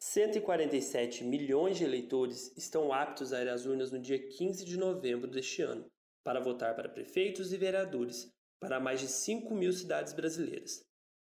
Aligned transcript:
Cento 0.00 0.36
e 0.36 0.40
quarenta 0.40 0.76
e 0.76 0.82
sete 0.82 1.22
milhões 1.22 1.78
de 1.78 1.84
eleitores 1.84 2.52
estão 2.56 2.92
aptos 2.92 3.32
a 3.32 3.40
ir 3.40 3.48
às 3.48 3.64
urnas 3.64 3.92
no 3.92 4.00
dia 4.00 4.18
15 4.18 4.64
de 4.64 4.76
novembro 4.76 5.30
deste 5.30 5.62
ano 5.62 5.86
para 6.24 6.40
votar 6.40 6.74
para 6.74 6.88
prefeitos 6.88 7.52
e 7.52 7.56
vereadores 7.56 8.28
para 8.58 8.80
mais 8.80 8.98
de 8.98 9.06
5 9.06 9.54
mil 9.54 9.72
cidades 9.72 10.12
brasileiras. 10.12 10.84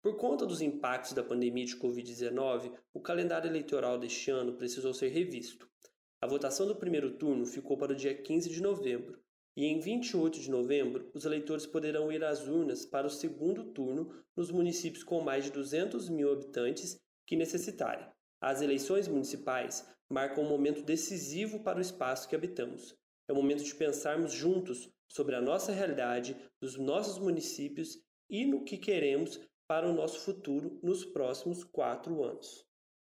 Por 0.02 0.16
conta 0.16 0.44
dos 0.44 0.60
impactos 0.60 1.12
da 1.12 1.22
pandemia 1.22 1.64
de 1.64 1.76
Covid-19, 1.76 2.72
o 2.92 3.00
calendário 3.00 3.48
eleitoral 3.48 3.98
deste 3.98 4.32
ano 4.32 4.56
precisou 4.56 4.92
ser 4.92 5.10
revisto. 5.10 5.68
A 6.20 6.26
votação 6.26 6.66
do 6.66 6.74
primeiro 6.74 7.12
turno 7.18 7.46
ficou 7.46 7.76
para 7.78 7.92
o 7.92 7.96
dia 7.96 8.20
15 8.20 8.50
de 8.50 8.60
novembro, 8.60 9.24
e 9.56 9.64
em 9.64 9.80
28 9.80 10.38
de 10.38 10.50
novembro, 10.50 11.10
os 11.14 11.24
eleitores 11.24 11.64
poderão 11.64 12.12
ir 12.12 12.22
às 12.22 12.46
urnas 12.46 12.84
para 12.84 13.06
o 13.06 13.10
segundo 13.10 13.64
turno 13.72 14.12
nos 14.36 14.50
municípios 14.50 15.02
com 15.02 15.22
mais 15.22 15.44
de 15.44 15.50
200 15.50 16.10
mil 16.10 16.30
habitantes 16.30 17.00
que 17.26 17.34
necessitarem. 17.34 18.06
As 18.38 18.60
eleições 18.60 19.08
municipais 19.08 19.88
marcam 20.10 20.44
um 20.44 20.48
momento 20.48 20.82
decisivo 20.82 21.60
para 21.60 21.78
o 21.78 21.82
espaço 21.82 22.28
que 22.28 22.36
habitamos. 22.36 22.94
É 23.26 23.32
o 23.32 23.36
momento 23.36 23.64
de 23.64 23.74
pensarmos 23.74 24.32
juntos 24.32 24.90
sobre 25.08 25.34
a 25.34 25.40
nossa 25.40 25.72
realidade, 25.72 26.36
dos 26.60 26.76
nossos 26.76 27.18
municípios 27.18 27.98
e 28.28 28.44
no 28.44 28.62
que 28.62 28.76
queremos 28.76 29.40
para 29.66 29.88
o 29.88 29.94
nosso 29.94 30.20
futuro 30.20 30.78
nos 30.82 31.04
próximos 31.04 31.64
quatro 31.64 32.22
anos. 32.22 32.64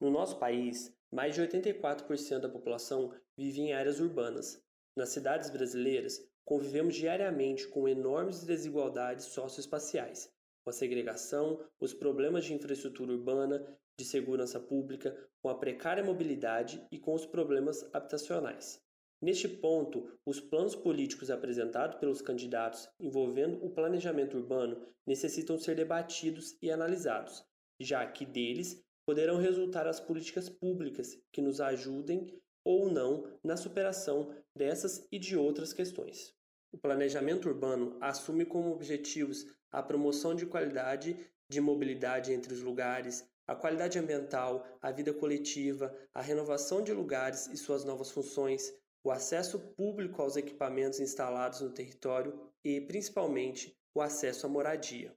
No 0.00 0.10
nosso 0.10 0.38
país, 0.38 0.94
mais 1.10 1.34
de 1.34 1.42
84% 1.42 2.38
da 2.38 2.48
população 2.48 3.12
vive 3.36 3.60
em 3.60 3.72
áreas 3.72 3.98
urbanas. 3.98 4.62
Nas 4.98 5.10
cidades 5.10 5.48
brasileiras, 5.48 6.20
convivemos 6.44 6.96
diariamente 6.96 7.68
com 7.68 7.88
enormes 7.88 8.42
desigualdades 8.42 9.26
socioespaciais, 9.26 10.28
com 10.64 10.70
a 10.70 10.72
segregação, 10.72 11.64
os 11.78 11.94
problemas 11.94 12.44
de 12.44 12.52
infraestrutura 12.52 13.12
urbana, 13.12 13.64
de 13.96 14.04
segurança 14.04 14.58
pública, 14.58 15.16
com 15.40 15.50
a 15.50 15.54
precária 15.56 16.02
mobilidade 16.02 16.84
e 16.90 16.98
com 16.98 17.14
os 17.14 17.24
problemas 17.24 17.88
habitacionais. 17.92 18.82
Neste 19.22 19.46
ponto, 19.46 20.18
os 20.26 20.40
planos 20.40 20.74
políticos 20.74 21.30
apresentados 21.30 21.96
pelos 22.00 22.20
candidatos 22.20 22.88
envolvendo 22.98 23.64
o 23.64 23.70
planejamento 23.70 24.36
urbano 24.36 24.84
necessitam 25.06 25.56
ser 25.56 25.76
debatidos 25.76 26.58
e 26.60 26.72
analisados, 26.72 27.44
já 27.78 28.04
que 28.04 28.26
deles 28.26 28.84
poderão 29.06 29.36
resultar 29.36 29.86
as 29.86 30.00
políticas 30.00 30.48
públicas 30.48 31.16
que 31.30 31.40
nos 31.40 31.60
ajudem 31.60 32.36
ou 32.68 32.90
não 32.90 33.24
na 33.42 33.56
superação 33.56 34.30
dessas 34.54 35.08
e 35.10 35.18
de 35.18 35.34
outras 35.34 35.72
questões. 35.72 36.34
O 36.70 36.76
planejamento 36.76 37.48
urbano 37.48 37.96
assume 37.98 38.44
como 38.44 38.70
objetivos 38.70 39.46
a 39.70 39.82
promoção 39.82 40.34
de 40.34 40.44
qualidade 40.44 41.16
de 41.48 41.62
mobilidade 41.62 42.30
entre 42.30 42.52
os 42.52 42.60
lugares, 42.60 43.26
a 43.46 43.54
qualidade 43.54 43.98
ambiental, 43.98 44.66
a 44.82 44.90
vida 44.90 45.14
coletiva, 45.14 45.96
a 46.12 46.20
renovação 46.20 46.84
de 46.84 46.92
lugares 46.92 47.46
e 47.46 47.56
suas 47.56 47.86
novas 47.86 48.10
funções, 48.10 48.70
o 49.02 49.10
acesso 49.10 49.58
público 49.58 50.20
aos 50.20 50.36
equipamentos 50.36 51.00
instalados 51.00 51.62
no 51.62 51.70
território 51.70 52.38
e, 52.62 52.82
principalmente, 52.82 53.74
o 53.94 54.02
acesso 54.02 54.44
à 54.44 54.48
moradia. 54.50 55.16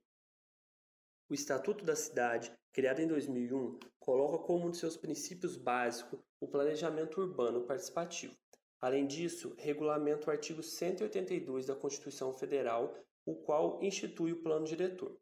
O 1.29 1.33
Estatuto 1.33 1.83
da 1.83 1.97
Cidade, 1.97 2.49
criado 2.73 3.01
em 3.01 3.07
2001, 3.07 3.79
coloca 3.99 4.37
como 4.39 4.67
um 4.67 4.71
de 4.71 4.77
seus 4.77 4.95
princípios 4.95 5.57
básicos 5.57 6.19
o 6.39 6.47
planejamento 6.47 7.19
urbano 7.19 7.61
participativo. 7.61 8.35
Além 8.79 9.05
disso, 9.05 9.53
regulamenta 9.57 10.27
o 10.27 10.31
artigo 10.31 10.63
182 10.63 11.65
da 11.65 11.75
Constituição 11.75 12.33
Federal, 12.33 12.95
o 13.25 13.35
qual 13.35 13.81
institui 13.83 14.31
o 14.31 14.41
Plano 14.41 14.65
Diretor. 14.65 15.19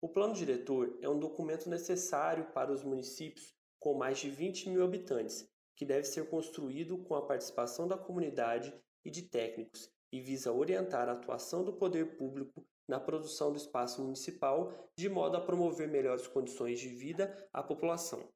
O 0.00 0.08
Plano 0.08 0.34
Diretor 0.34 0.98
é 1.00 1.08
um 1.08 1.18
documento 1.18 1.68
necessário 1.70 2.52
para 2.52 2.72
os 2.72 2.82
municípios 2.82 3.54
com 3.78 3.94
mais 3.94 4.18
de 4.18 4.28
20 4.28 4.70
mil 4.70 4.84
habitantes 4.84 5.48
que 5.74 5.84
deve 5.84 6.04
ser 6.04 6.28
construído 6.28 6.98
com 6.98 7.14
a 7.14 7.24
participação 7.24 7.86
da 7.86 7.96
comunidade 7.96 8.74
e 9.04 9.10
de 9.10 9.22
técnicos 9.22 9.90
e 10.12 10.20
visa 10.20 10.52
orientar 10.52 11.08
a 11.08 11.12
atuação 11.12 11.64
do 11.64 11.72
poder 11.72 12.16
público 12.16 12.66
na 12.88 12.98
produção 12.98 13.52
do 13.52 13.58
espaço 13.58 14.02
municipal, 14.02 14.72
de 14.96 15.08
modo 15.08 15.36
a 15.36 15.40
promover 15.40 15.86
melhores 15.86 16.26
condições 16.26 16.80
de 16.80 16.88
vida 16.88 17.32
à 17.52 17.62
população. 17.62 18.26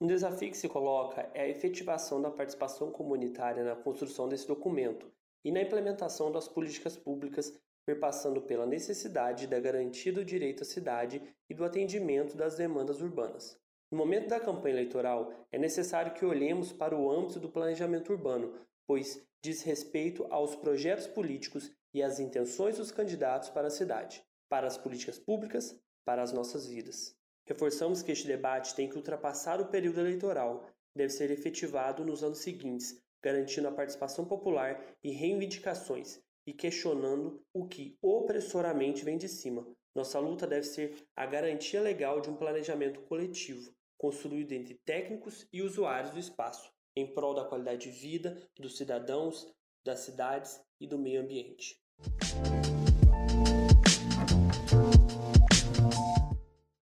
Um 0.00 0.06
desafio 0.06 0.50
que 0.50 0.56
se 0.56 0.68
coloca 0.68 1.30
é 1.32 1.42
a 1.42 1.48
efetivação 1.48 2.20
da 2.20 2.30
participação 2.30 2.90
comunitária 2.90 3.62
na 3.62 3.76
construção 3.76 4.28
desse 4.28 4.48
documento 4.48 5.08
e 5.44 5.52
na 5.52 5.62
implementação 5.62 6.32
das 6.32 6.48
políticas 6.48 6.96
públicas, 6.96 7.56
perpassando 7.86 8.42
pela 8.42 8.66
necessidade 8.66 9.46
da 9.46 9.60
garantia 9.60 10.12
do 10.12 10.24
direito 10.24 10.62
à 10.62 10.66
cidade 10.66 11.22
e 11.48 11.54
do 11.54 11.64
atendimento 11.64 12.36
das 12.36 12.56
demandas 12.56 13.00
urbanas. 13.00 13.56
No 13.92 13.98
momento 13.98 14.28
da 14.28 14.40
campanha 14.40 14.74
eleitoral, 14.74 15.32
é 15.52 15.58
necessário 15.58 16.14
que 16.14 16.24
olhemos 16.24 16.72
para 16.72 16.96
o 16.96 17.10
âmbito 17.10 17.38
do 17.38 17.50
planejamento 17.50 18.10
urbano, 18.10 18.58
pois 18.86 19.22
diz 19.44 19.62
respeito 19.62 20.26
aos 20.30 20.56
projetos 20.56 21.06
políticos 21.06 21.70
e 21.94 22.02
às 22.02 22.18
intenções 22.18 22.78
dos 22.78 22.90
candidatos 22.90 23.50
para 23.50 23.68
a 23.68 23.70
cidade, 23.70 24.24
para 24.48 24.66
as 24.66 24.76
políticas 24.76 25.18
públicas, 25.18 25.78
para 26.04 26.22
as 26.22 26.32
nossas 26.32 26.66
vidas. 26.66 27.16
Reforçamos 27.46 28.02
que 28.02 28.12
este 28.12 28.26
debate 28.26 28.74
tem 28.74 28.88
que 28.88 28.96
ultrapassar 28.96 29.60
o 29.60 29.68
período 29.68 30.00
eleitoral, 30.00 30.66
deve 30.94 31.12
ser 31.12 31.30
efetivado 31.30 32.04
nos 32.04 32.22
anos 32.22 32.38
seguintes, 32.38 33.00
garantindo 33.22 33.68
a 33.68 33.72
participação 33.72 34.24
popular 34.24 34.84
e 35.02 35.10
reivindicações, 35.10 36.20
e 36.46 36.52
questionando 36.52 37.40
o 37.52 37.66
que 37.66 37.96
opressoramente 38.02 39.04
vem 39.04 39.16
de 39.16 39.28
cima. 39.28 39.66
Nossa 39.94 40.18
luta 40.18 40.46
deve 40.46 40.66
ser 40.66 41.06
a 41.14 41.26
garantia 41.26 41.80
legal 41.80 42.20
de 42.20 42.30
um 42.30 42.36
planejamento 42.36 43.00
coletivo, 43.02 43.72
construído 43.96 44.52
entre 44.52 44.74
técnicos 44.84 45.46
e 45.52 45.62
usuários 45.62 46.10
do 46.10 46.18
espaço, 46.18 46.72
em 46.96 47.06
prol 47.06 47.34
da 47.34 47.44
qualidade 47.44 47.90
de 47.90 47.90
vida 47.90 48.40
dos 48.56 48.76
cidadãos, 48.76 49.46
das 49.84 50.00
cidades 50.00 50.60
e 50.80 50.86
do 50.86 50.98
meio 50.98 51.20
ambiente. 51.20 51.81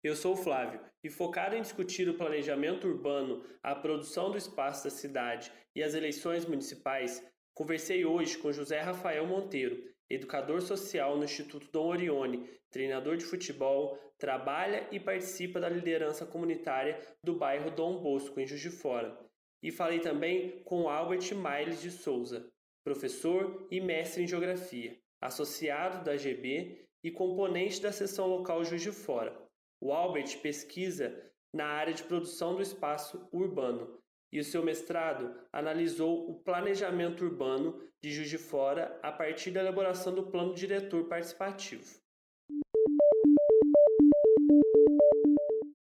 Eu 0.02 0.16
sou 0.16 0.32
o 0.32 0.36
Flávio 0.36 0.80
e 1.04 1.10
focado 1.10 1.54
em 1.54 1.60
discutir 1.60 2.08
o 2.08 2.14
planejamento 2.14 2.88
urbano, 2.88 3.44
a 3.62 3.74
produção 3.74 4.30
do 4.30 4.38
espaço 4.38 4.84
da 4.84 4.90
cidade 4.90 5.52
e 5.74 5.82
as 5.82 5.92
eleições 5.92 6.46
municipais, 6.46 7.22
conversei 7.52 8.04
hoje 8.04 8.38
com 8.38 8.50
José 8.50 8.80
Rafael 8.80 9.26
Monteiro, 9.26 9.82
educador 10.08 10.62
social 10.62 11.16
no 11.16 11.24
Instituto 11.24 11.70
Dom 11.70 11.88
Orione, 11.88 12.48
treinador 12.70 13.16
de 13.16 13.24
futebol, 13.24 13.98
trabalha 14.18 14.88
e 14.90 14.98
participa 14.98 15.60
da 15.60 15.68
liderança 15.68 16.24
comunitária 16.24 16.98
do 17.22 17.36
bairro 17.36 17.70
Dom 17.70 18.00
Bosco, 18.00 18.40
em 18.40 18.46
Juiz 18.46 18.62
de 18.62 18.70
Fora. 18.70 19.18
E 19.62 19.70
falei 19.70 20.00
também 20.00 20.62
com 20.64 20.88
Albert 20.88 21.34
Miles 21.34 21.82
de 21.82 21.90
Souza, 21.90 22.50
professor 22.88 23.66
e 23.70 23.82
mestre 23.82 24.22
em 24.22 24.26
geografia, 24.26 24.98
associado 25.20 26.02
da 26.02 26.16
GB 26.16 26.86
e 27.04 27.10
componente 27.10 27.82
da 27.82 27.92
seção 27.92 28.26
local 28.26 28.64
Juiz 28.64 28.80
de 28.80 28.90
Fora. 28.90 29.38
O 29.78 29.92
Albert 29.92 30.40
pesquisa 30.40 31.14
na 31.52 31.66
área 31.66 31.92
de 31.92 32.02
produção 32.02 32.54
do 32.54 32.62
espaço 32.62 33.28
urbano 33.30 33.98
e 34.32 34.40
o 34.40 34.44
seu 34.44 34.62
mestrado 34.64 35.38
analisou 35.52 36.30
o 36.30 36.40
planejamento 36.40 37.26
urbano 37.26 37.78
de 38.02 38.10
Juiz 38.10 38.30
de 38.30 38.38
Fora 38.38 38.98
a 39.02 39.12
partir 39.12 39.50
da 39.50 39.60
elaboração 39.60 40.14
do 40.14 40.22
plano 40.22 40.54
diretor 40.54 41.04
participativo. 41.08 42.00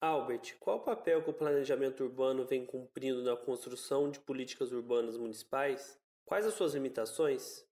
Albert, 0.00 0.56
qual 0.60 0.76
o 0.76 0.84
papel 0.84 1.20
que 1.20 1.30
o 1.30 1.34
planejamento 1.34 2.04
urbano 2.04 2.44
vem 2.44 2.64
cumprindo 2.64 3.24
na 3.24 3.36
construção 3.36 4.08
de 4.08 4.20
políticas 4.20 4.70
urbanas 4.70 5.16
municipais? 5.16 6.00
Quais 6.24 6.46
as 6.46 6.54
suas 6.54 6.74
limitações? 6.74 7.64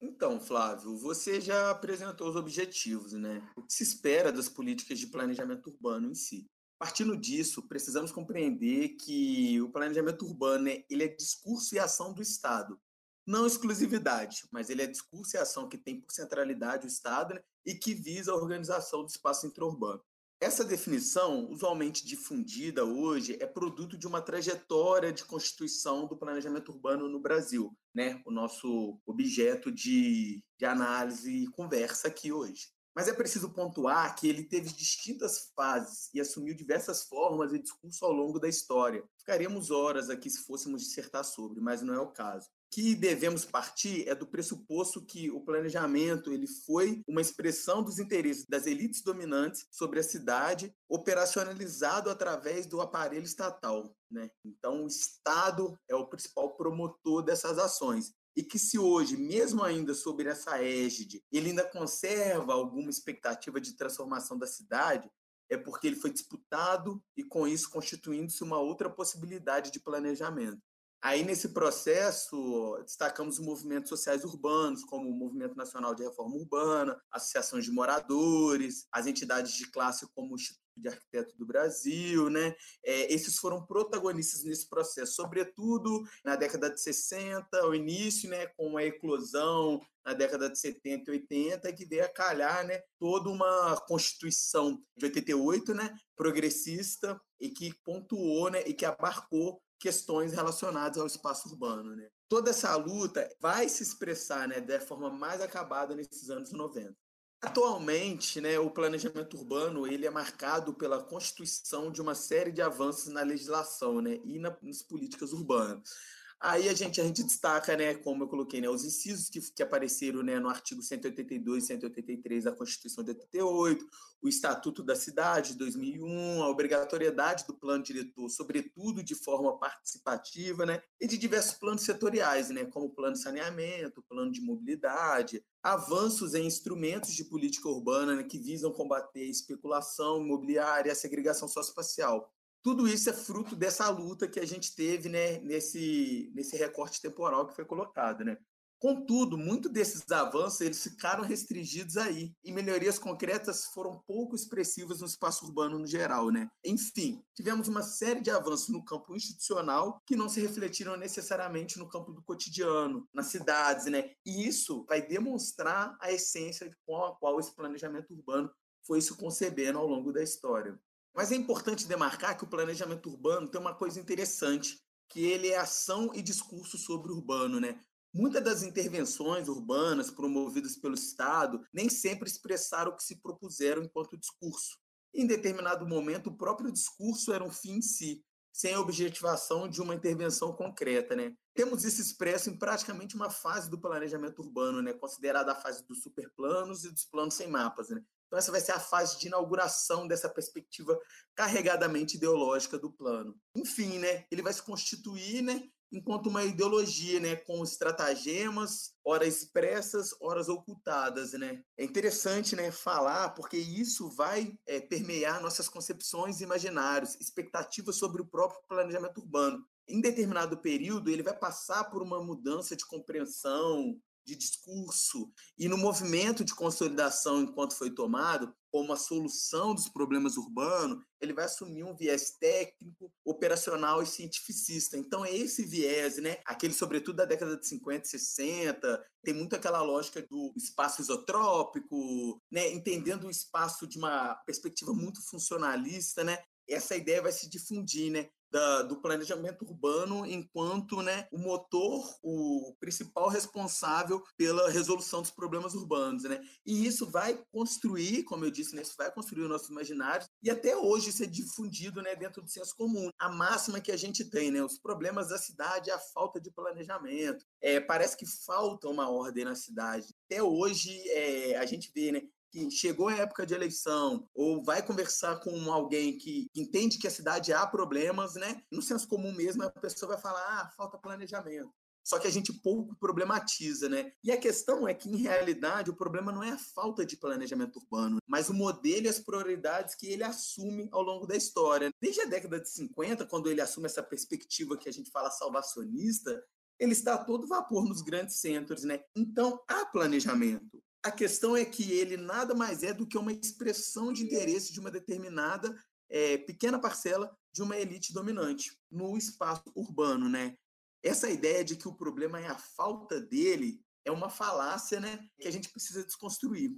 Então, 0.00 0.38
Flávio, 0.38 0.96
você 0.96 1.40
já 1.40 1.70
apresentou 1.70 2.28
os 2.28 2.36
objetivos, 2.36 3.12
né? 3.12 3.42
O 3.56 3.62
que 3.62 3.72
se 3.72 3.82
espera 3.82 4.30
das 4.30 4.48
políticas 4.48 4.98
de 4.98 5.06
planejamento 5.06 5.68
urbano 5.70 6.10
em 6.10 6.14
si. 6.14 6.46
Partindo 6.78 7.16
disso, 7.16 7.66
precisamos 7.66 8.12
compreender 8.12 8.90
que 8.96 9.60
o 9.62 9.70
planejamento 9.70 10.26
urbano 10.26 10.68
ele 10.68 11.04
é 11.04 11.08
discurso 11.08 11.74
e 11.74 11.78
ação 11.78 12.12
do 12.12 12.20
Estado. 12.20 12.78
Não 13.26 13.46
exclusividade, 13.46 14.46
mas 14.52 14.68
ele 14.68 14.82
é 14.82 14.86
discurso 14.86 15.36
e 15.36 15.38
ação 15.38 15.68
que 15.68 15.78
tem 15.78 16.00
por 16.00 16.12
centralidade 16.12 16.86
o 16.86 16.88
Estado 16.88 17.34
né, 17.34 17.42
e 17.64 17.74
que 17.74 17.94
visa 17.94 18.30
a 18.30 18.36
organização 18.36 19.02
do 19.02 19.08
espaço 19.08 19.46
interurbano. 19.46 20.04
Essa 20.38 20.62
definição, 20.62 21.50
usualmente 21.50 22.06
difundida 22.06 22.84
hoje, 22.84 23.38
é 23.40 23.46
produto 23.46 23.96
de 23.96 24.06
uma 24.06 24.20
trajetória 24.20 25.10
de 25.10 25.24
constituição 25.24 26.06
do 26.06 26.16
planejamento 26.16 26.72
urbano 26.72 27.08
no 27.08 27.18
Brasil, 27.18 27.74
né? 27.94 28.20
o 28.26 28.30
nosso 28.30 29.00
objeto 29.06 29.72
de, 29.72 30.44
de 30.58 30.66
análise 30.66 31.30
e 31.30 31.46
conversa 31.48 32.08
aqui 32.08 32.32
hoje. 32.32 32.68
Mas 32.94 33.08
é 33.08 33.14
preciso 33.14 33.52
pontuar 33.52 34.14
que 34.14 34.28
ele 34.28 34.44
teve 34.44 34.68
distintas 34.68 35.52
fases 35.54 36.10
e 36.12 36.20
assumiu 36.20 36.54
diversas 36.54 37.04
formas 37.04 37.52
e 37.52 37.58
discurso 37.58 38.04
ao 38.04 38.12
longo 38.12 38.38
da 38.38 38.48
história. 38.48 39.02
Ficaríamos 39.18 39.70
horas 39.70 40.10
aqui 40.10 40.28
se 40.28 40.44
fôssemos 40.44 40.82
dissertar 40.82 41.24
sobre, 41.24 41.62
mas 41.62 41.80
não 41.80 41.94
é 41.94 42.00
o 42.00 42.12
caso. 42.12 42.50
Que 42.70 42.94
devemos 42.94 43.44
partir 43.44 44.08
é 44.08 44.14
do 44.14 44.26
pressuposto 44.26 45.04
que 45.04 45.30
o 45.30 45.40
planejamento 45.40 46.32
ele 46.32 46.46
foi 46.46 47.02
uma 47.06 47.20
expressão 47.20 47.82
dos 47.82 47.98
interesses 47.98 48.44
das 48.46 48.66
elites 48.66 49.02
dominantes 49.02 49.66
sobre 49.70 50.00
a 50.00 50.02
cidade, 50.02 50.74
operacionalizado 50.88 52.10
através 52.10 52.66
do 52.66 52.80
aparelho 52.80 53.24
estatal. 53.24 53.94
Né? 54.10 54.30
Então, 54.44 54.84
o 54.84 54.86
Estado 54.86 55.78
é 55.88 55.94
o 55.94 56.06
principal 56.06 56.56
promotor 56.56 57.22
dessas 57.22 57.58
ações 57.58 58.12
e 58.36 58.42
que 58.42 58.58
se 58.58 58.78
hoje, 58.78 59.16
mesmo 59.16 59.64
ainda 59.64 59.94
sobre 59.94 60.28
essa 60.28 60.62
égide, 60.62 61.24
ele 61.32 61.48
ainda 61.50 61.64
conserva 61.64 62.52
alguma 62.52 62.90
expectativa 62.90 63.58
de 63.58 63.74
transformação 63.74 64.38
da 64.38 64.46
cidade, 64.46 65.10
é 65.48 65.56
porque 65.56 65.86
ele 65.86 65.96
foi 65.96 66.10
disputado 66.10 67.02
e 67.16 67.24
com 67.24 67.48
isso 67.48 67.70
constituindo-se 67.70 68.42
uma 68.42 68.58
outra 68.58 68.90
possibilidade 68.90 69.70
de 69.70 69.80
planejamento. 69.80 70.60
Aí, 71.02 71.24
nesse 71.24 71.50
processo, 71.50 72.78
destacamos 72.82 73.38
movimentos 73.38 73.88
sociais 73.88 74.24
urbanos, 74.24 74.82
como 74.84 75.08
o 75.08 75.16
Movimento 75.16 75.56
Nacional 75.56 75.94
de 75.94 76.02
Reforma 76.02 76.36
Urbana, 76.36 77.00
associações 77.10 77.64
de 77.64 77.70
moradores, 77.70 78.86
as 78.90 79.06
entidades 79.06 79.52
de 79.52 79.70
classe, 79.70 80.06
como 80.14 80.32
o 80.32 80.36
Instituto 80.36 80.66
de 80.76 80.88
Arquiteto 80.88 81.36
do 81.36 81.46
Brasil, 81.46 82.28
né? 82.28 82.54
É, 82.84 83.12
esses 83.12 83.38
foram 83.38 83.64
protagonistas 83.64 84.44
nesse 84.44 84.68
processo, 84.68 85.14
sobretudo 85.14 86.02
na 86.24 86.36
década 86.36 86.70
de 86.70 86.80
60, 86.80 87.46
ao 87.58 87.74
início, 87.74 88.28
né, 88.28 88.46
com 88.48 88.76
a 88.76 88.84
eclosão 88.84 89.80
na 90.04 90.12
década 90.12 90.48
de 90.48 90.58
70 90.58 91.10
e 91.10 91.14
80, 91.14 91.72
que 91.72 91.84
veio 91.84 92.04
a 92.04 92.08
calhar 92.08 92.64
né, 92.66 92.80
toda 92.98 93.28
uma 93.28 93.80
Constituição 93.88 94.80
de 94.96 95.06
88, 95.06 95.74
né, 95.74 95.96
progressista, 96.14 97.20
e 97.40 97.50
que 97.50 97.74
pontuou 97.84 98.50
né, 98.50 98.62
e 98.66 98.72
que 98.72 98.84
abarcou 98.84 99.60
questões 99.78 100.32
relacionadas 100.32 100.98
ao 100.98 101.06
espaço 101.06 101.48
urbano. 101.48 101.94
Né? 101.94 102.08
Toda 102.28 102.50
essa 102.50 102.74
luta 102.76 103.28
vai 103.40 103.68
se 103.68 103.82
expressar 103.82 104.48
né, 104.48 104.60
da 104.60 104.80
forma 104.80 105.10
mais 105.10 105.40
acabada 105.40 105.94
nesses 105.94 106.30
anos 106.30 106.52
90. 106.52 106.94
Atualmente, 107.42 108.40
né, 108.40 108.58
o 108.58 108.70
planejamento 108.70 109.36
urbano 109.36 109.86
ele 109.86 110.06
é 110.06 110.10
marcado 110.10 110.72
pela 110.72 111.02
constituição 111.02 111.92
de 111.92 112.00
uma 112.00 112.14
série 112.14 112.50
de 112.50 112.62
avanços 112.62 113.12
na 113.12 113.22
legislação 113.22 114.00
né, 114.00 114.18
e 114.24 114.38
na, 114.38 114.56
nas 114.62 114.82
políticas 114.82 115.32
urbanas. 115.32 115.90
Aí 116.38 116.68
a 116.68 116.74
gente, 116.74 117.00
a 117.00 117.04
gente 117.04 117.22
destaca, 117.22 117.74
né, 117.76 117.94
como 117.94 118.24
eu 118.24 118.28
coloquei, 118.28 118.60
né, 118.60 118.68
os 118.68 118.84
incisos 118.84 119.30
que, 119.30 119.40
que 119.40 119.62
apareceram 119.62 120.22
né, 120.22 120.38
no 120.38 120.50
artigo 120.50 120.82
182 120.82 121.64
e 121.64 121.66
183 121.68 122.44
da 122.44 122.52
Constituição 122.52 123.02
de 123.02 123.10
88, 123.12 123.86
o 124.20 124.28
Estatuto 124.28 124.82
da 124.82 124.94
Cidade 124.94 125.52
de 125.52 125.58
2001, 125.58 126.42
a 126.42 126.48
obrigatoriedade 126.50 127.46
do 127.46 127.54
plano 127.54 127.82
diretor, 127.82 128.28
sobretudo 128.28 129.02
de 129.02 129.14
forma 129.14 129.58
participativa, 129.58 130.66
né, 130.66 130.82
e 131.00 131.06
de 131.06 131.16
diversos 131.16 131.54
planos 131.54 131.82
setoriais, 131.82 132.50
né, 132.50 132.66
como 132.66 132.86
o 132.86 132.94
plano 132.94 133.14
de 133.14 133.22
saneamento, 133.22 134.00
o 134.00 134.04
plano 134.04 134.30
de 134.30 134.42
mobilidade, 134.42 135.42
avanços 135.62 136.34
em 136.34 136.46
instrumentos 136.46 137.14
de 137.14 137.24
política 137.24 137.68
urbana 137.68 138.14
né, 138.14 138.22
que 138.22 138.38
visam 138.38 138.70
combater 138.70 139.22
a 139.22 139.30
especulação 139.30 140.22
imobiliária 140.22 140.90
e 140.90 140.92
a 140.92 140.94
segregação 140.94 141.48
socioespacial 141.48 142.30
tudo 142.66 142.88
isso 142.88 143.08
é 143.08 143.12
fruto 143.12 143.54
dessa 143.54 143.88
luta 143.88 144.26
que 144.26 144.40
a 144.40 144.44
gente 144.44 144.74
teve 144.74 145.08
né, 145.08 145.38
nesse, 145.38 146.32
nesse 146.34 146.56
recorte 146.56 147.00
temporal 147.00 147.46
que 147.46 147.54
foi 147.54 147.64
colocado. 147.64 148.24
Né? 148.24 148.36
Contudo, 148.80 149.38
muitos 149.38 149.70
desses 149.70 150.02
avanços 150.10 150.60
eles 150.60 150.82
ficaram 150.82 151.22
restringidos 151.22 151.96
aí, 151.96 152.32
e 152.42 152.50
melhorias 152.50 152.98
concretas 152.98 153.66
foram 153.66 154.02
pouco 154.04 154.34
expressivas 154.34 154.98
no 154.98 155.06
espaço 155.06 155.46
urbano 155.46 155.78
no 155.78 155.86
geral. 155.86 156.28
Né? 156.32 156.48
Enfim, 156.64 157.22
tivemos 157.36 157.68
uma 157.68 157.84
série 157.84 158.20
de 158.20 158.32
avanços 158.32 158.68
no 158.68 158.84
campo 158.84 159.14
institucional 159.14 160.02
que 160.04 160.16
não 160.16 160.28
se 160.28 160.40
refletiram 160.40 160.96
necessariamente 160.96 161.78
no 161.78 161.88
campo 161.88 162.12
do 162.12 162.24
cotidiano, 162.24 163.08
nas 163.14 163.26
cidades, 163.26 163.86
né? 163.86 164.10
e 164.26 164.44
isso 164.44 164.84
vai 164.88 165.00
demonstrar 165.00 165.96
a 166.00 166.10
essência 166.10 166.68
com 166.84 166.96
a 166.96 167.14
qual 167.14 167.38
esse 167.38 167.54
planejamento 167.54 168.12
urbano 168.12 168.50
foi 168.84 169.00
se 169.00 169.14
concebendo 169.14 169.78
ao 169.78 169.86
longo 169.86 170.12
da 170.12 170.20
história. 170.20 170.76
Mas 171.16 171.32
é 171.32 171.34
importante 171.34 171.88
demarcar 171.88 172.36
que 172.36 172.44
o 172.44 172.48
planejamento 172.48 173.08
urbano 173.08 173.48
tem 173.48 173.58
uma 173.58 173.74
coisa 173.74 173.98
interessante, 173.98 174.78
que 175.08 175.24
ele 175.24 175.48
é 175.48 175.56
ação 175.56 176.12
e 176.14 176.20
discurso 176.20 176.76
sobre 176.76 177.10
o 177.10 177.16
urbano, 177.16 177.58
né? 177.58 177.80
Muitas 178.12 178.44
das 178.44 178.62
intervenções 178.62 179.48
urbanas 179.48 180.10
promovidas 180.10 180.76
pelo 180.76 180.94
Estado 180.94 181.62
nem 181.72 181.88
sempre 181.88 182.28
expressaram 182.28 182.92
o 182.92 182.96
que 182.96 183.02
se 183.02 183.20
propuseram 183.22 183.82
enquanto 183.82 184.16
discurso. 184.18 184.76
Em 185.14 185.26
determinado 185.26 185.86
momento, 185.86 186.28
o 186.28 186.36
próprio 186.36 186.70
discurso 186.70 187.32
era 187.32 187.42
um 187.42 187.50
fim 187.50 187.78
em 187.78 187.82
si, 187.82 188.22
sem 188.52 188.74
a 188.74 188.80
objetivação 188.80 189.68
de 189.68 189.80
uma 189.80 189.94
intervenção 189.94 190.52
concreta. 190.52 191.16
Né? 191.16 191.34
Temos 191.54 191.84
isso 191.84 192.00
expresso 192.00 192.50
em 192.50 192.58
praticamente 192.58 193.14
uma 193.14 193.30
fase 193.30 193.70
do 193.70 193.80
planejamento 193.80 194.42
urbano, 194.42 194.82
né? 194.82 194.92
considerada 194.92 195.52
a 195.52 195.54
fase 195.54 195.86
dos 195.86 196.02
superplanos 196.02 196.84
e 196.84 196.90
dos 196.90 197.04
planos 197.06 197.34
sem 197.34 197.48
mapas. 197.48 197.88
Né? 197.88 198.02
Então, 198.26 198.38
essa 198.38 198.52
vai 198.52 198.60
ser 198.60 198.72
a 198.72 198.80
fase 198.80 199.18
de 199.18 199.28
inauguração 199.28 200.06
dessa 200.06 200.28
perspectiva 200.28 200.98
carregadamente 201.34 202.16
ideológica 202.16 202.78
do 202.78 202.90
plano. 202.90 203.38
Enfim, 203.54 203.98
né, 203.98 204.24
ele 204.30 204.42
vai 204.42 204.52
se 204.52 204.62
constituir 204.62 205.42
né, 205.42 205.68
enquanto 205.92 206.26
uma 206.26 206.44
ideologia, 206.44 207.20
né, 207.20 207.36
com 207.36 207.62
estratagemas, 207.62 208.94
horas 209.04 209.42
expressas, 209.42 210.10
horas 210.20 210.48
ocultadas, 210.48 211.32
né. 211.32 211.62
É 211.78 211.84
interessante, 211.84 212.56
né, 212.56 212.70
falar 212.70 213.30
porque 213.30 213.56
isso 213.56 214.10
vai 214.10 214.52
é, 214.66 214.80
permear 214.80 215.40
nossas 215.40 215.68
concepções 215.68 216.40
imaginários, 216.40 217.14
expectativas 217.20 217.96
sobre 217.96 218.20
o 218.22 218.26
próprio 218.26 218.60
planejamento 218.68 219.18
urbano. 219.18 219.64
Em 219.88 220.00
determinado 220.00 220.58
período, 220.58 221.10
ele 221.10 221.22
vai 221.22 221.36
passar 221.36 221.84
por 221.84 222.02
uma 222.02 222.20
mudança 222.22 222.74
de 222.74 222.84
compreensão, 222.84 223.96
de 224.26 224.34
discurso 224.34 225.32
e 225.56 225.68
no 225.68 225.78
movimento 225.78 226.44
de 226.44 226.54
consolidação 226.54 227.40
enquanto 227.40 227.76
foi 227.76 227.90
tomado 227.90 228.52
como 228.70 228.92
a 228.92 228.96
solução 228.96 229.74
dos 229.74 229.88
problemas 229.88 230.36
urbanos, 230.36 231.02
ele 231.18 231.32
vai 231.32 231.46
assumir 231.46 231.82
um 231.82 231.96
viés 231.96 232.32
técnico, 232.38 233.10
operacional 233.24 234.02
e 234.02 234.06
cientificista. 234.06 234.98
Então 234.98 235.24
é 235.24 235.34
esse 235.34 235.64
viés, 235.64 236.18
né? 236.18 236.38
Aquele 236.44 236.74
sobretudo 236.74 237.16
da 237.16 237.24
década 237.24 237.56
de 237.56 237.66
50, 237.66 238.04
60, 238.04 239.02
tem 239.24 239.32
muito 239.32 239.56
aquela 239.56 239.80
lógica 239.80 240.20
do 240.28 240.52
espaço 240.56 241.00
isotrópico, 241.00 242.42
né? 242.52 242.70
Entendendo 242.70 243.28
o 243.28 243.30
espaço 243.30 243.86
de 243.86 243.96
uma 243.96 244.34
perspectiva 244.44 244.92
muito 244.92 245.26
funcionalista, 245.26 246.22
né? 246.22 246.38
Essa 246.68 246.96
ideia 246.96 247.22
vai 247.22 247.32
se 247.32 247.48
difundir, 247.48 248.12
né? 248.12 248.28
Da, 248.50 248.82
do 248.82 248.96
planejamento 248.96 249.64
urbano 249.64 250.26
enquanto 250.26 251.02
né, 251.02 251.26
o 251.32 251.38
motor, 251.38 252.16
o 252.22 252.74
principal 252.78 253.28
responsável 253.28 254.22
pela 254.36 254.70
resolução 254.70 255.22
dos 255.22 255.30
problemas 255.30 255.74
urbanos. 255.74 256.24
Né? 256.24 256.40
E 256.64 256.86
isso 256.86 257.06
vai 257.10 257.42
construir, 257.52 258.24
como 258.24 258.44
eu 258.44 258.50
disse, 258.50 258.74
né, 258.74 258.82
isso 258.82 258.94
vai 258.96 259.10
construir 259.10 259.42
o 259.42 259.48
nosso 259.48 259.70
imaginário, 259.70 260.26
e 260.42 260.50
até 260.50 260.76
hoje 260.76 261.10
isso 261.10 261.22
é 261.22 261.26
difundido 261.26 262.02
né, 262.02 262.14
dentro 262.14 262.42
do 262.42 262.50
senso 262.50 262.74
comum. 262.76 263.10
A 263.18 263.28
máxima 263.28 263.80
que 263.80 263.92
a 263.92 263.96
gente 263.96 264.24
tem, 264.24 264.50
né, 264.50 264.62
os 264.62 264.78
problemas 264.78 265.28
da 265.28 265.38
cidade 265.38 265.90
é 265.90 265.94
a 265.94 265.98
falta 265.98 266.40
de 266.40 266.50
planejamento. 266.50 267.44
É, 267.60 267.80
parece 267.80 268.16
que 268.16 268.26
falta 268.26 268.88
uma 268.88 269.10
ordem 269.10 269.44
na 269.44 269.54
cidade. 269.54 270.14
Até 270.26 270.42
hoje 270.42 270.96
é, 271.10 271.56
a 271.56 271.66
gente 271.66 271.90
vê 271.94 272.12
né, 272.12 272.22
que 272.50 272.70
chegou 272.70 273.08
a 273.08 273.16
época 273.16 273.46
de 273.46 273.54
eleição 273.54 274.28
ou 274.34 274.62
vai 274.62 274.84
conversar 274.84 275.40
com 275.40 275.72
alguém 275.72 276.16
que 276.16 276.48
entende 276.54 276.98
que 276.98 277.06
a 277.06 277.10
cidade 277.10 277.52
há 277.52 277.66
problemas, 277.66 278.34
né? 278.34 278.62
No 278.70 278.82
senso 278.82 279.08
comum 279.08 279.32
mesmo, 279.32 279.62
a 279.62 279.70
pessoa 279.70 280.12
vai 280.12 280.20
falar: 280.20 280.42
ah, 280.60 280.70
falta 280.76 280.98
planejamento. 280.98 281.72
Só 282.06 282.20
que 282.20 282.28
a 282.28 282.30
gente 282.30 282.52
pouco 282.52 282.94
problematiza, 283.00 283.88
né? 283.88 284.12
E 284.22 284.30
a 284.30 284.36
questão 284.36 284.86
é 284.86 284.94
que, 284.94 285.10
em 285.10 285.16
realidade, 285.16 285.90
o 285.90 285.96
problema 285.96 286.30
não 286.30 286.40
é 286.40 286.50
a 286.50 286.58
falta 286.58 287.04
de 287.04 287.16
planejamento 287.16 287.80
urbano, 287.80 288.18
mas 288.28 288.48
o 288.48 288.54
modelo 288.54 289.06
e 289.06 289.08
as 289.08 289.18
prioridades 289.18 289.96
que 289.96 290.06
ele 290.06 290.22
assume 290.22 290.88
ao 290.92 291.02
longo 291.02 291.26
da 291.26 291.34
história. 291.34 291.90
Desde 292.00 292.20
a 292.20 292.26
década 292.26 292.60
de 292.60 292.70
50, 292.70 293.26
quando 293.26 293.50
ele 293.50 293.60
assume 293.60 293.86
essa 293.86 294.04
perspectiva 294.04 294.76
que 294.76 294.88
a 294.88 294.92
gente 294.92 295.10
fala 295.10 295.32
salvacionista, 295.32 296.40
ele 296.78 296.92
está 296.92 297.14
a 297.14 297.24
todo 297.24 297.48
vapor 297.48 297.84
nos 297.84 298.02
grandes 298.02 298.36
centros, 298.36 298.84
né? 298.84 299.00
Então, 299.16 299.60
há 299.66 299.84
planejamento. 299.86 300.80
A 301.06 301.10
questão 301.12 301.56
é 301.56 301.64
que 301.64 301.92
ele 301.92 302.16
nada 302.16 302.52
mais 302.52 302.82
é 302.82 302.92
do 302.92 303.06
que 303.06 303.16
uma 303.16 303.30
expressão 303.30 304.12
de 304.12 304.24
interesse 304.24 304.72
de 304.72 304.80
uma 304.80 304.90
determinada 304.90 305.72
é, 306.10 306.36
pequena 306.36 306.80
parcela 306.80 307.32
de 307.54 307.62
uma 307.62 307.76
elite 307.76 308.12
dominante 308.12 308.76
no 308.90 309.16
espaço 309.16 309.62
urbano, 309.76 310.28
né? 310.28 310.56
Essa 311.04 311.30
ideia 311.30 311.64
de 311.64 311.76
que 311.76 311.86
o 311.86 311.94
problema 311.94 312.40
é 312.40 312.48
a 312.48 312.58
falta 312.58 313.20
dele 313.20 313.80
é 314.04 314.10
uma 314.10 314.28
falácia, 314.28 314.98
né, 314.98 315.24
que 315.40 315.46
a 315.46 315.52
gente 315.52 315.68
precisa 315.68 316.04
desconstruir. 316.04 316.72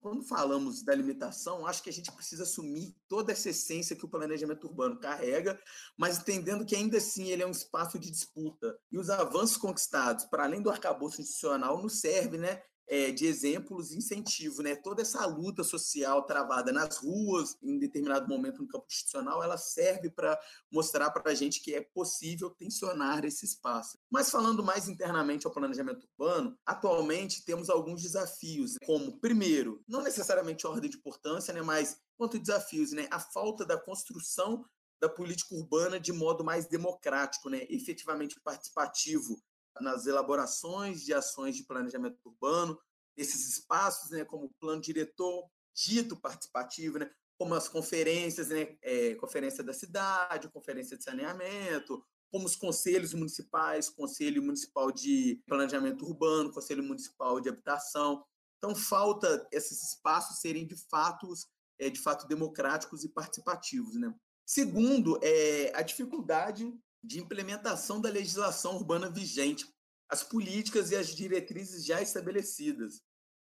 Quando 0.00 0.24
falamos 0.24 0.82
da 0.82 0.92
limitação, 0.92 1.64
acho 1.64 1.80
que 1.80 1.90
a 1.90 1.92
gente 1.92 2.10
precisa 2.10 2.42
assumir 2.42 2.96
toda 3.06 3.30
essa 3.30 3.50
essência 3.50 3.94
que 3.94 4.04
o 4.04 4.10
planejamento 4.10 4.66
urbano 4.66 4.98
carrega, 4.98 5.56
mas 5.96 6.18
entendendo 6.18 6.66
que 6.66 6.74
ainda 6.74 6.98
assim 6.98 7.28
ele 7.28 7.44
é 7.44 7.46
um 7.46 7.52
espaço 7.52 7.96
de 7.96 8.10
disputa. 8.10 8.76
E 8.90 8.98
os 8.98 9.08
avanços 9.08 9.56
conquistados, 9.56 10.24
para 10.24 10.42
além 10.42 10.62
do 10.62 10.70
arcabouço 10.70 11.20
institucional, 11.20 11.80
nos 11.80 12.00
serve 12.00 12.38
né, 12.38 12.60
é, 12.88 13.10
de 13.10 13.26
exemplos 13.26 13.92
e 13.92 13.98
incentivo, 13.98 14.62
né? 14.62 14.74
Toda 14.74 15.02
essa 15.02 15.24
luta 15.26 15.62
social 15.62 16.24
travada 16.24 16.72
nas 16.72 16.96
ruas, 16.96 17.56
em 17.62 17.78
determinado 17.78 18.26
momento 18.26 18.62
no 18.62 18.68
campo 18.68 18.86
institucional, 18.88 19.42
ela 19.42 19.58
serve 19.58 20.10
para 20.10 20.38
mostrar 20.72 21.10
para 21.10 21.30
a 21.30 21.34
gente 21.34 21.60
que 21.60 21.74
é 21.74 21.82
possível 21.82 22.50
tensionar 22.50 23.24
esse 23.24 23.44
espaço. 23.44 23.98
Mas 24.10 24.30
falando 24.30 24.62
mais 24.62 24.88
internamente 24.88 25.46
ao 25.46 25.52
planejamento 25.52 26.08
urbano, 26.18 26.56
atualmente 26.64 27.44
temos 27.44 27.68
alguns 27.68 28.02
desafios, 28.02 28.76
como, 28.86 29.20
primeiro, 29.20 29.82
não 29.86 30.02
necessariamente 30.02 30.66
ordem 30.66 30.90
de 30.90 30.96
importância, 30.96 31.52
né? 31.52 31.60
Mas 31.60 32.00
quanto 32.16 32.38
desafios, 32.38 32.92
né? 32.92 33.06
A 33.10 33.20
falta 33.20 33.66
da 33.66 33.76
construção 33.76 34.64
da 35.00 35.08
política 35.08 35.54
urbana 35.54 36.00
de 36.00 36.12
modo 36.12 36.42
mais 36.42 36.66
democrático, 36.66 37.48
né? 37.48 37.64
efetivamente 37.68 38.40
participativo 38.40 39.40
nas 39.80 40.06
elaborações 40.06 41.04
de 41.04 41.12
ações 41.12 41.56
de 41.56 41.64
planejamento 41.64 42.18
urbano, 42.24 42.78
esses 43.16 43.48
espaços, 43.48 44.10
né, 44.10 44.24
como 44.24 44.46
o 44.46 44.54
plano 44.60 44.80
diretor 44.80 45.48
dito 45.74 46.16
participativo, 46.16 46.98
né, 46.98 47.10
como 47.38 47.54
as 47.54 47.68
conferências, 47.68 48.48
né, 48.48 48.76
é, 48.82 49.14
conferência 49.16 49.62
da 49.62 49.72
cidade, 49.72 50.50
conferência 50.50 50.96
de 50.96 51.04
saneamento, 51.04 52.04
como 52.30 52.46
os 52.46 52.56
conselhos 52.56 53.14
municipais, 53.14 53.88
conselho 53.88 54.42
municipal 54.42 54.92
de 54.92 55.42
planejamento 55.46 56.04
urbano, 56.04 56.52
conselho 56.52 56.82
municipal 56.82 57.40
de 57.40 57.48
habitação. 57.48 58.24
Então 58.58 58.74
falta 58.74 59.46
esses 59.52 59.82
espaços 59.82 60.40
serem 60.40 60.66
de 60.66 60.76
fato, 60.76 61.32
é, 61.78 61.88
de 61.88 62.00
fato 62.00 62.26
democráticos 62.26 63.04
e 63.04 63.08
participativos, 63.08 63.94
né? 63.94 64.14
Segundo, 64.44 65.18
é 65.22 65.72
a 65.74 65.82
dificuldade 65.82 66.72
de 67.02 67.20
implementação 67.20 68.00
da 68.00 68.10
legislação 68.10 68.76
urbana 68.76 69.08
vigente, 69.08 69.66
as 70.08 70.22
políticas 70.22 70.90
e 70.90 70.96
as 70.96 71.14
diretrizes 71.14 71.84
já 71.84 72.00
estabelecidas. 72.00 73.02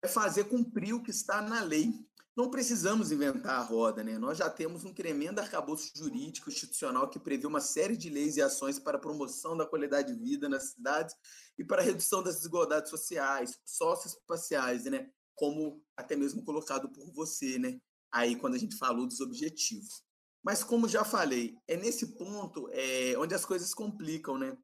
É 0.04 0.08
fazer 0.08 0.46
cumprir 0.46 0.94
o 0.94 1.02
que 1.02 1.12
está 1.12 1.42
na 1.42 1.62
lei. 1.64 1.94
Não 2.36 2.50
precisamos 2.50 3.12
inventar 3.12 3.60
a 3.60 3.64
roda, 3.64 4.04
né? 4.04 4.18
Nós 4.18 4.38
já 4.38 4.50
temos 4.50 4.84
um 4.84 4.94
tremendo 4.94 5.40
arcabouço 5.40 5.92
jurídico 5.96 6.50
institucional 6.50 7.10
que 7.10 7.20
prevê 7.20 7.46
uma 7.46 7.62
série 7.62 7.96
de 7.96 8.10
leis 8.10 8.38
e 8.38 8.42
ações 8.42 8.80
para 8.80 8.98
a 8.98 9.02
promoção 9.02 9.56
da 9.56 9.68
qualidade 9.68 10.14
de 10.14 10.20
vida 10.20 10.50
nas 10.50 10.72
cidades 10.72 11.16
e 11.58 11.64
para 11.64 11.82
a 11.82 11.86
redução 11.86 12.24
das 12.24 12.38
desigualdades 12.38 12.90
sociais, 12.90 13.60
socioespaciais, 13.64 14.86
né? 14.86 15.10
Como 15.36 15.84
até 15.96 16.16
mesmo 16.16 16.44
colocado 16.44 16.90
por 16.90 17.12
você, 17.14 17.60
né? 17.60 17.80
Aí 18.12 18.36
quando 18.36 18.56
a 18.56 18.60
gente 18.60 18.78
falou 18.78 19.08
dos 19.08 19.20
objetivos. 19.22 20.04
Mas, 20.44 20.64
como 20.64 20.90
já 20.90 21.06
falei, 21.06 21.58
é 21.68 21.78
nesse 21.78 22.16
ponto 22.18 22.68
é, 22.72 23.18
onde 23.18 23.34
as 23.34 23.46
coisas 23.46 23.74
complicam, 23.74 24.38
né? 24.38 24.58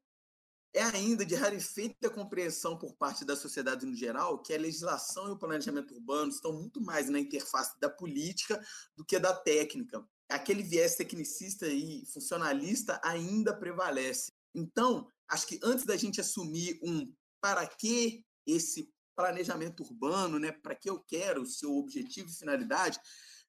É 0.72 0.82
ainda 0.82 1.24
de 1.24 1.34
rarefeita 1.34 2.08
compreensão 2.08 2.78
por 2.78 2.94
parte 2.94 3.24
da 3.24 3.34
sociedade 3.34 3.84
no 3.84 3.96
geral 3.96 4.40
que 4.40 4.54
a 4.54 4.58
legislação 4.58 5.28
e 5.28 5.32
o 5.32 5.38
planejamento 5.38 5.94
urbano 5.94 6.30
estão 6.30 6.52
muito 6.52 6.80
mais 6.80 7.08
na 7.08 7.18
interface 7.18 7.78
da 7.80 7.90
política 7.90 8.62
do 8.96 9.04
que 9.04 9.18
da 9.18 9.34
técnica. 9.34 10.06
Aquele 10.28 10.62
viés 10.62 10.94
tecnicista 10.94 11.66
e 11.66 12.04
funcionalista 12.12 13.00
ainda 13.02 13.56
prevalece. 13.56 14.30
Então, 14.54 15.08
acho 15.28 15.46
que 15.46 15.58
antes 15.62 15.84
da 15.84 15.96
gente 15.96 16.20
assumir 16.20 16.78
um 16.84 17.12
para 17.40 17.66
que 17.66 18.24
esse 18.46 18.92
planejamento 19.16 19.82
urbano, 19.82 20.38
né, 20.38 20.52
para 20.52 20.74
que 20.74 20.88
eu 20.88 21.00
quero, 21.00 21.42
o 21.42 21.46
seu 21.46 21.74
objetivo 21.76 22.28
e 22.28 22.36
finalidade, 22.36 23.00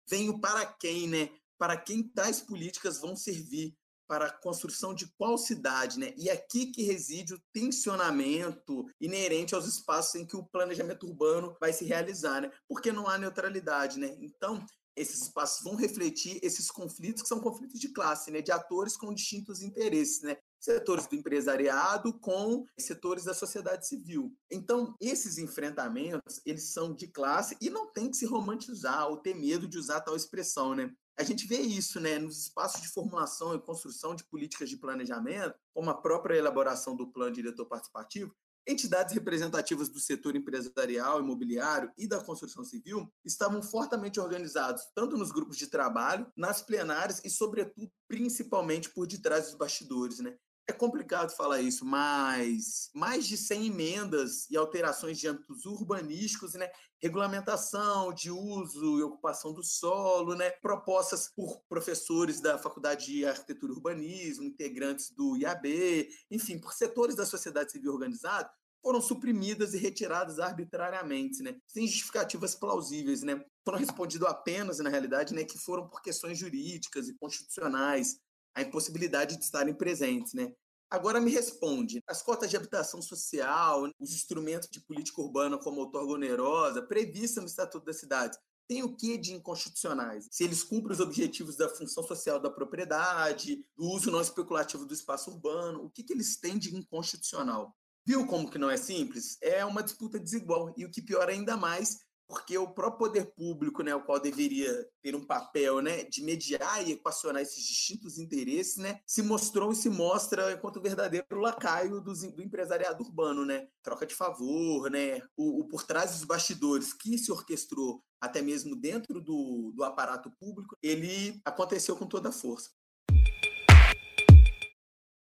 vem 0.09 0.29
o 0.29 0.39
para 0.39 0.65
quem, 0.65 1.07
né? 1.07 1.29
Para 1.61 1.77
quem 1.77 2.01
tais 2.01 2.41
políticas 2.41 2.99
vão 2.99 3.15
servir 3.15 3.77
para 4.07 4.25
a 4.25 4.31
construção 4.31 4.95
de 4.95 5.05
qual 5.15 5.37
cidade, 5.37 5.99
né? 5.99 6.11
E 6.17 6.27
aqui 6.27 6.71
que 6.71 6.81
reside 6.81 7.35
o 7.35 7.41
tensionamento 7.53 8.87
inerente 8.99 9.53
aos 9.53 9.67
espaços 9.67 10.15
em 10.15 10.25
que 10.25 10.35
o 10.35 10.43
planejamento 10.43 11.05
urbano 11.05 11.55
vai 11.61 11.71
se 11.71 11.85
realizar, 11.85 12.41
né? 12.41 12.51
Porque 12.67 12.91
não 12.91 13.07
há 13.07 13.15
neutralidade, 13.15 13.99
né? 13.99 14.17
Então, 14.19 14.65
esses 14.95 15.21
espaços 15.21 15.63
vão 15.63 15.75
refletir 15.75 16.39
esses 16.41 16.71
conflitos 16.71 17.21
que 17.21 17.29
são 17.29 17.39
conflitos 17.39 17.79
de 17.79 17.89
classe, 17.89 18.31
né? 18.31 18.41
De 18.41 18.51
atores 18.51 18.97
com 18.97 19.13
distintos 19.13 19.61
interesses, 19.61 20.23
né? 20.23 20.37
Setores 20.59 21.05
do 21.05 21.15
empresariado 21.15 22.19
com 22.19 22.65
setores 22.75 23.25
da 23.25 23.35
sociedade 23.35 23.87
civil. 23.87 24.35
Então, 24.49 24.95
esses 24.99 25.37
enfrentamentos, 25.37 26.41
eles 26.43 26.73
são 26.73 26.91
de 26.95 27.07
classe 27.07 27.55
e 27.61 27.69
não 27.69 27.93
tem 27.93 28.09
que 28.09 28.17
se 28.17 28.25
romantizar 28.25 29.07
ou 29.07 29.17
ter 29.17 29.35
medo 29.35 29.67
de 29.67 29.77
usar 29.77 30.01
tal 30.01 30.15
expressão, 30.15 30.73
né? 30.73 30.91
A 31.17 31.23
gente 31.23 31.45
vê 31.45 31.59
isso 31.59 31.99
né, 31.99 32.17
nos 32.17 32.37
espaços 32.43 32.81
de 32.81 32.87
formulação 32.87 33.53
e 33.53 33.61
construção 33.61 34.15
de 34.15 34.23
políticas 34.23 34.69
de 34.69 34.77
planejamento, 34.77 35.55
como 35.73 35.89
a 35.89 36.01
própria 36.01 36.35
elaboração 36.35 36.95
do 36.95 37.11
plano 37.11 37.35
diretor 37.35 37.65
participativo, 37.65 38.35
entidades 38.67 39.13
representativas 39.13 39.89
do 39.89 39.99
setor 39.99 40.35
empresarial, 40.35 41.19
imobiliário 41.19 41.91
e 41.97 42.07
da 42.07 42.23
construção 42.23 42.63
civil 42.63 43.11
estavam 43.25 43.61
fortemente 43.61 44.19
organizados, 44.19 44.83
tanto 44.95 45.17
nos 45.17 45.31
grupos 45.31 45.57
de 45.57 45.67
trabalho, 45.67 46.31
nas 46.35 46.61
plenárias 46.61 47.21
e, 47.23 47.29
sobretudo, 47.29 47.91
principalmente 48.07 48.89
por 48.89 49.07
detrás 49.07 49.45
dos 49.45 49.55
bastidores, 49.55 50.19
né? 50.19 50.37
É 50.71 50.73
complicado 50.73 51.35
falar 51.35 51.59
isso, 51.59 51.83
mas 51.83 52.89
mais 52.95 53.27
de 53.27 53.35
100 53.35 53.67
emendas 53.67 54.49
e 54.49 54.55
alterações 54.55 55.19
de 55.19 55.27
âmbitos 55.27 55.65
urbanísticos, 55.65 56.53
né? 56.53 56.71
regulamentação 56.97 58.13
de 58.13 58.31
uso 58.31 58.97
e 58.97 59.03
ocupação 59.03 59.51
do 59.51 59.65
solo, 59.65 60.33
né? 60.33 60.49
propostas 60.61 61.27
por 61.27 61.61
professores 61.67 62.39
da 62.39 62.57
Faculdade 62.57 63.07
de 63.07 63.25
Arquitetura 63.25 63.73
e 63.73 63.75
Urbanismo, 63.75 64.45
integrantes 64.45 65.11
do 65.11 65.35
IAB, 65.35 66.07
enfim, 66.31 66.57
por 66.57 66.71
setores 66.71 67.17
da 67.17 67.25
sociedade 67.25 67.73
civil 67.73 67.91
organizada, 67.91 68.49
foram 68.81 69.01
suprimidas 69.01 69.73
e 69.73 69.77
retiradas 69.77 70.39
arbitrariamente, 70.39 71.43
né? 71.43 71.59
sem 71.67 71.85
justificativas 71.85 72.55
plausíveis. 72.55 73.23
Né? 73.23 73.43
Foram 73.65 73.77
respondido 73.77 74.25
apenas, 74.25 74.79
na 74.79 74.89
realidade, 74.89 75.33
né, 75.33 75.43
que 75.43 75.59
foram 75.59 75.89
por 75.89 76.01
questões 76.01 76.37
jurídicas 76.37 77.09
e 77.09 77.17
constitucionais, 77.17 78.21
a 78.55 78.61
impossibilidade 78.61 79.37
de 79.37 79.43
estarem 79.43 79.73
presentes, 79.73 80.33
né? 80.33 80.53
Agora 80.91 81.21
me 81.21 81.31
responde, 81.31 82.03
as 82.05 82.21
cotas 82.21 82.49
de 82.49 82.57
habitação 82.57 83.01
social, 83.01 83.89
os 83.97 84.13
instrumentos 84.13 84.67
de 84.69 84.81
política 84.81 85.21
urbana 85.21 85.57
como 85.57 85.79
outorga 85.79 86.11
onerosa, 86.11 86.81
prevista 86.81 87.39
no 87.39 87.47
Estatuto 87.47 87.85
da 87.85 87.93
Cidade, 87.93 88.37
tem 88.67 88.83
o 88.83 88.93
que 88.93 89.17
de 89.17 89.33
inconstitucionais? 89.33 90.27
Se 90.29 90.43
eles 90.43 90.63
cumprem 90.63 90.91
os 90.91 90.99
objetivos 90.99 91.55
da 91.55 91.69
função 91.69 92.03
social 92.03 92.41
da 92.41 92.49
propriedade, 92.49 93.65
do 93.77 93.85
uso 93.85 94.11
não 94.11 94.19
especulativo 94.19 94.85
do 94.85 94.93
espaço 94.93 95.31
urbano, 95.31 95.81
o 95.85 95.89
que, 95.89 96.03
que 96.03 96.11
eles 96.11 96.37
têm 96.37 96.57
de 96.57 96.75
inconstitucional? 96.75 97.73
Viu 98.05 98.27
como 98.27 98.49
que 98.49 98.57
não 98.57 98.69
é 98.69 98.75
simples? 98.75 99.37
É 99.41 99.63
uma 99.63 99.83
disputa 99.83 100.19
desigual. 100.19 100.73
E 100.75 100.83
o 100.83 100.91
que 100.91 101.01
pior 101.01 101.29
ainda 101.29 101.55
mais 101.55 101.99
porque 102.31 102.57
o 102.57 102.73
próprio 102.73 102.97
poder 102.97 103.25
público, 103.33 103.83
né, 103.83 103.93
o 103.93 104.05
qual 104.05 104.17
deveria 104.17 104.71
ter 105.01 105.13
um 105.13 105.25
papel 105.25 105.81
né, 105.81 106.05
de 106.05 106.23
mediar 106.23 106.87
e 106.87 106.93
equacionar 106.93 107.41
esses 107.41 107.61
distintos 107.61 108.17
interesses, 108.17 108.77
né, 108.77 109.01
se 109.05 109.21
mostrou 109.21 109.73
e 109.73 109.75
se 109.75 109.89
mostra 109.89 110.49
enquanto 110.53 110.81
verdadeiro 110.81 111.41
lacaio 111.41 111.99
do, 111.99 112.13
do 112.13 112.41
empresariado 112.41 113.03
urbano, 113.03 113.45
né, 113.45 113.67
troca 113.83 114.05
de 114.05 114.15
favor, 114.15 114.89
né, 114.89 115.21
o, 115.35 115.59
o, 115.59 115.67
por 115.67 115.83
trás 115.83 116.11
dos 116.11 116.23
bastidores 116.23 116.93
que 116.93 117.17
se 117.17 117.33
orquestrou 117.33 118.01
até 118.21 118.41
mesmo 118.41 118.77
dentro 118.77 119.19
do, 119.19 119.73
do 119.75 119.83
aparato 119.83 120.31
público, 120.39 120.77
ele 120.81 121.41
aconteceu 121.43 121.97
com 121.97 122.07
toda 122.07 122.29
a 122.29 122.31
força. 122.31 122.71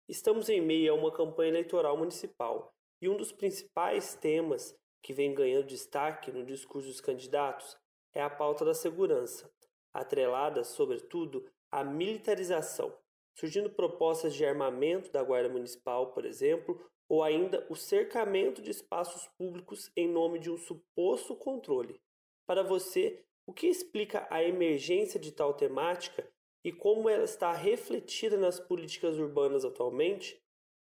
Estamos 0.09 0.49
em 0.49 0.61
meio 0.61 0.92
a 0.92 0.97
uma 0.97 1.12
campanha 1.12 1.50
eleitoral 1.50 1.97
municipal 1.97 2.73
e 3.00 3.09
um 3.09 3.16
dos 3.16 3.32
principais 3.32 4.14
temas 4.14 4.73
que 5.02 5.12
vem 5.12 5.35
ganhando 5.35 5.66
destaque 5.66 6.30
no 6.30 6.44
discurso 6.44 6.88
dos 6.88 7.00
candidatos 7.00 7.76
é 8.14 8.23
a 8.23 8.30
pauta 8.30 8.64
da 8.64 8.73
segurança, 8.73 9.50
atrelada, 9.92 10.62
sobretudo, 10.62 11.44
à 11.71 11.82
militarização, 11.82 12.97
surgindo 13.35 13.71
propostas 13.71 14.35
de 14.35 14.44
armamento 14.44 15.11
da 15.11 15.23
Guarda 15.23 15.49
Municipal, 15.49 16.12
por 16.12 16.25
exemplo, 16.25 16.80
ou 17.09 17.23
ainda 17.23 17.66
o 17.68 17.75
cercamento 17.75 18.62
de 18.62 18.71
espaços 18.71 19.26
públicos 19.37 19.90
em 19.97 20.09
nome 20.09 20.38
de 20.38 20.50
um 20.50 20.56
suposto 20.56 21.35
controle. 21.35 22.00
Para 22.47 22.62
você, 22.62 23.25
o 23.47 23.52
que 23.52 23.66
explica 23.66 24.26
a 24.30 24.42
emergência 24.42 25.18
de 25.18 25.32
tal 25.32 25.54
temática 25.54 26.26
e 26.64 26.71
como 26.71 27.09
ela 27.09 27.25
está 27.25 27.52
refletida 27.52 28.37
nas 28.37 28.61
políticas 28.61 29.18
urbanas 29.18 29.64
atualmente? 29.64 30.40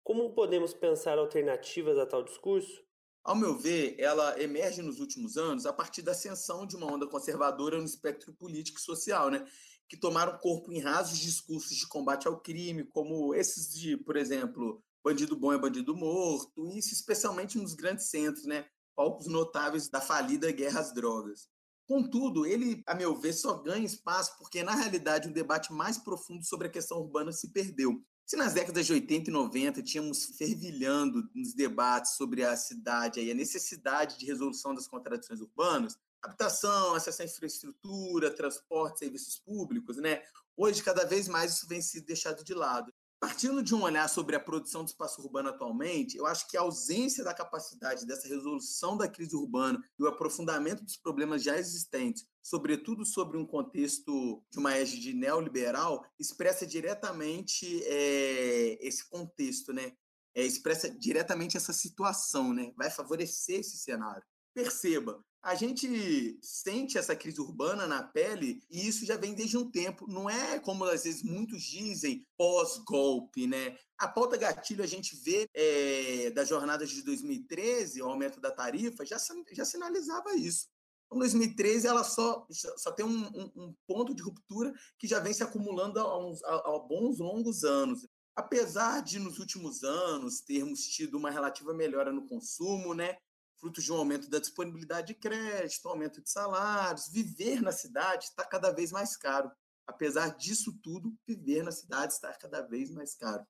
Como 0.04 0.34
podemos 0.34 0.74
pensar 0.74 1.18
alternativas 1.18 1.98
a 1.98 2.06
tal 2.06 2.24
discurso? 2.24 2.84
Ao 3.24 3.36
meu 3.36 3.58
ver, 3.58 3.96
ela 4.00 4.42
emerge 4.42 4.82
nos 4.82 5.00
últimos 5.00 5.38
anos 5.38 5.66
a 5.66 5.74
partir 5.74 6.02
da 6.02 6.12
ascensão 6.12 6.66
de 6.66 6.76
uma 6.76 6.92
onda 6.92 7.08
conservadora 7.08 7.78
no 7.78 7.86
espectro 7.86 8.34
político 8.34 8.80
e 8.80 8.84
social, 8.84 9.30
né? 9.30 9.46
que 9.88 9.98
tomaram 9.98 10.38
corpo 10.38 10.72
em 10.72 10.80
rasos 10.80 11.18
discursos 11.18 11.76
de 11.76 11.88
combate 11.88 12.28
ao 12.28 12.40
crime, 12.40 12.84
como 12.84 13.34
esses 13.34 13.74
de, 13.74 13.98
por 13.98 14.16
exemplo, 14.16 14.84
bandido 15.04 15.36
bom 15.36 15.52
é 15.52 15.58
bandido 15.58 15.96
morto, 15.96 16.68
isso 16.78 16.94
especialmente 16.94 17.58
nos 17.58 17.74
grandes 17.74 18.10
centros, 18.10 18.46
né? 18.46 18.68
palcos 18.96 19.28
notáveis 19.28 19.90
da 19.90 20.00
falida 20.00 20.52
guerra 20.52 20.82
às 20.82 20.94
drogas. 20.94 21.48
Contudo, 21.88 22.46
ele, 22.46 22.84
a 22.86 22.94
meu 22.94 23.20
ver, 23.20 23.34
só 23.34 23.56
ganha 23.56 23.86
espaço 23.86 24.38
porque, 24.38 24.62
na 24.62 24.76
realidade, 24.76 25.28
um 25.28 25.32
debate 25.32 25.74
mais 25.74 25.98
profundo 25.98 26.46
sobre 26.46 26.68
a 26.68 26.70
questão 26.70 27.00
urbana 27.00 27.32
se 27.32 27.52
perdeu 27.52 28.04
Se 28.30 28.36
nas 28.36 28.54
décadas 28.54 28.86
de 28.86 28.94
80 28.94 29.32
e 29.32 29.34
90 29.34 29.82
tínhamos 29.82 30.26
fervilhando 30.38 31.28
nos 31.34 31.56
debates 31.56 32.12
sobre 32.12 32.46
a 32.46 32.56
cidade 32.56 33.20
e 33.20 33.32
a 33.32 33.34
necessidade 33.34 34.20
de 34.20 34.26
resolução 34.28 34.72
das 34.72 34.88
contradições 34.88 35.42
urbanas, 35.42 35.98
habitação, 36.22 36.94
acesso 36.94 37.24
à 37.24 37.26
infraestrutura, 37.26 38.30
transporte, 38.30 39.00
serviços 39.00 39.40
públicos, 39.40 39.98
né? 39.98 40.22
Hoje, 40.56 40.84
cada 40.84 41.06
vez 41.06 41.28
mais 41.28 41.54
isso 41.54 41.68
vem 41.68 41.82
sendo 41.82 42.06
deixado 42.06 42.44
de 42.44 42.54
lado. 42.54 42.94
Partindo 43.20 43.62
de 43.62 43.76
um 43.76 43.82
olhar 43.82 44.08
sobre 44.08 44.34
a 44.38 44.40
produção 44.40 44.82
do 44.82 44.88
espaço 44.88 45.22
urbano 45.22 45.50
atualmente, 45.50 46.18
eu 46.18 46.26
acho 46.26 46.48
que 46.48 46.56
a 46.56 46.62
ausência 46.62 47.22
da 47.22 47.34
capacidade 47.34 48.06
dessa 48.06 48.30
resolução 48.30 48.96
da 48.96 49.10
crise 49.10 49.36
urbana 49.36 49.84
e 50.00 50.04
o 50.04 50.08
aprofundamento 50.08 50.86
dos 50.86 50.96
problemas 50.96 51.44
já 51.44 51.58
existentes, 51.58 52.26
sobretudo 52.42 53.06
sobre 53.06 53.38
um 53.38 53.46
contexto 53.46 54.42
de 54.50 54.58
uma 54.58 54.74
égide 54.74 55.14
neoliberal, 55.14 56.06
expressa 56.18 56.66
diretamente 56.66 57.84
é, 57.84 58.78
esse 58.80 59.10
contexto, 59.10 59.74
né? 59.74 59.92
É, 60.34 60.46
expressa 60.46 60.90
diretamente 60.90 61.58
essa 61.58 61.74
situação, 61.74 62.54
né? 62.54 62.72
Vai 62.78 62.90
favorecer 62.90 63.60
esse 63.60 63.78
cenário. 63.78 64.24
Perceba, 64.54 65.22
a 65.42 65.56
gente 65.56 66.38
sente 66.42 66.98
essa 66.98 67.16
crise 67.16 67.40
urbana 67.40 67.88
na 67.88 68.04
pele 68.04 68.62
e 68.70 68.88
isso 68.88 69.06
já 69.06 69.16
vem 69.16 69.34
desde 69.34 69.58
um 69.58 69.70
tempo. 69.70 70.06
Não 70.08 70.30
é 70.30 70.60
como 70.60 70.84
às 70.84 71.04
vezes 71.04 71.24
muitos 71.24 71.64
dizem 71.64 72.26
pós-golpe, 72.38 73.48
né? 73.48 73.78
A 73.98 74.08
pauta 74.08 74.38
gatilho 74.38 74.84
a 74.84 74.88
gente 74.88 75.16
vê 75.24 75.50
é, 75.54 76.30
das 76.32 76.50
jornadas 76.50 76.90
de 76.90 77.02
2013, 77.04 78.02
o 78.02 78.08
aumento 78.08 78.40
da 78.42 78.52
tarifa, 78.52 79.06
já, 79.06 79.18
já 79.52 79.66
sinalizava 79.66 80.36
isso. 80.36 80.68
Em 81.12 81.18
2013, 81.18 81.88
ela 81.88 82.04
só, 82.04 82.46
só 82.78 82.92
tem 82.92 83.06
um, 83.06 83.26
um, 83.28 83.52
um 83.56 83.76
ponto 83.88 84.14
de 84.14 84.22
ruptura 84.22 84.74
que 84.98 85.08
já 85.08 85.20
vem 85.20 85.34
se 85.34 85.42
acumulando 85.42 86.00
há, 86.00 86.20
uns, 86.20 86.44
há, 86.44 86.56
há 86.56 86.80
bons 86.80 87.18
longos 87.20 87.64
anos 87.64 88.06
apesar 88.36 89.04
de 89.04 89.20
nos 89.20 89.38
últimos 89.38 89.84
anos 89.84 90.40
termos 90.40 90.80
tido 90.88 91.18
uma 91.18 91.30
relativa 91.30 91.74
melhora 91.74 92.10
no 92.10 92.26
consumo, 92.26 92.94
né? 92.94 93.18
Fruto 93.60 93.82
de 93.82 93.92
um 93.92 93.98
aumento 93.98 94.30
da 94.30 94.40
disponibilidade 94.40 95.08
de 95.08 95.14
crédito, 95.16 95.88
aumento 95.88 96.22
de 96.22 96.30
salários. 96.30 97.10
Viver 97.12 97.62
na 97.62 97.72
cidade 97.72 98.26
está 98.26 98.46
cada 98.46 98.72
vez 98.72 98.92
mais 98.92 99.18
caro. 99.18 99.52
Apesar 99.86 100.36
disso 100.38 100.78
tudo, 100.82 101.14
viver 101.28 101.64
na 101.64 101.72
cidade 101.72 102.14
está 102.14 102.34
cada 102.34 102.62
vez 102.62 102.92
mais 102.92 103.16
caro. 103.16 103.46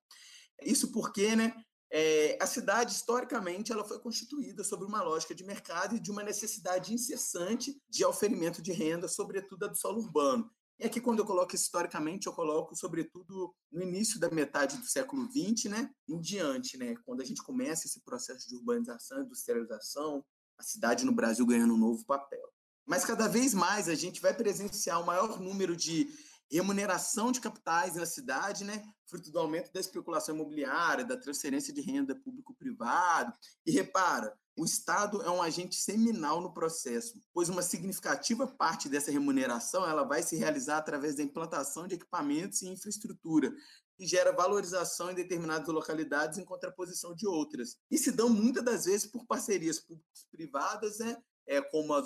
Isso 0.61 0.91
porque, 0.91 1.35
né, 1.35 1.53
é, 1.91 2.37
a 2.41 2.45
cidade, 2.45 2.91
historicamente, 2.91 3.71
ela 3.71 3.83
foi 3.83 3.99
constituída 3.99 4.63
sobre 4.63 4.85
uma 4.85 5.01
lógica 5.01 5.33
de 5.33 5.43
mercado 5.43 5.95
e 5.95 5.99
de 5.99 6.11
uma 6.11 6.23
necessidade 6.23 6.93
incessante 6.93 7.81
de 7.89 8.05
oferimento 8.05 8.61
de 8.61 8.71
renda, 8.71 9.07
sobretudo 9.07 9.65
a 9.65 9.67
do 9.67 9.75
solo 9.75 10.01
urbano. 10.01 10.49
E 10.79 10.85
aqui, 10.85 11.01
quando 11.01 11.19
eu 11.19 11.25
coloco 11.25 11.53
historicamente, 11.53 12.27
eu 12.27 12.33
coloco, 12.33 12.73
sobretudo, 12.73 13.53
no 13.69 13.81
início 13.81 14.17
da 14.17 14.29
metade 14.29 14.77
do 14.77 14.85
século 14.85 15.29
XX, 15.29 15.65
né, 15.65 15.89
em 16.07 16.21
diante, 16.21 16.77
né, 16.77 16.95
quando 17.05 17.21
a 17.21 17.25
gente 17.25 17.43
começa 17.43 17.85
esse 17.85 17.99
processo 18.01 18.47
de 18.47 18.55
urbanização, 18.55 19.23
industrialização, 19.23 20.23
a 20.57 20.63
cidade 20.63 21.05
no 21.05 21.11
Brasil 21.11 21.45
ganhando 21.45 21.73
um 21.73 21.77
novo 21.77 22.05
papel. 22.05 22.47
Mas 22.85 23.03
cada 23.03 23.27
vez 23.27 23.53
mais 23.53 23.89
a 23.89 23.93
gente 23.93 24.21
vai 24.21 24.33
presenciar 24.33 25.01
o 25.01 25.05
maior 25.05 25.39
número 25.39 25.75
de 25.75 26.09
remuneração 26.51 27.31
de 27.31 27.39
capitais 27.39 27.95
na 27.95 28.05
cidade, 28.05 28.63
né, 28.63 28.83
fruto 29.05 29.31
do 29.31 29.39
aumento 29.39 29.71
da 29.71 29.79
especulação 29.79 30.35
imobiliária, 30.35 31.05
da 31.05 31.17
transferência 31.17 31.73
de 31.73 31.81
renda 31.81 32.15
público-privado. 32.15 33.33
E 33.65 33.71
repara, 33.71 34.33
o 34.57 34.65
Estado 34.65 35.21
é 35.21 35.29
um 35.29 35.41
agente 35.41 35.75
seminal 35.75 36.41
no 36.41 36.53
processo, 36.53 37.21
pois 37.33 37.47
uma 37.49 37.61
significativa 37.61 38.45
parte 38.45 38.89
dessa 38.89 39.11
remuneração 39.11 39.87
ela 39.87 40.03
vai 40.03 40.21
se 40.21 40.35
realizar 40.35 40.77
através 40.77 41.15
da 41.15 41.23
implantação 41.23 41.87
de 41.87 41.95
equipamentos 41.95 42.61
e 42.61 42.67
infraestrutura, 42.67 43.53
que 43.95 44.05
gera 44.05 44.31
valorização 44.31 45.11
em 45.11 45.15
determinadas 45.15 45.67
localidades 45.67 46.37
em 46.37 46.45
contraposição 46.45 47.13
de 47.13 47.27
outras. 47.27 47.77
E 47.89 47.97
se 47.97 48.11
dão 48.11 48.29
muitas 48.29 48.63
das 48.63 48.85
vezes 48.85 49.05
por 49.05 49.25
parcerias 49.25 49.79
públicas-privadas, 49.79 50.99
né, 50.99 51.17
é, 51.49 51.59
como 51.61 51.93
as, 51.95 52.05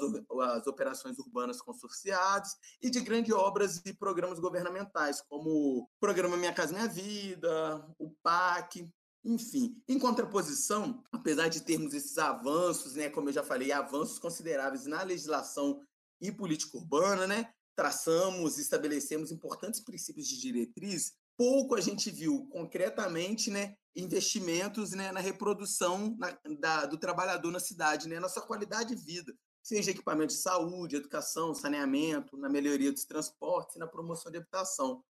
as 0.57 0.67
operações 0.67 1.19
urbanas 1.19 1.61
consorciadas, 1.61 2.55
e 2.81 2.89
de 2.89 3.01
grandes 3.01 3.33
obras 3.33 3.81
e 3.85 3.93
programas 3.93 4.39
governamentais, 4.39 5.21
como 5.21 5.49
o 5.49 5.89
Programa 5.99 6.37
Minha 6.37 6.53
Casa 6.53 6.73
Minha 6.73 6.87
Vida, 6.87 7.85
o 7.99 8.09
PAC, 8.23 8.89
enfim, 9.25 9.75
em 9.87 9.99
contraposição, 9.99 11.03
apesar 11.11 11.49
de 11.49 11.61
termos 11.61 11.93
esses 11.93 12.17
avanços, 12.17 12.95
né, 12.95 13.09
como 13.09 13.29
eu 13.29 13.33
já 13.33 13.43
falei, 13.43 13.71
avanços 13.71 14.17
consideráveis 14.17 14.85
na 14.85 15.03
legislação 15.03 15.81
e 16.21 16.31
política 16.31 16.77
urbana, 16.77 17.27
né, 17.27 17.53
traçamos, 17.75 18.57
estabelecemos 18.57 19.29
importantes 19.29 19.81
princípios 19.81 20.27
de 20.27 20.39
diretriz, 20.39 21.13
pouco 21.37 21.75
a 21.75 21.81
gente 21.81 22.09
viu 22.11 22.47
concretamente 22.51 23.49
né, 23.49 23.75
investimentos 23.95 24.91
né, 24.91 25.11
na 25.11 25.19
reprodução 25.19 26.15
na, 26.17 26.37
da, 26.59 26.85
do 26.85 26.97
trabalhador 26.97 27.51
na 27.51 27.59
cidade, 27.59 28.07
né, 28.07 28.19
na 28.19 28.29
sua 28.29 28.43
qualidade 28.43 28.95
de 28.95 29.01
vida, 29.03 29.33
seja 29.61 29.91
equipamento 29.91 30.33
de 30.33 30.39
saúde, 30.39 30.95
educação, 30.95 31.53
saneamento, 31.53 32.37
na 32.37 32.49
melhoria 32.49 32.91
dos 32.91 33.05
transportes 33.05 33.77
na 33.77 33.87
promoção 33.87 34.31
de 34.31 34.37
habitação. 34.37 35.03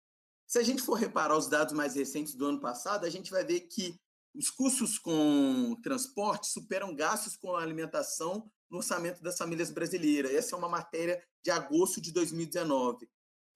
Se 0.46 0.58
a 0.58 0.62
gente 0.62 0.82
for 0.82 0.94
reparar 0.94 1.36
os 1.36 1.46
dados 1.46 1.72
mais 1.72 1.94
recentes 1.94 2.34
do 2.34 2.46
ano 2.46 2.60
passado, 2.60 3.06
a 3.06 3.10
gente 3.10 3.30
vai 3.30 3.44
ver 3.44 3.60
que 3.60 3.94
os 4.34 4.50
custos 4.50 4.98
com 4.98 5.76
transporte 5.82 6.48
superam 6.48 6.94
gastos 6.94 7.36
com 7.36 7.54
alimentação 7.54 8.50
no 8.70 8.78
orçamento 8.78 9.22
das 9.22 9.36
famílias 9.36 9.70
brasileiras. 9.70 10.32
Essa 10.32 10.54
é 10.54 10.58
uma 10.58 10.68
matéria 10.68 11.22
de 11.44 11.50
agosto 11.50 12.00
de 12.00 12.12
2019. 12.12 13.08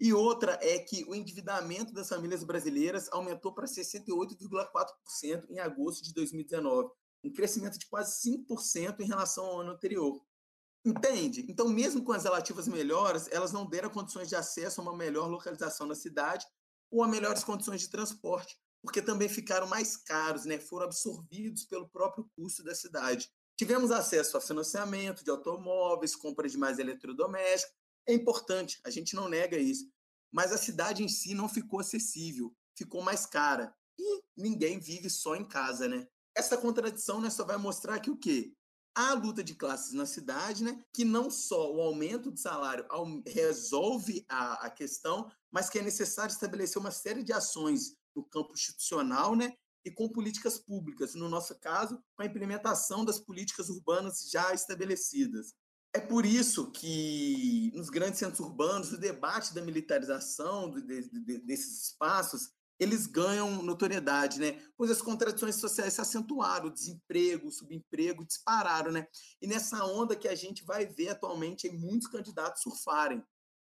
E 0.04 0.12
outra 0.12 0.58
é 0.60 0.78
que 0.78 1.02
o 1.08 1.14
endividamento 1.14 1.90
das 1.90 2.10
famílias 2.10 2.44
brasileiras 2.44 3.08
aumentou 3.10 3.54
para 3.54 3.64
68,4% 3.64 5.46
em 5.48 5.58
agosto 5.58 6.04
de 6.04 6.12
2019, 6.12 6.90
um 7.24 7.32
crescimento 7.32 7.78
de 7.78 7.86
quase 7.86 8.30
5% 8.46 9.00
em 9.00 9.06
relação 9.06 9.46
ao 9.46 9.60
ano 9.62 9.70
anterior. 9.70 10.22
Entende? 10.84 11.46
Então, 11.48 11.66
mesmo 11.70 12.04
com 12.04 12.12
as 12.12 12.24
relativas 12.24 12.68
melhoras, 12.68 13.32
elas 13.32 13.50
não 13.50 13.64
deram 13.64 13.88
condições 13.88 14.28
de 14.28 14.36
acesso 14.36 14.78
a 14.78 14.84
uma 14.84 14.94
melhor 14.94 15.26
localização 15.26 15.86
na 15.86 15.94
cidade 15.94 16.44
ou 16.90 17.02
a 17.02 17.08
melhores 17.08 17.42
condições 17.42 17.80
de 17.80 17.88
transporte, 17.88 18.58
porque 18.82 19.00
também 19.00 19.30
ficaram 19.30 19.66
mais 19.66 19.96
caros, 19.96 20.44
né? 20.44 20.60
foram 20.60 20.84
absorvidos 20.84 21.64
pelo 21.64 21.88
próprio 21.88 22.30
custo 22.36 22.62
da 22.62 22.74
cidade. 22.74 23.30
Tivemos 23.56 23.90
acesso 23.90 24.36
a 24.36 24.40
financiamento 24.42 25.24
de 25.24 25.30
automóveis, 25.30 26.14
compra 26.14 26.46
de 26.46 26.58
mais 26.58 26.78
eletrodomésticos. 26.78 27.74
É 28.06 28.12
importante, 28.12 28.78
a 28.84 28.90
gente 28.90 29.16
não 29.16 29.30
nega 29.30 29.56
isso. 29.56 29.93
Mas 30.34 30.52
a 30.52 30.58
cidade 30.58 31.04
em 31.04 31.08
si 31.08 31.32
não 31.32 31.48
ficou 31.48 31.78
acessível, 31.78 32.52
ficou 32.76 33.00
mais 33.00 33.24
cara. 33.24 33.72
E 33.96 34.20
ninguém 34.36 34.80
vive 34.80 35.08
só 35.08 35.36
em 35.36 35.44
casa, 35.44 35.86
né? 35.86 36.08
Essa 36.36 36.58
contradição 36.58 37.20
né, 37.20 37.30
só 37.30 37.44
vai 37.44 37.56
mostrar 37.56 38.00
que 38.00 38.10
o 38.10 38.16
quê? 38.16 38.52
Há 38.96 39.14
luta 39.14 39.44
de 39.44 39.54
classes 39.54 39.92
na 39.92 40.04
cidade, 40.04 40.64
né? 40.64 40.84
Que 40.92 41.04
não 41.04 41.30
só 41.30 41.72
o 41.72 41.80
aumento 41.80 42.32
de 42.32 42.40
salário 42.40 42.84
resolve 43.24 44.26
a, 44.28 44.66
a 44.66 44.70
questão, 44.70 45.30
mas 45.52 45.70
que 45.70 45.78
é 45.78 45.82
necessário 45.82 46.32
estabelecer 46.32 46.78
uma 46.78 46.90
série 46.90 47.22
de 47.22 47.32
ações 47.32 47.94
no 48.12 48.24
campo 48.24 48.54
institucional, 48.54 49.36
né? 49.36 49.52
E 49.84 49.90
com 49.90 50.08
políticas 50.08 50.58
públicas, 50.58 51.14
no 51.14 51.28
nosso 51.28 51.56
caso, 51.60 52.02
com 52.16 52.24
a 52.24 52.26
implementação 52.26 53.04
das 53.04 53.20
políticas 53.20 53.68
urbanas 53.68 54.28
já 54.32 54.52
estabelecidas. 54.52 55.54
É 55.94 56.00
por 56.00 56.26
isso 56.26 56.72
que 56.72 57.70
nos 57.72 57.88
grandes 57.88 58.18
centros 58.18 58.40
urbanos 58.40 58.92
o 58.92 58.98
debate 58.98 59.54
da 59.54 59.62
militarização 59.62 60.68
de, 60.68 61.08
de, 61.08 61.38
desses 61.38 61.84
espaços 61.86 62.50
eles 62.80 63.06
ganham 63.06 63.62
notoriedade, 63.62 64.40
né? 64.40 64.60
Pois 64.76 64.90
as 64.90 65.00
contradições 65.00 65.54
sociais 65.54 65.94
se 65.94 66.00
acentuaram, 66.00 66.66
o 66.66 66.72
desemprego, 66.72 67.46
o 67.46 67.52
subemprego 67.52 68.26
dispararam, 68.26 68.90
né? 68.90 69.06
E 69.40 69.46
nessa 69.46 69.84
onda 69.84 70.16
que 70.16 70.26
a 70.26 70.34
gente 70.34 70.64
vai 70.64 70.84
ver 70.84 71.10
atualmente 71.10 71.70
muitos 71.70 72.08
candidatos 72.08 72.62
surfarem. 72.62 73.22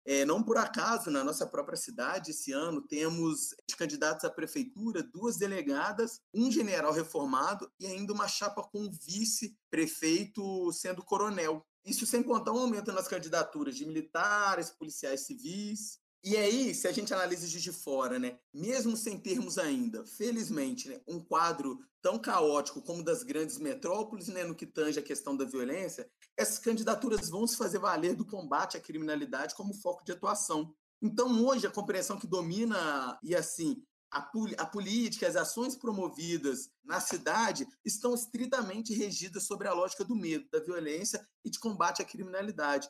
É, 0.07 0.25
não 0.25 0.43
por 0.43 0.57
acaso, 0.57 1.11
na 1.11 1.25
nossa 1.25 1.47
própria 1.47 1.77
cidade, 1.77 2.31
esse 2.31 2.53
ano, 2.53 2.81
temos 2.81 3.55
de 3.69 3.77
candidatos 3.77 4.25
à 4.25 4.31
prefeitura 4.31 5.03
duas 5.03 5.37
delegadas, 5.37 6.21
um 6.33 6.51
general 6.51 6.93
reformado 6.93 7.71
e 7.79 7.87
ainda 7.87 8.13
uma 8.13 8.29
chapa 8.29 8.63
com 8.63 8.91
vice-prefeito 8.91 10.73
sendo 10.73 11.03
coronel. 11.05 11.63
Isso 11.89 12.05
sem 12.05 12.23
contar 12.23 12.53
um 12.53 12.59
aumento 12.59 12.93
nas 12.93 13.09
candidaturas 13.09 13.75
de 13.75 13.87
militares, 13.87 14.71
policiais 14.71 15.23
civis. 15.23 15.99
E 16.23 16.37
aí, 16.37 16.75
se 16.75 16.87
a 16.87 16.93
gente 16.93 17.15
analisa 17.15 17.47
de 17.47 17.73
fora, 17.73 18.19
né, 18.19 18.39
mesmo 18.53 18.97
sem 18.97 19.19
termos 19.19 19.57
ainda, 19.57 20.05
felizmente, 20.05 20.89
né, 20.89 21.01
um 21.07 21.19
quadro 21.19 21.79
tão 22.03 22.19
caótico 22.19 22.83
como 22.83 23.03
das 23.03 23.23
grandes 23.23 23.57
metrópoles, 23.59 24.29
né, 24.29 24.45
no 24.45 24.55
que 24.55 24.67
tange 24.67 24.99
a 24.99 25.03
questão 25.03 25.37
da 25.37 25.45
violência, 25.45 26.11
essas 26.37 26.59
candidaturas 26.59 27.31
vão 27.31 27.47
se 27.47 27.57
fazer 27.57 27.79
valer 27.79 28.15
do 28.15 28.27
combate 28.27 28.77
à 28.77 28.81
criminalidade 28.81 29.55
como 29.55 29.73
foco 29.73 30.05
de 30.05 30.13
atuação. 30.13 30.75
Então, 31.01 31.47
hoje, 31.47 31.67
a 31.67 31.71
compreensão 31.71 32.19
que 32.19 32.27
domina, 32.27 33.19
e 33.23 33.35
assim, 33.35 33.83
a, 34.11 34.31
a 34.59 34.67
política, 34.67 35.27
as 35.27 35.37
ações 35.37 35.77
promovidas 35.77 36.71
na 36.85 37.01
cidade 37.01 37.67
estão 37.85 38.15
estritamente 38.15 38.95
regidas 38.95 39.45
sobre 39.45 39.69
a 39.69 39.73
lógica 39.73 40.05
do 40.05 40.15
medo, 40.15 40.49
da 40.51 40.61
violência 40.61 41.27
e 41.45 41.51
de 41.51 41.59
combate 41.59 42.03
à 42.03 42.05
criminalidade. 42.05 42.89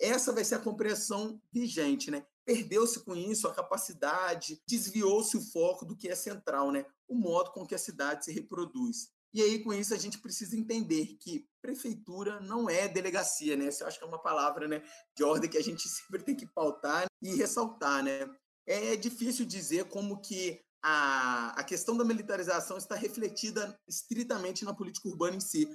Essa 0.00 0.32
vai 0.32 0.44
ser 0.44 0.56
a 0.56 0.60
compreensão 0.60 1.40
vigente, 1.52 2.10
né? 2.10 2.24
perdeu-se 2.48 3.04
com 3.04 3.14
isso 3.14 3.46
a 3.46 3.52
capacidade, 3.52 4.58
desviou-se 4.66 5.36
o 5.36 5.52
foco 5.52 5.84
do 5.84 5.94
que 5.94 6.08
é 6.08 6.14
central, 6.14 6.72
né? 6.72 6.86
O 7.06 7.14
modo 7.14 7.50
com 7.52 7.66
que 7.66 7.74
a 7.74 7.78
cidade 7.78 8.24
se 8.24 8.32
reproduz. 8.32 9.10
E 9.34 9.42
aí, 9.42 9.62
com 9.62 9.70
isso, 9.70 9.92
a 9.92 9.98
gente 9.98 10.18
precisa 10.18 10.56
entender 10.56 11.18
que 11.20 11.46
prefeitura 11.60 12.40
não 12.40 12.70
é 12.70 12.88
delegacia, 12.88 13.54
né? 13.54 13.68
Isso 13.68 13.82
eu 13.82 13.86
acho 13.86 13.98
que 13.98 14.04
é 14.06 14.08
uma 14.08 14.22
palavra 14.22 14.66
né, 14.66 14.82
de 15.14 15.22
ordem 15.22 15.50
que 15.50 15.58
a 15.58 15.62
gente 15.62 15.82
sempre 15.86 16.22
tem 16.22 16.34
que 16.34 16.46
pautar 16.46 17.04
e 17.20 17.34
ressaltar, 17.34 18.02
né? 18.02 18.26
É 18.70 18.94
difícil 18.96 19.46
dizer 19.46 19.86
como 19.86 20.20
que 20.20 20.60
a, 20.82 21.58
a 21.58 21.64
questão 21.64 21.96
da 21.96 22.04
militarização 22.04 22.76
está 22.76 22.94
refletida 22.94 23.80
estritamente 23.88 24.62
na 24.62 24.74
política 24.74 25.08
urbana 25.08 25.36
em 25.36 25.40
si, 25.40 25.66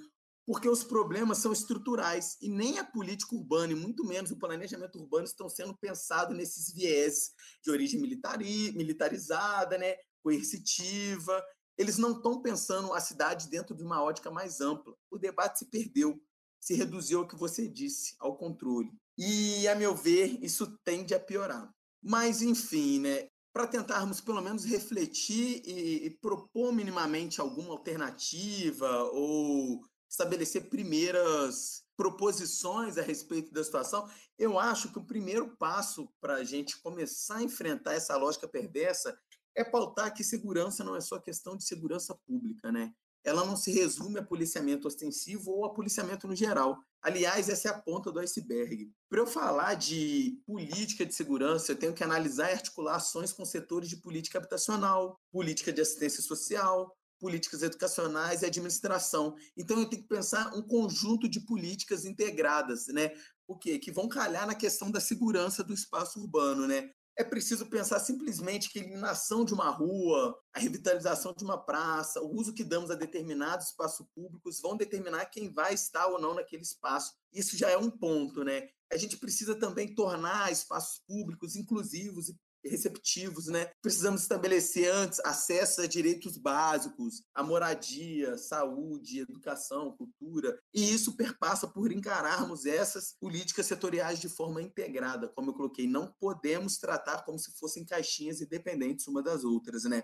porque 0.46 0.70
os 0.70 0.84
problemas 0.84 1.40
são 1.40 1.52
estruturais 1.52 2.38
e 2.40 2.48
nem 2.48 2.78
a 2.78 2.84
política 2.84 3.36
urbana, 3.36 3.74
e 3.74 3.76
muito 3.76 4.06
menos 4.06 4.30
o 4.30 4.38
planejamento 4.38 5.00
urbano, 5.00 5.26
estão 5.26 5.50
sendo 5.50 5.76
pensados 5.76 6.38
nesses 6.38 6.72
viés 6.72 7.32
de 7.64 7.72
origem 7.72 8.00
militari, 8.00 8.72
militarizada, 8.74 9.76
né, 9.76 9.96
coercitiva. 10.22 11.44
Eles 11.76 11.98
não 11.98 12.12
estão 12.12 12.44
pensando 12.44 12.94
a 12.94 13.00
cidade 13.00 13.50
dentro 13.50 13.76
de 13.76 13.84
uma 13.84 14.04
ótica 14.04 14.30
mais 14.30 14.62
ampla. 14.62 14.94
O 15.10 15.18
debate 15.18 15.58
se 15.58 15.66
perdeu, 15.66 16.22
se 16.62 16.76
reduziu 16.76 17.22
ao 17.22 17.28
que 17.28 17.36
você 17.36 17.68
disse, 17.68 18.16
ao 18.20 18.38
controle. 18.38 18.92
E, 19.18 19.68
a 19.68 19.74
meu 19.74 19.96
ver, 19.96 20.38
isso 20.44 20.78
tende 20.84 21.16
a 21.16 21.20
piorar. 21.20 21.74
Mas, 22.04 22.42
enfim, 22.42 23.00
né, 23.00 23.28
para 23.54 23.68
tentarmos 23.68 24.20
pelo 24.20 24.42
menos 24.42 24.66
refletir 24.66 25.62
e, 25.64 26.08
e, 26.08 26.10
propor 26.10 26.74
minimamente 26.74 27.40
alguma 27.40 27.70
alternativa 27.70 29.04
ou 29.12 29.82
estabelecer 30.10 30.70
primeiras 30.70 31.84
proposições 31.96 32.98
a 32.98 33.02
respeito 33.02 33.54
da 33.54 33.64
situação, 33.64 34.10
eu 34.38 34.60
acho 34.60 34.92
que 34.92 34.98
o 34.98 35.06
primeiro 35.06 35.56
passo 35.58 36.10
para 36.20 36.36
a 36.36 36.44
gente 36.44 36.82
começar 36.82 37.38
a 37.38 37.44
enfrentar 37.44 37.94
essa 37.94 38.18
lógica 38.18 38.48
perversa 38.48 39.18
é 39.56 39.64
pautar 39.64 40.14
que 40.14 40.24
segurança 40.24 40.84
não 40.84 40.96
é 40.96 41.02
só 41.02 41.20
questão 41.20 41.56
de 41.56 41.64
segurança 41.64 42.16
pública, 42.26 42.72
né? 42.72 42.92
Ela 43.24 43.46
não 43.46 43.56
se 43.56 43.72
resume 43.72 44.20
a 44.20 44.24
policiamento 44.24 44.88
ostensivo 44.88 45.52
ou 45.52 45.66
a 45.66 45.74
policiamento 45.74 46.28
no 46.28 46.36
geral. 46.36 46.78
Aliás, 47.02 47.50
essa 47.50 47.70
é 47.70 47.72
a 47.72 47.80
ponta 47.80 48.12
do 48.12 48.20
iceberg. 48.20 48.92
Para 49.10 49.20
eu 49.20 49.28
falar 49.28 49.76
de 49.76 50.42
política 50.46 51.06
de 51.06 51.14
segurança, 51.14 51.72
eu 51.72 51.76
tenho 51.76 51.94
que 51.94 52.04
analisar 52.04 52.50
e 52.50 52.54
articular 52.54 52.96
ações 52.96 53.34
com 53.34 53.46
setores 53.46 53.90
de 53.90 53.98
política 53.98 54.38
habitacional, 54.38 55.20
política 55.32 55.72
de 55.72 55.82
assistência 55.82 56.22
social, 56.22 56.96
políticas 57.20 57.64
educacionais 57.64 58.42
e 58.42 58.46
administração. 58.46 59.36
Então 59.56 59.80
eu 59.80 59.90
tenho 59.90 60.02
que 60.02 60.08
pensar 60.10 60.54
um 60.54 60.62
conjunto 60.62 61.30
de 61.30 61.40
políticas 61.40 62.04
integradas, 62.04 62.88
né? 62.88 63.12
O 63.48 63.58
quê? 63.58 63.80
Que 63.80 63.92
vão 63.92 64.10
calhar 64.10 64.46
na 64.46 64.56
questão 64.56 64.92
da 64.92 65.00
segurança 65.00 65.64
do 65.64 65.74
espaço 65.74 66.20
urbano, 66.20 66.68
né? 66.68 66.90
É 67.16 67.24
preciso 67.24 67.68
pensar 67.68 68.00
simplesmente 68.00 68.70
que 68.70 68.80
a 68.80 68.82
eliminação 68.82 69.46
de 69.46 69.54
uma 69.54 69.70
rua, 69.70 70.36
a 70.52 70.60
revitalização 70.60 71.34
de 71.34 71.44
uma 71.44 71.64
praça, 71.64 72.20
o 72.22 72.36
uso 72.36 72.54
que 72.54 72.64
damos 72.64 72.90
a 72.90 72.96
determinados 72.96 73.68
espaços 73.68 74.06
públicos 74.16 74.60
vão 74.60 74.76
determinar 74.76 75.26
quem 75.26 75.54
vai 75.54 75.76
estar 75.76 76.08
ou 76.08 76.20
não 76.20 76.34
naquele 76.34 76.64
espaço. 76.64 77.14
Isso 77.32 77.56
já 77.56 77.70
é 77.70 77.78
um 77.78 77.92
ponto, 77.92 78.44
né? 78.44 78.68
A 78.92 78.98
gente 78.98 79.18
precisa 79.18 79.54
também 79.56 79.94
tornar 79.94 80.52
espaços 80.52 81.02
públicos 81.08 81.56
inclusivos 81.56 82.30
e 82.30 82.38
receptivos, 82.64 83.48
né? 83.48 83.72
Precisamos 83.82 84.22
estabelecer 84.22 84.92
antes 84.92 85.20
acesso 85.22 85.82
a 85.82 85.88
direitos 85.88 86.38
básicos, 86.38 87.24
a 87.34 87.44
moradia, 87.44 88.38
saúde, 88.38 89.20
educação, 89.20 89.96
cultura, 89.98 90.58
e 90.74 90.94
isso 90.94 91.16
perpassa 91.16 91.68
por 91.68 91.92
encararmos 91.92 92.66
essas 92.66 93.16
políticas 93.20 93.66
setoriais 93.66 94.20
de 94.20 94.30
forma 94.30 94.62
integrada, 94.62 95.28
como 95.30 95.52
eu 95.52 95.54
coloquei, 95.54 95.88
não 95.88 96.14
podemos 96.20 96.78
tratar 96.78 97.24
como 97.24 97.38
se 97.38 97.52
fossem 97.58 97.86
caixinhas 97.86 98.42
independentes 98.42 99.08
uma 99.08 99.22
das 99.22 99.44
outras, 99.44 99.84
né? 99.84 100.04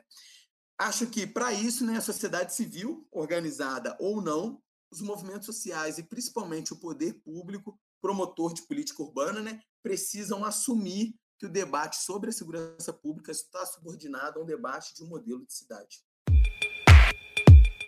Acho 0.78 1.08
que 1.08 1.28
para 1.28 1.52
isso, 1.52 1.86
né, 1.86 1.98
a 1.98 2.02
sociedade 2.02 2.56
civil, 2.56 3.06
organizada 3.12 3.98
ou 4.00 4.22
não, 4.22 4.62
os 4.92 5.02
movimentos 5.02 5.46
sociais 5.46 5.98
e 5.98 6.04
principalmente 6.04 6.74
o 6.74 6.80
poder 6.80 7.22
público, 7.22 7.78
promotor 8.02 8.54
de 8.54 8.62
política 8.62 9.04
urbana, 9.04 9.42
né, 9.42 9.60
precisam 9.84 10.46
assumir 10.46 11.16
que 11.40 11.46
o 11.46 11.50
debate 11.50 11.96
sobre 11.96 12.30
a 12.30 12.34
segurança 12.34 12.92
pública 12.92 13.32
está 13.32 13.66
subordinado 13.66 14.40
a 14.40 14.44
um 14.44 14.46
debate 14.46 14.94
de 14.94 15.04
um 15.06 15.08
modelo 15.08 15.46
de 15.46 15.54
cidade. 15.54 16.04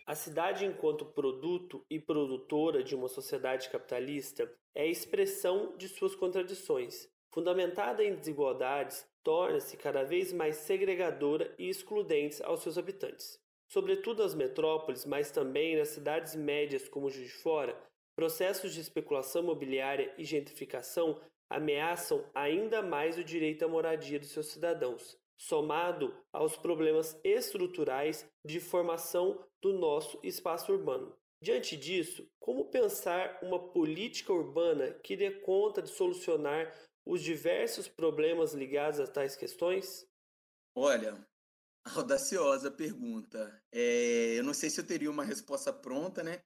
A 0.07 0.15
cidade, 0.15 0.65
enquanto 0.65 1.05
produto 1.05 1.85
e 1.89 1.99
produtora 1.99 2.81
de 2.81 2.95
uma 2.95 3.09
sociedade 3.09 3.69
capitalista, 3.69 4.49
é 4.73 4.83
a 4.83 4.87
expressão 4.87 5.75
de 5.77 5.89
suas 5.89 6.15
contradições. 6.15 7.09
Fundamentada 7.29 8.03
em 8.03 8.15
desigualdades, 8.15 9.05
torna-se 9.21 9.75
cada 9.75 10.03
vez 10.03 10.31
mais 10.31 10.55
segregadora 10.55 11.53
e 11.59 11.69
excludente 11.69 12.41
aos 12.43 12.61
seus 12.61 12.77
habitantes. 12.77 13.37
Sobretudo 13.67 14.23
nas 14.23 14.33
metrópoles, 14.33 15.05
mas 15.05 15.29
também 15.29 15.77
nas 15.77 15.89
cidades 15.89 16.35
médias 16.35 16.87
como 16.87 17.09
Juiz 17.09 17.27
de 17.27 17.33
Fora, 17.35 17.77
processos 18.21 18.71
de 18.71 18.79
especulação 18.79 19.41
imobiliária 19.41 20.13
e 20.15 20.23
gentrificação 20.23 21.19
ameaçam 21.49 22.23
ainda 22.35 22.79
mais 22.79 23.17
o 23.17 23.23
direito 23.23 23.65
à 23.65 23.67
moradia 23.67 24.19
dos 24.19 24.29
seus 24.29 24.45
cidadãos, 24.45 25.17
somado 25.35 26.15
aos 26.31 26.55
problemas 26.55 27.19
estruturais 27.23 28.23
de 28.45 28.59
formação 28.59 29.43
do 29.59 29.73
nosso 29.73 30.19
espaço 30.21 30.71
urbano. 30.71 31.17
Diante 31.41 31.75
disso, 31.75 32.29
como 32.39 32.69
pensar 32.69 33.39
uma 33.41 33.57
política 33.57 34.31
urbana 34.31 34.93
que 35.03 35.17
dê 35.17 35.31
conta 35.31 35.81
de 35.81 35.89
solucionar 35.89 36.71
os 37.03 37.23
diversos 37.23 37.87
problemas 37.87 38.53
ligados 38.53 38.99
a 38.99 39.07
tais 39.07 39.35
questões? 39.35 40.07
Olha, 40.75 41.17
audaciosa 41.97 42.69
pergunta. 42.69 43.59
É, 43.71 44.37
eu 44.37 44.43
não 44.43 44.53
sei 44.53 44.69
se 44.69 44.79
eu 44.79 44.85
teria 44.85 45.09
uma 45.09 45.23
resposta 45.23 45.73
pronta, 45.73 46.21
né? 46.21 46.39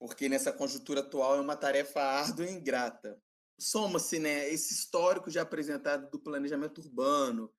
Porque 0.00 0.28
nessa 0.28 0.52
conjuntura 0.52 1.00
atual 1.00 1.36
é 1.36 1.40
uma 1.40 1.54
tarefa 1.54 2.00
árdua 2.00 2.46
e 2.46 2.50
ingrata 2.50 3.16
soma-se 3.60 4.18
né, 4.18 4.48
esse 4.48 4.72
histórico 4.72 5.30
já 5.30 5.42
apresentado 5.42 6.10
do 6.10 6.18
planejamento 6.18 6.80
urbano, 6.80 7.52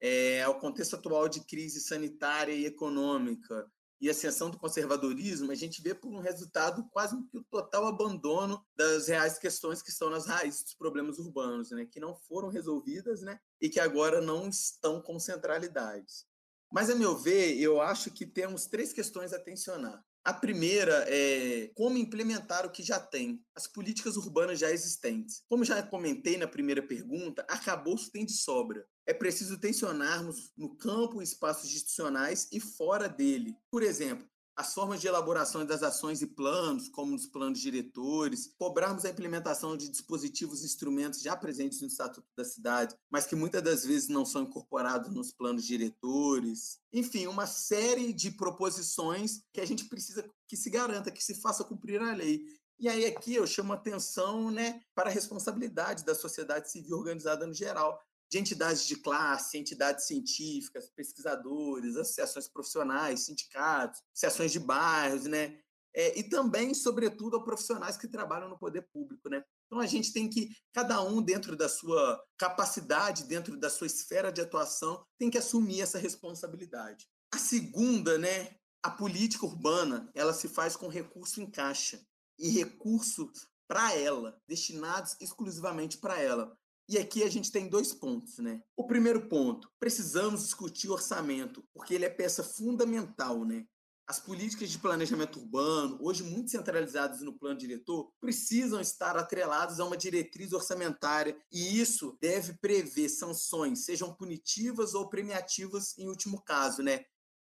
é, 0.00 0.42
ao 0.42 0.58
contexto 0.58 0.96
atual 0.96 1.28
de 1.28 1.40
crise 1.44 1.80
sanitária 1.80 2.52
e 2.52 2.66
econômica 2.66 3.70
e 4.00 4.10
ascensão 4.10 4.50
do 4.50 4.58
conservadorismo, 4.58 5.50
a 5.50 5.54
gente 5.54 5.80
vê 5.80 5.94
por 5.94 6.12
um 6.12 6.18
resultado 6.18 6.86
quase 6.90 7.16
que 7.30 7.38
o 7.38 7.44
total 7.44 7.86
abandono 7.86 8.62
das 8.76 9.06
reais 9.08 9.38
questões 9.38 9.80
que 9.80 9.90
estão 9.90 10.10
nas 10.10 10.26
raízes 10.26 10.64
dos 10.64 10.74
problemas 10.74 11.18
urbanos, 11.18 11.70
né, 11.70 11.86
que 11.86 12.00
não 12.00 12.14
foram 12.14 12.48
resolvidas 12.48 13.22
né, 13.22 13.38
e 13.60 13.70
que 13.70 13.80
agora 13.80 14.20
não 14.20 14.48
estão 14.48 15.00
com 15.00 15.18
centralidades. 15.18 16.26
Mas, 16.70 16.90
a 16.90 16.94
meu 16.94 17.16
ver, 17.16 17.56
eu 17.56 17.80
acho 17.80 18.10
que 18.10 18.26
temos 18.26 18.66
três 18.66 18.92
questões 18.92 19.32
a 19.32 19.38
tensionar. 19.38 20.04
A 20.24 20.32
primeira 20.32 21.04
é 21.06 21.70
como 21.74 21.98
implementar 21.98 22.64
o 22.64 22.70
que 22.70 22.82
já 22.82 22.98
tem, 22.98 23.44
as 23.54 23.66
políticas 23.66 24.16
urbanas 24.16 24.58
já 24.58 24.70
existentes. 24.70 25.42
Como 25.46 25.64
já 25.66 25.82
comentei 25.82 26.38
na 26.38 26.48
primeira 26.48 26.82
pergunta, 26.82 27.44
arcabouço 27.46 28.10
tem 28.10 28.24
de 28.24 28.32
sobra. 28.32 28.86
É 29.06 29.12
preciso 29.12 29.60
tensionarmos 29.60 30.50
no 30.56 30.74
campo 30.76 31.20
espaços 31.20 31.68
institucionais 31.68 32.48
e 32.50 32.58
fora 32.58 33.06
dele. 33.06 33.54
Por 33.70 33.82
exemplo, 33.82 34.26
as 34.56 34.72
formas 34.72 35.00
de 35.00 35.08
elaboração 35.08 35.64
das 35.66 35.82
ações 35.82 36.22
e 36.22 36.26
planos, 36.26 36.88
como 36.88 37.14
os 37.14 37.26
planos 37.26 37.58
diretores, 37.58 38.54
cobrarmos 38.56 39.04
a 39.04 39.10
implementação 39.10 39.76
de 39.76 39.88
dispositivos 39.88 40.62
e 40.62 40.66
instrumentos 40.66 41.20
já 41.20 41.36
presentes 41.36 41.80
no 41.80 41.88
Estatuto 41.88 42.28
da 42.36 42.44
Cidade, 42.44 42.94
mas 43.10 43.26
que 43.26 43.34
muitas 43.34 43.62
das 43.62 43.84
vezes 43.84 44.08
não 44.08 44.24
são 44.24 44.42
incorporados 44.42 45.12
nos 45.12 45.32
planos 45.32 45.64
diretores. 45.64 46.78
Enfim, 46.92 47.26
uma 47.26 47.46
série 47.46 48.12
de 48.12 48.30
proposições 48.30 49.42
que 49.52 49.60
a 49.60 49.66
gente 49.66 49.86
precisa 49.86 50.24
que 50.46 50.56
se 50.56 50.70
garanta, 50.70 51.10
que 51.10 51.22
se 51.22 51.40
faça 51.40 51.64
cumprir 51.64 52.00
a 52.00 52.14
lei. 52.14 52.44
E 52.78 52.88
aí 52.88 53.06
aqui 53.06 53.34
eu 53.34 53.46
chamo 53.46 53.72
atenção 53.72 54.50
né, 54.50 54.80
para 54.94 55.08
a 55.08 55.12
responsabilidade 55.12 56.04
da 56.04 56.14
sociedade 56.14 56.70
civil 56.70 56.96
organizada 56.96 57.46
no 57.46 57.54
geral, 57.54 58.00
de 58.34 58.38
entidades 58.40 58.84
de 58.84 58.96
classe, 58.96 59.56
entidades 59.56 60.08
científicas, 60.08 60.90
pesquisadores, 60.90 61.94
associações 61.94 62.48
profissionais, 62.48 63.26
sindicatos, 63.26 64.02
associações 64.12 64.50
de 64.50 64.58
bairros, 64.58 65.26
né? 65.26 65.60
É, 65.94 66.18
e 66.18 66.28
também, 66.28 66.74
sobretudo, 66.74 67.36
a 67.36 67.44
profissionais 67.44 67.96
que 67.96 68.08
trabalham 68.08 68.48
no 68.48 68.58
poder 68.58 68.82
público, 68.92 69.28
né? 69.28 69.44
Então 69.66 69.78
a 69.78 69.86
gente 69.86 70.12
tem 70.12 70.28
que, 70.28 70.50
cada 70.72 71.00
um 71.00 71.22
dentro 71.22 71.56
da 71.56 71.68
sua 71.68 72.20
capacidade, 72.36 73.22
dentro 73.22 73.56
da 73.56 73.70
sua 73.70 73.86
esfera 73.86 74.32
de 74.32 74.40
atuação, 74.40 75.06
tem 75.16 75.30
que 75.30 75.38
assumir 75.38 75.80
essa 75.80 75.98
responsabilidade. 75.98 77.06
A 77.32 77.38
segunda, 77.38 78.18
né? 78.18 78.56
A 78.82 78.90
política 78.90 79.46
urbana, 79.46 80.10
ela 80.12 80.34
se 80.34 80.48
faz 80.48 80.74
com 80.74 80.88
recurso 80.88 81.40
em 81.40 81.48
caixa 81.48 82.04
e 82.36 82.48
recursos 82.48 83.46
para 83.68 83.94
ela, 83.94 84.36
destinados 84.48 85.16
exclusivamente 85.20 85.98
para 85.98 86.20
ela. 86.20 86.58
E 86.88 86.98
aqui 86.98 87.22
a 87.22 87.30
gente 87.30 87.50
tem 87.50 87.68
dois 87.68 87.94
pontos, 87.94 88.38
né? 88.38 88.62
O 88.76 88.86
primeiro 88.86 89.28
ponto, 89.28 89.70
precisamos 89.80 90.42
discutir 90.42 90.90
orçamento, 90.90 91.64
porque 91.72 91.94
ele 91.94 92.04
é 92.04 92.10
peça 92.10 92.42
fundamental, 92.42 93.44
né? 93.44 93.66
As 94.06 94.20
políticas 94.20 94.68
de 94.68 94.78
planejamento 94.78 95.40
urbano, 95.40 95.98
hoje 95.98 96.22
muito 96.22 96.50
centralizadas 96.50 97.22
no 97.22 97.38
plano 97.38 97.58
diretor, 97.58 98.12
precisam 98.20 98.78
estar 98.78 99.16
atreladas 99.16 99.80
a 99.80 99.84
uma 99.86 99.96
diretriz 99.96 100.52
orçamentária 100.52 101.34
e 101.50 101.80
isso 101.80 102.18
deve 102.20 102.52
prever 102.58 103.08
sanções, 103.08 103.86
sejam 103.86 104.14
punitivas 104.14 104.92
ou 104.92 105.08
premiativas 105.08 105.96
em 105.96 106.06
último 106.10 106.42
caso, 106.42 106.82
né? 106.82 107.02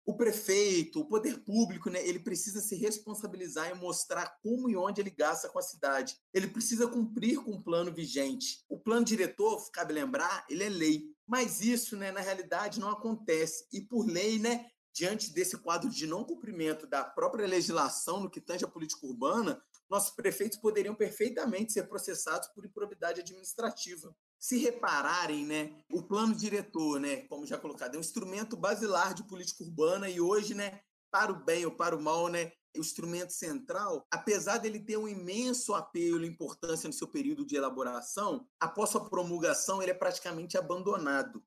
O 0.10 0.18
prefeito, 0.18 1.02
o 1.02 1.06
poder 1.06 1.44
público, 1.44 1.88
né, 1.88 2.04
ele 2.04 2.18
precisa 2.18 2.62
se 2.62 2.76
responsabilizar 2.76 3.70
e 3.70 3.76
mostrar 3.76 4.40
como 4.42 4.68
e 4.68 4.76
onde 4.76 5.00
ele 5.00 5.12
gasta 5.12 5.48
com 5.48 5.60
a 5.60 5.62
cidade. 5.62 6.18
Ele 6.34 6.48
precisa 6.48 6.88
cumprir 6.88 7.38
com 7.44 7.52
o 7.52 7.64
plano 7.64 7.94
vigente. 7.94 8.66
O 8.68 8.80
plano 8.80 9.06
diretor, 9.06 9.70
cabe 9.72 9.94
lembrar, 9.94 10.48
ele 10.50 10.64
é 10.64 10.70
lei. 10.70 11.04
Mas 11.28 11.62
isso, 11.62 11.96
né, 11.96 12.12
na 12.12 12.22
realidade, 12.22 12.80
não 12.80 12.90
acontece. 12.90 13.68
E 13.72 13.82
por 13.82 14.04
lei, 14.08 14.40
né, 14.40 14.66
diante 14.92 15.32
desse 15.32 15.60
quadro 15.60 15.92
de 15.92 16.08
não 16.08 16.24
cumprimento 16.24 16.88
da 16.88 17.04
própria 17.04 17.46
legislação 17.46 18.20
no 18.20 18.32
que 18.32 18.42
tange 18.42 18.66
a 18.66 18.68
política 18.68 19.06
urbana, 19.06 19.62
nossos 19.88 20.16
prefeitos 20.16 20.58
poderiam 20.58 20.96
perfeitamente 20.96 21.72
ser 21.72 21.84
processados 21.84 22.48
por 22.56 22.66
improbidade 22.66 23.22
administrativa. 23.22 24.12
Se 24.40 24.58
repararem, 24.58 25.46
né, 25.46 25.76
o 25.92 26.02
plano 26.02 26.34
diretor, 26.34 27.00
né, 27.00 27.18
como 27.28 27.46
já 27.46 27.58
colocado, 27.58 27.96
é 27.96 27.98
um 27.98 28.02
instrumento 28.02 28.56
basilar 28.56 29.14
de 29.14 29.24
política 29.24 29.64
urbana 29.64 30.10
e 30.10 30.22
hoje, 30.22 30.54
né, 30.54 30.80
para 31.12 31.32
o 31.32 31.44
bem 31.44 31.66
ou 31.66 31.72
para 31.72 31.96
o 31.96 32.02
mal, 32.02 32.30
né, 32.30 32.54
o 32.78 32.80
instrumento 32.80 33.34
central, 33.34 34.08
apesar 34.12 34.58
dele 34.58 34.80
ter 34.80 34.98
um 34.98 35.08
imenso 35.08 35.74
apelo 35.74 36.24
e 36.24 36.28
importância 36.28 36.88
no 36.88 36.94
seu 36.94 37.08
período 37.08 37.46
de 37.46 37.56
elaboração, 37.56 38.48
após 38.60 38.92
sua 38.92 39.10
promulgação 39.10 39.82
ele 39.82 39.92
é 39.92 39.96
praticamente 39.96 40.58
abandonado. 40.58 41.44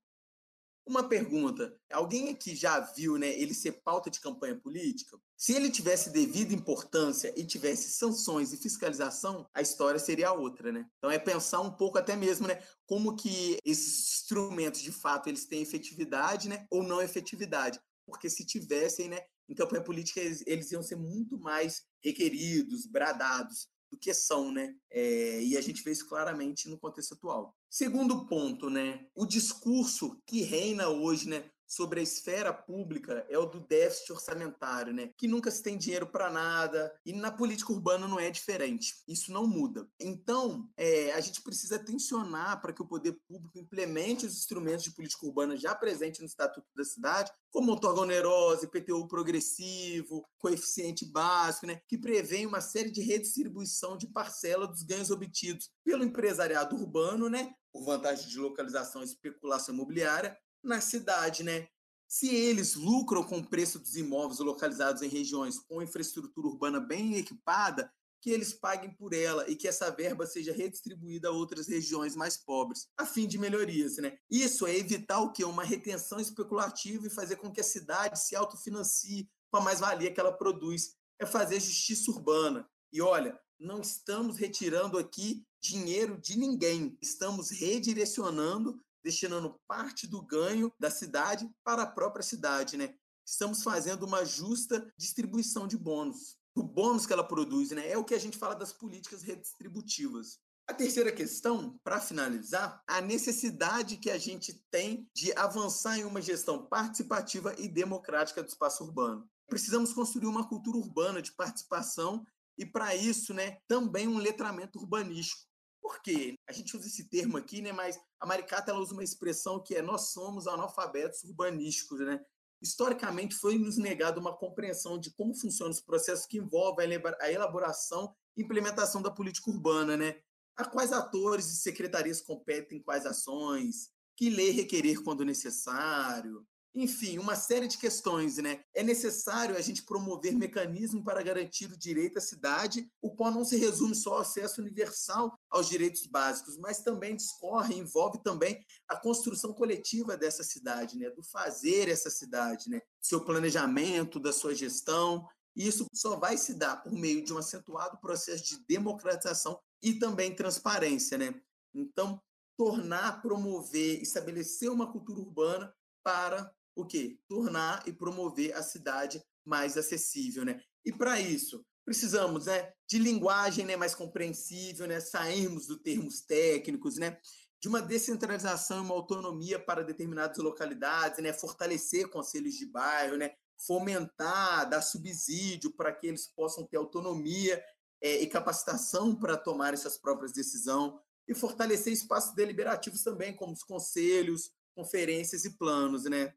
Uma 0.85 1.07
pergunta: 1.07 1.73
alguém 1.91 2.29
aqui 2.29 2.55
já 2.55 2.79
viu 2.79 3.17
né, 3.17 3.27
ele 3.39 3.53
ser 3.53 3.83
pauta 3.83 4.09
de 4.09 4.19
campanha 4.19 4.59
política? 4.59 5.17
Se 5.37 5.53
ele 5.53 5.69
tivesse 5.69 6.09
devida 6.09 6.53
importância 6.53 7.33
e 7.37 7.45
tivesse 7.45 7.89
sanções 7.91 8.51
e 8.51 8.57
fiscalização, 8.57 9.47
a 9.53 9.61
história 9.61 9.99
seria 9.99 10.33
outra, 10.33 10.71
né? 10.71 10.85
Então 10.97 11.09
é 11.09 11.17
pensar 11.17 11.61
um 11.61 11.71
pouco 11.71 11.97
até 11.97 12.15
mesmo, 12.15 12.47
né, 12.47 12.61
como 12.85 13.15
que 13.15 13.57
esses 13.63 14.13
instrumentos 14.21 14.81
de 14.81 14.91
fato 14.91 15.27
eles 15.29 15.45
têm 15.45 15.61
efetividade, 15.61 16.49
né, 16.49 16.65
ou 16.69 16.83
não 16.83 17.01
efetividade? 17.01 17.79
Porque 18.05 18.29
se 18.29 18.45
tivessem, 18.45 19.07
né, 19.07 19.19
em 19.49 19.55
campanha 19.55 19.83
política 19.83 20.19
eles, 20.19 20.43
eles 20.45 20.71
iam 20.71 20.83
ser 20.83 20.97
muito 20.97 21.37
mais 21.39 21.83
requeridos, 22.03 22.85
bradados 22.85 23.67
do 23.93 23.99
que 23.99 24.13
são, 24.13 24.51
né? 24.51 24.75
É, 24.91 25.41
e 25.41 25.55
a 25.55 25.61
gente 25.61 25.83
vê 25.83 25.91
isso 25.91 26.07
claramente 26.07 26.67
no 26.67 26.77
contexto 26.77 27.13
atual. 27.13 27.55
Segundo 27.69 28.25
ponto, 28.25 28.69
né? 28.69 29.05
O 29.15 29.25
discurso 29.25 30.21
que 30.25 30.41
reina 30.41 30.89
hoje, 30.89 31.29
né? 31.29 31.49
Sobre 31.75 31.99
a 31.99 32.03
esfera 32.03 32.53
pública 32.53 33.25
é 33.29 33.37
o 33.37 33.45
do 33.45 33.59
déficit 33.59 34.13
orçamentário, 34.13 34.93
né? 34.93 35.09
Que 35.17 35.27
nunca 35.27 35.49
se 35.49 35.63
tem 35.63 35.77
dinheiro 35.77 36.05
para 36.05 36.29
nada 36.29 36.93
e 37.03 37.13
na 37.13 37.31
política 37.31 37.73
urbana 37.73 38.07
não 38.07 38.19
é 38.19 38.29
diferente. 38.29 38.93
Isso 39.07 39.31
não 39.31 39.47
muda. 39.47 39.87
Então, 39.99 40.69
é, 40.77 41.11
a 41.13 41.19
gente 41.19 41.41
precisa 41.41 41.79
tensionar 41.79 42.61
para 42.61 42.71
que 42.71 42.81
o 42.81 42.87
poder 42.87 43.19
público 43.27 43.57
implemente 43.57 44.25
os 44.25 44.37
instrumentos 44.37 44.83
de 44.83 44.91
política 44.91 45.25
urbana 45.25 45.57
já 45.57 45.73
presentes 45.73 46.19
no 46.19 46.27
Estatuto 46.27 46.67
da 46.75 46.83
Cidade, 46.83 47.31
como 47.51 47.71
outorga 47.71 48.01
onerosa, 48.01 48.65
IPTU 48.65 49.07
progressivo, 49.07 50.23
coeficiente 50.37 51.05
básico, 51.05 51.65
né? 51.65 51.81
Que 51.87 51.97
prevê 51.97 52.45
uma 52.45 52.61
série 52.61 52.91
de 52.91 53.01
redistribuição 53.01 53.97
de 53.97 54.07
parcela 54.07 54.67
dos 54.67 54.83
ganhos 54.83 55.09
obtidos 55.09 55.71
pelo 55.83 56.03
empresariado 56.03 56.75
urbano, 56.75 57.29
né? 57.29 57.51
Por 57.71 57.83
vantagem 57.83 58.27
de 58.27 58.37
localização 58.37 59.01
e 59.01 59.05
especulação 59.05 59.73
imobiliária, 59.73 60.37
na 60.63 60.79
cidade, 60.79 61.43
né? 61.43 61.67
Se 62.07 62.33
eles 62.33 62.75
lucram 62.75 63.23
com 63.23 63.39
o 63.39 63.45
preço 63.45 63.79
dos 63.79 63.95
imóveis 63.95 64.39
localizados 64.39 65.01
em 65.01 65.07
regiões 65.07 65.59
com 65.59 65.81
infraestrutura 65.81 66.47
urbana 66.47 66.79
bem 66.79 67.15
equipada, 67.15 67.91
que 68.21 68.29
eles 68.29 68.53
paguem 68.53 68.89
por 68.91 69.13
ela 69.13 69.49
e 69.49 69.55
que 69.55 69.67
essa 69.67 69.91
verba 69.91 70.25
seja 70.25 70.53
redistribuída 70.53 71.27
a 71.27 71.31
outras 71.31 71.67
regiões 71.67 72.15
mais 72.15 72.37
pobres, 72.37 72.87
a 72.97 73.05
fim 73.05 73.27
de 73.27 73.37
melhorias, 73.37 73.97
né? 73.97 74.17
Isso 74.29 74.65
é 74.65 74.77
evitar 74.77 75.19
o 75.19 75.33
que 75.33 75.43
uma 75.43 75.63
retenção 75.63 76.21
especulativa 76.21 77.05
e 77.05 77.09
fazer 77.09 77.35
com 77.35 77.51
que 77.51 77.59
a 77.59 77.65
cidade 77.65 78.17
se 78.17 78.33
autofinancie 78.33 79.29
com 79.51 79.57
a 79.57 79.61
mais-valia 79.61 80.11
que 80.11 80.19
ela 80.19 80.31
produz, 80.31 80.95
é 81.19 81.25
fazer 81.25 81.59
justiça 81.59 82.11
urbana. 82.11 82.65
E 82.93 83.01
olha, 83.01 83.37
não 83.59 83.81
estamos 83.81 84.37
retirando 84.37 84.97
aqui 84.97 85.45
dinheiro 85.59 86.17
de 86.17 86.37
ninguém, 86.37 86.97
estamos 87.01 87.49
redirecionando 87.49 88.81
destinando 89.03 89.59
parte 89.67 90.07
do 90.07 90.21
ganho 90.21 90.71
da 90.79 90.89
cidade 90.89 91.49
para 91.63 91.83
a 91.83 91.87
própria 91.87 92.23
cidade, 92.23 92.77
né? 92.77 92.95
Estamos 93.25 93.63
fazendo 93.63 94.03
uma 94.03 94.25
justa 94.25 94.91
distribuição 94.97 95.67
de 95.67 95.77
bônus. 95.77 96.37
O 96.55 96.63
bônus 96.63 97.05
que 97.05 97.13
ela 97.13 97.23
produz, 97.23 97.71
né? 97.71 97.89
É 97.89 97.97
o 97.97 98.03
que 98.03 98.13
a 98.13 98.19
gente 98.19 98.37
fala 98.37 98.55
das 98.55 98.71
políticas 98.71 99.21
redistributivas. 99.21 100.39
A 100.65 100.73
terceira 100.73 101.11
questão, 101.11 101.77
para 101.83 101.99
finalizar, 101.99 102.81
a 102.87 103.01
necessidade 103.01 103.97
que 103.97 104.09
a 104.09 104.17
gente 104.17 104.63
tem 104.71 105.09
de 105.13 105.33
avançar 105.37 105.99
em 105.99 106.05
uma 106.05 106.21
gestão 106.21 106.65
participativa 106.65 107.53
e 107.57 107.67
democrática 107.67 108.41
do 108.41 108.47
espaço 108.47 108.83
urbano. 108.83 109.29
Precisamos 109.47 109.91
construir 109.91 110.27
uma 110.27 110.47
cultura 110.47 110.77
urbana 110.77 111.21
de 111.21 111.33
participação 111.33 112.25
e, 112.57 112.65
para 112.65 112.95
isso, 112.95 113.33
né, 113.33 113.57
também 113.67 114.07
um 114.07 114.17
letramento 114.17 114.79
urbanístico 114.79 115.52
por 115.93 116.01
quê? 116.01 116.33
A 116.49 116.51
gente 116.51 116.75
usa 116.75 116.87
esse 116.87 117.07
termo 117.07 117.37
aqui, 117.37 117.61
né? 117.61 117.71
Mas 117.71 117.99
a 118.19 118.25
Maricata 118.25 118.71
ela 118.71 118.79
usa 118.79 118.93
uma 118.93 119.03
expressão 119.03 119.61
que 119.61 119.75
é 119.75 119.81
nós 119.81 120.11
somos 120.11 120.47
analfabetos 120.47 121.23
urbanísticos, 121.23 121.99
né? 121.99 122.19
Historicamente 122.59 123.35
foi 123.35 123.59
nos 123.59 123.77
negado 123.77 124.19
uma 124.19 124.35
compreensão 124.35 124.97
de 124.97 125.11
como 125.11 125.35
funcionam 125.35 125.71
os 125.71 125.81
processos 125.81 126.25
que 126.25 126.37
envolvem 126.37 126.89
a 127.19 127.31
elaboração 127.31 128.15
e 128.35 128.41
implementação 128.41 129.01
da 129.01 129.11
política 129.11 129.51
urbana, 129.51 129.95
né? 129.95 130.19
A 130.55 130.65
quais 130.65 130.91
atores 130.91 131.51
e 131.51 131.57
secretarias 131.57 132.21
competem 132.21 132.81
quais 132.81 133.05
ações, 133.05 133.91
que 134.15 134.29
lei 134.29 134.49
requerer 134.49 135.03
quando 135.03 135.25
necessário, 135.25 136.45
enfim, 136.75 137.19
uma 137.19 137.35
série 137.35 137.67
de 137.67 137.77
questões, 137.77 138.37
né? 138.37 138.63
É 138.73 138.81
necessário 138.81 139.55
a 139.55 139.61
gente 139.61 139.83
promover 139.83 140.33
mecanismos 140.33 141.03
para 141.03 141.21
garantir 141.21 141.71
o 141.71 141.77
direito 141.77 142.17
à 142.17 142.21
cidade, 142.21 142.89
o 142.99 143.15
qual 143.15 143.31
não 143.31 143.45
se 143.45 143.57
resume 143.57 143.93
só 143.93 144.15
ao 144.15 144.21
acesso 144.21 144.59
universal 144.59 145.37
aos 145.49 145.69
direitos 145.69 146.07
básicos, 146.07 146.57
mas 146.57 146.81
também 146.81 147.15
discorre, 147.15 147.75
envolve 147.75 148.23
também 148.23 148.59
a 148.87 148.95
construção 148.95 149.53
coletiva 149.53 150.17
dessa 150.17 150.43
cidade, 150.43 150.97
né? 150.97 151.11
Do 151.11 151.23
fazer 151.23 151.89
essa 151.89 152.09
cidade, 152.09 152.69
né? 152.69 152.81
Seu 152.99 153.23
planejamento, 153.23 154.19
da 154.19 154.33
sua 154.33 154.55
gestão. 154.55 155.27
E 155.55 155.67
isso 155.67 155.85
só 155.93 156.15
vai 156.17 156.37
se 156.37 156.55
dar 156.55 156.77
por 156.77 156.91
meio 156.91 157.23
de 157.23 157.31
um 157.31 157.37
acentuado 157.37 157.99
processo 157.99 158.43
de 158.43 158.65
democratização 158.65 159.59
e 159.81 159.93
também 159.93 160.35
transparência, 160.35 161.19
né? 161.19 161.39
Então, 161.71 162.19
tornar, 162.57 163.21
promover, 163.21 164.01
estabelecer 164.01 164.71
uma 164.71 164.91
cultura 164.91 165.19
urbana 165.19 165.71
para 166.03 166.51
o 166.75 166.85
quê? 166.85 167.17
Tornar 167.27 167.87
e 167.87 167.93
promover 167.93 168.55
a 168.55 168.63
cidade 168.63 169.23
mais 169.45 169.77
acessível, 169.77 170.45
né? 170.45 170.61
E 170.85 170.91
para 170.91 171.19
isso, 171.19 171.65
precisamos, 171.85 172.45
né, 172.45 172.71
de 172.87 172.97
linguagem, 172.97 173.65
né, 173.65 173.75
mais 173.75 173.93
compreensível, 173.93 174.87
né, 174.87 174.99
sairmos 174.99 175.67
dos 175.67 175.81
termos 175.81 176.21
técnicos, 176.21 176.97
né, 176.97 177.17
de 177.61 177.67
uma 177.67 177.81
descentralização 177.81 178.77
e 178.77 178.81
uma 178.81 178.95
autonomia 178.95 179.59
para 179.59 179.83
determinadas 179.83 180.37
localidades, 180.37 181.21
né, 181.21 181.31
fortalecer 181.33 182.09
conselhos 182.09 182.55
de 182.55 182.65
bairro, 182.65 183.17
né, 183.17 183.31
fomentar, 183.65 184.69
dar 184.69 184.81
subsídio 184.81 185.71
para 185.71 185.93
que 185.93 186.07
eles 186.07 186.27
possam 186.27 186.65
ter 186.65 186.77
autonomia 186.77 187.63
é, 188.01 188.21
e 188.21 188.27
capacitação 188.27 189.15
para 189.15 189.37
tomar 189.37 189.73
essas 189.73 189.97
próprias 189.97 190.33
decisões 190.33 190.93
e 191.27 191.33
fortalecer 191.33 191.93
espaços 191.93 192.35
deliberativos 192.35 193.01
também, 193.01 193.33
como 193.33 193.53
os 193.53 193.63
conselhos, 193.63 194.51
conferências 194.75 195.45
e 195.45 195.57
planos, 195.57 196.03
né? 196.03 196.33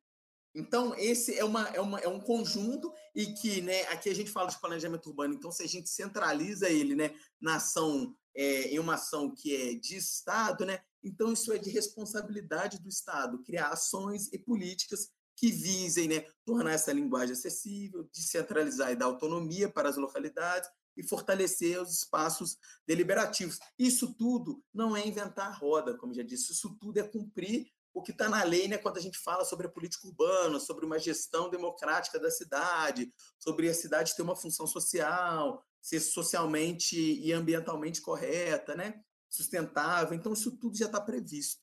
Então, 0.57 0.95
esse 0.97 1.38
é, 1.38 1.45
uma, 1.45 1.69
é, 1.69 1.81
uma, 1.81 2.01
é 2.01 2.09
um 2.09 2.19
conjunto 2.19 2.90
e 3.14 3.27
que, 3.27 3.61
né, 3.61 3.83
aqui 3.88 4.09
a 4.09 4.14
gente 4.14 4.31
fala 4.31 4.49
de 4.49 4.59
planejamento 4.59 5.07
urbano, 5.11 5.35
então 5.35 5.53
se 5.53 5.62
a 5.62 5.69
gente 5.69 5.90
centraliza 5.90 6.71
ele, 6.71 6.97
né, 6.97 7.14
na 7.38 7.57
ação, 7.57 8.16
é, 8.35 8.69
em 8.69 8.79
uma 8.79 8.95
ação 8.95 9.35
que 9.35 9.55
é 9.55 9.75
de 9.75 9.97
Estado, 9.97 10.64
né, 10.64 10.81
então 11.05 11.31
isso 11.31 11.53
é 11.53 11.59
de 11.59 11.69
responsabilidade 11.69 12.79
do 12.79 12.88
Estado, 12.88 13.42
criar 13.42 13.69
ações 13.69 14.33
e 14.33 14.38
políticas 14.38 15.11
que 15.37 15.53
visem, 15.53 16.09
né, 16.09 16.25
tornar 16.47 16.73
essa 16.73 16.90
linguagem 16.90 17.35
acessível, 17.35 18.09
descentralizar 18.11 18.90
e 18.90 18.97
dar 18.97 19.05
autonomia 19.05 19.69
para 19.69 19.90
as 19.90 19.99
localidades 19.99 20.71
e 20.97 21.07
fortalecer 21.07 21.79
os 21.83 21.99
espaços 21.99 22.57
deliberativos. 22.87 23.59
Isso 23.79 24.14
tudo 24.14 24.64
não 24.73 24.97
é 24.97 25.07
inventar 25.07 25.49
a 25.49 25.55
roda, 25.55 25.95
como 25.95 26.14
já 26.14 26.23
disse, 26.23 26.53
isso 26.53 26.75
tudo 26.81 26.99
é 26.99 27.03
cumprir 27.03 27.71
o 27.97 28.03
que 28.03 28.13
está 28.13 28.29
na 28.29 28.45
lei 28.45 28.69
né, 28.69 28.77
quando 28.77 28.99
a 28.99 29.01
gente 29.01 29.17
fala 29.17 29.43
sobre 29.43 29.67
a 29.67 29.71
política 29.71 30.07
urbana, 30.07 30.61
sobre 30.61 30.85
uma 30.85 30.99
gestão 30.99 31.49
democrática 31.49 32.21
da 32.21 32.31
cidade, 32.31 33.11
sobre 33.39 33.71
a 33.71 33.75
cidade 33.75 34.15
ter 34.15 34.21
uma 34.21 34.37
função 34.37 34.67
social, 34.67 35.65
ser 35.81 36.01
socialmente 36.01 36.95
e 36.95 37.33
ambientalmente 37.33 38.03
correta, 38.03 38.75
né, 38.75 39.03
sustentável. 39.31 40.15
Então, 40.15 40.35
isso 40.35 40.59
tudo 40.59 40.77
já 40.77 40.85
está 40.85 41.01
previsto. 41.01 41.63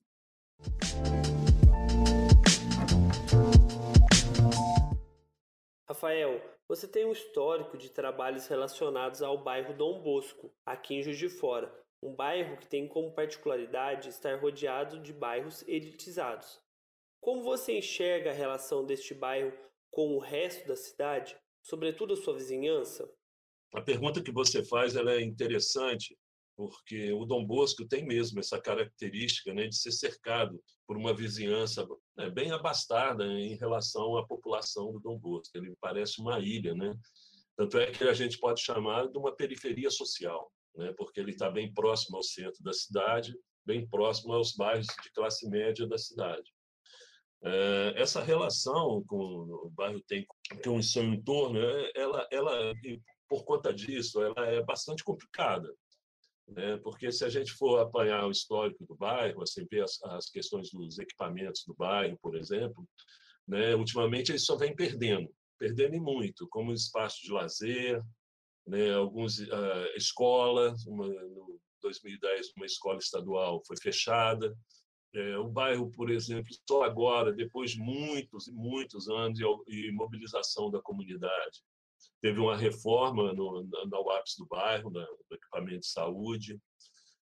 Rafael, 5.88 6.41
você 6.67 6.88
tem 6.88 7.06
um 7.06 7.12
histórico 7.12 7.78
de 7.78 7.89
trabalhos 7.89 8.48
relacionados 8.48 9.22
ao 9.22 9.38
bairro 9.38 9.78
Dom 9.78 10.02
Bosco, 10.02 10.52
aqui 10.65 10.96
em 10.96 11.04
Juiz 11.04 11.19
de 11.19 11.30
Fora, 11.30 11.72
um 12.04 12.13
bairro 12.13 12.58
que 12.58 12.68
tem 12.68 12.88
como 12.88 13.13
particularidade 13.13 14.10
estar 14.10 14.39
rodeado 14.39 15.00
de 15.00 15.13
bairros 15.13 15.63
elitizados. 15.68 16.60
Como 17.20 17.42
você 17.42 17.78
enxerga 17.78 18.32
a 18.32 18.34
relação 18.34 18.86
deste 18.86 19.13
bairro 19.13 19.54
com 19.89 20.16
o 20.16 20.20
resto 20.20 20.68
da 20.68 20.76
cidade, 20.76 21.38
sobretudo 21.62 22.13
a 22.13 22.18
sua 22.18 22.34
vizinhança? 22.34 23.10
A 23.74 23.82
pergunta 23.82 24.22
que 24.22 24.32
você 24.32 24.63
faz 24.63 24.96
é 24.96 25.22
interessante, 25.22 26.18
porque 26.56 27.13
o 27.13 27.26
Dom 27.26 27.46
Bosco 27.46 27.88
tem 27.88 28.06
mesmo 28.06 28.39
essa 28.39 28.60
característica 28.60 29.54
né, 29.54 29.68
de 29.68 29.76
ser 29.76 29.92
cercado 29.92 30.62
por 30.86 30.98
uma 30.98 31.16
vizinhança 31.16 31.88
né, 32.16 32.30
bem 32.30 32.52
abastada 32.52 33.26
em 33.26 33.56
relação 33.56 34.18
à 34.18 34.28
população 34.28 34.92
do 34.92 35.00
Dom 35.00 35.18
Bosco. 35.18 35.58
Ele 35.58 35.74
parece 35.80 36.20
uma 36.22 36.39
ilha, 36.39 36.76
né? 36.76 36.94
Tanto 37.56 37.78
é 37.78 37.92
que 37.92 38.04
a 38.04 38.13
gente 38.13 38.38
pode 38.39 38.62
chamar 38.62 39.08
de 39.08 39.18
uma 39.18 39.36
periferia 39.36 39.89
social, 39.89 40.52
né? 40.75 40.93
porque 40.97 41.19
ele 41.19 41.31
está 41.31 41.49
bem 41.49 41.73
próximo 41.73 42.17
ao 42.17 42.23
centro 42.23 42.63
da 42.63 42.73
cidade, 42.73 43.36
bem 43.65 43.88
próximo 43.88 44.33
aos 44.33 44.55
bairros 44.55 44.88
de 44.88 45.12
classe 45.12 45.47
média 45.49 45.88
da 45.88 45.97
cidade. 45.97 46.51
É, 47.43 47.93
essa 47.97 48.21
relação 48.21 49.03
com 49.05 49.17
o 49.17 49.69
bairro 49.69 50.01
tem 50.07 50.25
com 50.63 50.77
o 50.77 50.83
seu 50.83 51.03
entorno, 51.03 51.59
é, 51.59 51.91
ela, 51.95 52.27
ela, 52.31 52.73
por 53.27 53.43
conta 53.43 53.73
disso, 53.73 54.21
ela 54.21 54.47
é 54.47 54.63
bastante 54.63 55.03
complicada 55.03 55.69
né? 56.47 56.77
porque 56.77 57.12
se 57.12 57.23
a 57.23 57.29
gente 57.29 57.51
for 57.51 57.79
apanhar 57.79 58.25
o 58.25 58.31
histórico 58.31 58.86
do 58.86 58.95
bairro, 58.95 59.41
assim, 59.41 59.65
ver 59.69 59.83
as, 59.83 60.01
as 60.03 60.29
questões 60.29 60.69
dos 60.71 60.99
equipamentos 60.99 61.63
do 61.65 61.73
bairro, 61.73 62.17
por 62.21 62.36
exemplo, 62.36 62.88
né? 63.47 63.75
ultimamente 63.75 64.31
ele 64.31 64.39
só 64.39 64.55
vem 64.55 64.75
perdendo, 64.75 65.29
perdendo 65.57 66.01
muito, 66.01 66.47
como 66.49 66.73
espaço 66.73 67.21
de 67.21 67.31
lazer, 67.31 68.01
né? 68.67 68.93
algumas 68.93 69.39
uh, 69.39 69.88
escolas, 69.95 70.86
uma, 70.86 71.08
no 71.08 71.60
2010 71.82 72.54
uma 72.56 72.65
escola 72.65 72.97
estadual 72.97 73.62
foi 73.67 73.76
fechada, 73.78 74.56
é, 75.13 75.38
o 75.38 75.47
bairro, 75.47 75.91
por 75.91 76.10
exemplo, 76.10 76.49
só 76.67 76.84
agora, 76.84 77.32
depois 77.32 77.71
de 77.71 77.80
muitos 77.80 78.47
e 78.47 78.52
muitos 78.52 79.08
anos 79.10 79.38
de 79.38 79.91
mobilização 79.91 80.71
da 80.71 80.82
comunidade, 80.82 81.62
Teve 82.21 82.39
uma 82.39 82.56
reforma 82.56 83.34
no, 83.34 83.67
na 83.89 83.99
UAPS 83.99 84.36
do 84.38 84.45
bairro, 84.45 84.89
no 84.89 85.06
equipamento 85.32 85.82
de 85.82 85.88
saúde. 85.88 86.58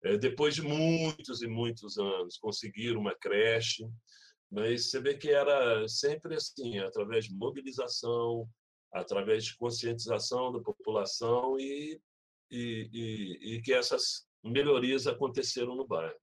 É, 0.02 0.18
depois 0.18 0.54
de 0.54 0.60
muitos 0.60 1.40
e 1.40 1.46
muitos 1.46 1.96
anos, 1.96 2.36
conseguiram 2.36 3.00
uma 3.00 3.14
creche, 3.14 3.88
mas 4.50 4.90
você 4.90 5.00
vê 5.00 5.16
que 5.16 5.30
era 5.30 5.88
sempre 5.88 6.34
assim, 6.34 6.78
através 6.78 7.24
de 7.24 7.34
mobilização, 7.34 8.46
através 8.94 9.44
de 9.44 9.56
conscientização 9.56 10.52
da 10.52 10.60
população 10.60 11.58
e, 11.58 12.00
e, 12.50 12.88
e, 12.92 13.54
e 13.54 13.62
que 13.62 13.72
essas 13.72 14.26
melhorias 14.42 15.06
aconteceram 15.06 15.74
no 15.74 15.86
bairro. 15.86 16.18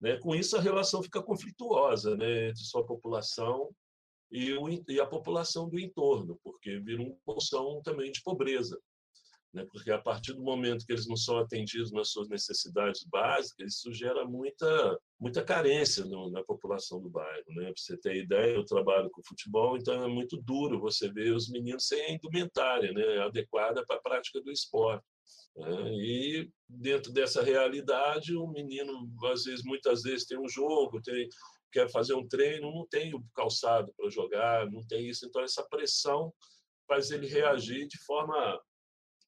Né? 0.00 0.18
Com 0.18 0.34
isso, 0.34 0.56
a 0.56 0.60
relação 0.60 1.02
fica 1.02 1.22
conflituosa 1.22 2.14
né, 2.16 2.50
entre 2.50 2.62
sua 2.62 2.84
população 2.84 3.74
e, 4.30 4.52
o, 4.52 4.68
e 4.86 5.00
a 5.00 5.06
população 5.06 5.68
do 5.68 5.78
entorno, 5.78 6.38
porque 6.44 6.78
vira 6.80 7.02
uma 7.02 7.16
poção 7.24 7.80
também 7.82 8.12
de 8.12 8.22
pobreza. 8.22 8.78
Né? 9.56 9.66
Porque 9.72 9.90
a 9.90 9.98
partir 9.98 10.34
do 10.34 10.42
momento 10.42 10.84
que 10.84 10.92
eles 10.92 11.08
não 11.08 11.16
são 11.16 11.38
atendidos 11.38 11.90
nas 11.90 12.10
suas 12.10 12.28
necessidades 12.28 13.02
básicas, 13.04 13.72
isso 13.72 13.90
gera 13.90 14.22
muita, 14.26 15.00
muita 15.18 15.42
carência 15.42 16.04
no, 16.04 16.30
na 16.30 16.44
população 16.44 17.00
do 17.00 17.08
bairro. 17.08 17.44
Né? 17.48 17.64
Para 17.64 17.72
você 17.74 17.96
ter 17.96 18.16
ideia, 18.16 18.54
eu 18.54 18.66
trabalho 18.66 19.08
com 19.10 19.22
futebol, 19.24 19.78
então 19.78 20.04
é 20.04 20.08
muito 20.08 20.36
duro 20.36 20.78
você 20.78 21.10
ver 21.10 21.32
os 21.32 21.48
meninos 21.48 21.86
sem 21.86 22.02
a 22.02 22.12
indumentária 22.12 22.92
né? 22.92 23.18
adequada 23.22 23.82
para 23.86 23.96
a 23.96 24.02
prática 24.02 24.42
do 24.42 24.52
esporte. 24.52 25.06
Né? 25.56 25.90
E 25.94 26.50
dentro 26.68 27.10
dessa 27.10 27.42
realidade, 27.42 28.36
o 28.36 28.46
menino, 28.46 29.10
às 29.32 29.44
vezes, 29.44 29.64
muitas 29.64 30.02
vezes 30.02 30.26
tem 30.26 30.38
um 30.38 30.48
jogo, 30.48 31.00
tem 31.00 31.26
quer 31.72 31.90
fazer 31.90 32.14
um 32.14 32.26
treino, 32.26 32.72
não 32.72 32.86
tem 32.86 33.14
o 33.14 33.22
calçado 33.34 33.92
para 33.96 34.08
jogar, 34.08 34.70
não 34.70 34.86
tem 34.86 35.08
isso. 35.08 35.26
Então, 35.26 35.42
essa 35.42 35.62
pressão 35.62 36.32
faz 36.86 37.10
ele 37.10 37.26
reagir 37.26 37.86
de 37.86 37.98
forma 38.04 38.60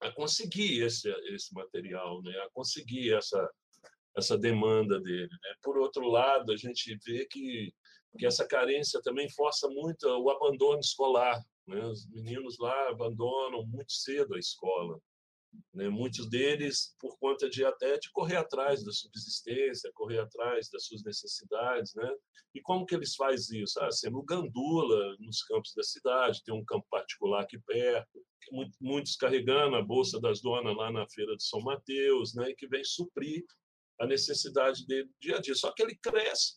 a 0.01 0.11
conseguir 0.13 0.83
esse, 0.83 1.11
esse 1.35 1.53
material, 1.55 2.23
né? 2.23 2.33
a 2.41 2.51
conseguir 2.51 3.15
essa, 3.15 3.51
essa 4.17 4.39
demanda 4.39 5.01
dele. 5.01 5.29
Né? 5.31 5.55
Por 5.63 5.79
outro 5.79 6.07
lado, 6.07 6.53
a 6.53 6.57
gente 6.57 6.97
vê 7.05 7.27
que, 7.27 7.73
que 8.19 8.27
essa 8.27 8.47
carência 8.47 9.01
também 9.03 9.29
força 9.31 9.69
muito 9.69 10.07
o 10.07 10.31
abandono 10.31 10.81
escolar. 10.81 11.43
Né? 11.67 11.85
Os 11.85 12.09
meninos 12.09 12.59
lá 12.59 12.89
abandonam 12.89 13.67
muito 13.67 13.93
cedo 13.93 14.35
a 14.35 14.39
escola. 14.39 14.99
Né? 15.75 15.89
Muitos 15.89 16.29
deles 16.29 16.95
por 16.99 17.17
conta 17.19 17.49
de 17.49 17.65
até 17.65 17.99
de 17.99 18.11
correr 18.11 18.37
atrás 18.37 18.85
da 18.85 18.93
subsistência, 18.93 19.91
correr 19.95 20.19
atrás 20.19 20.69
das 20.71 20.87
suas 20.87 21.03
necessidades, 21.03 21.95
né? 21.95 22.11
E 22.55 22.61
como 22.61 22.87
que 22.87 22.95
eles 22.95 23.15
fazem 23.15 23.63
isso? 23.63 23.79
Ah, 23.81 23.91
sendo 23.91 24.23
gandula 24.23 25.17
nos 25.21 25.43
campos 25.43 25.73
da 25.75 25.83
cidade, 25.83 26.43
tem 26.43 26.55
um 26.55 26.65
campo 26.65 26.87
particular 26.91 27.43
aqui 27.43 27.59
perto, 27.61 28.25
muitos 28.81 29.17
carregando 29.17 29.77
a 29.77 29.83
bolsa 29.83 30.21
das 30.21 30.41
donas 30.41 30.75
lá 30.77 30.91
na 30.91 31.07
feira 31.09 31.37
de 31.37 31.45
São 31.45 31.61
Mateus, 31.61 32.35
né? 32.35 32.53
Que 32.57 32.67
vem 32.67 32.83
suprir 32.85 33.45
a 34.01 34.07
necessidade 34.07 34.87
dele 34.87 35.11
dia 35.21 35.37
a 35.37 35.41
dia. 35.41 35.55
Só 35.55 35.73
que 35.73 35.83
ele 35.83 35.97
cresce, 35.97 36.57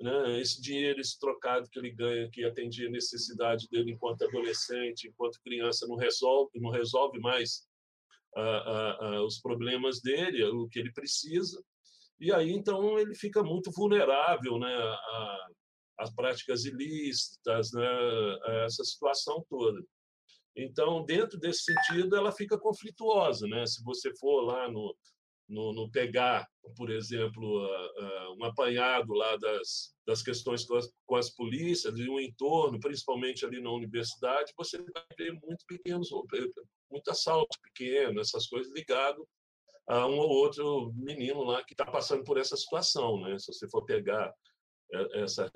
né? 0.00 0.40
Esse 0.40 0.62
dinheiro, 0.62 1.00
esse 1.00 1.18
trocado 1.18 1.68
que 1.68 1.78
ele 1.78 1.90
ganha, 1.90 2.30
que 2.30 2.44
atendia 2.44 2.88
a 2.88 2.92
necessidade 2.92 3.68
dele 3.68 3.92
enquanto 3.92 4.24
adolescente, 4.24 5.08
enquanto 5.08 5.42
criança, 5.42 5.86
não 5.86 5.96
resolve, 5.96 6.58
não 6.60 6.70
resolve 6.70 7.18
mais 7.18 7.68
os 9.26 9.40
problemas 9.40 10.00
dele, 10.00 10.44
o 10.44 10.68
que 10.68 10.78
ele 10.78 10.92
precisa, 10.92 11.62
e 12.18 12.32
aí 12.32 12.50
então 12.52 12.98
ele 12.98 13.14
fica 13.14 13.42
muito 13.42 13.70
vulnerável 13.70 14.58
né, 14.58 14.74
às 15.98 16.14
práticas 16.14 16.64
ilícitas, 16.64 17.72
né, 17.72 17.88
a 18.44 18.52
essa 18.66 18.84
situação 18.84 19.44
toda. 19.48 19.82
Então, 20.56 21.04
dentro 21.04 21.38
desse 21.38 21.62
sentido, 21.62 22.16
ela 22.16 22.32
fica 22.32 22.58
conflituosa. 22.58 23.46
Né? 23.46 23.64
Se 23.66 23.82
você 23.82 24.14
for 24.16 24.42
lá 24.42 24.70
no, 24.70 24.94
no, 25.50 25.72
no 25.72 25.90
pegar, 25.90 26.48
por 26.76 26.90
exemplo, 26.90 27.44
uh, 27.44 28.30
uh, 28.30 28.36
um 28.38 28.44
apanhado 28.44 29.12
lá 29.12 29.36
das, 29.36 29.92
das 30.06 30.22
questões 30.22 30.64
com 30.64 30.76
as, 30.76 30.88
com 31.04 31.16
as 31.16 31.30
polícias 31.30 31.98
e 31.98 32.08
o 32.08 32.20
entorno, 32.20 32.78
principalmente 32.78 33.44
ali 33.44 33.60
na 33.60 33.70
universidade, 33.70 34.52
você 34.56 34.78
vai 34.78 35.04
ver 35.18 35.32
muito 35.32 35.64
pequenos, 35.66 36.10
muito 36.90 37.10
assalto 37.10 37.58
pequeno, 37.62 38.20
essas 38.20 38.46
coisas 38.46 38.72
ligado 38.72 39.26
a 39.88 40.06
um 40.06 40.18
ou 40.18 40.28
outro 40.28 40.92
menino 40.94 41.42
lá 41.42 41.64
que 41.64 41.74
está 41.74 41.84
passando 41.84 42.22
por 42.22 42.38
essa 42.38 42.56
situação, 42.56 43.20
né? 43.20 43.36
Se 43.38 43.52
você 43.52 43.68
for 43.68 43.84
pegar 43.84 44.32
é, 44.92 45.22
essa 45.22 45.50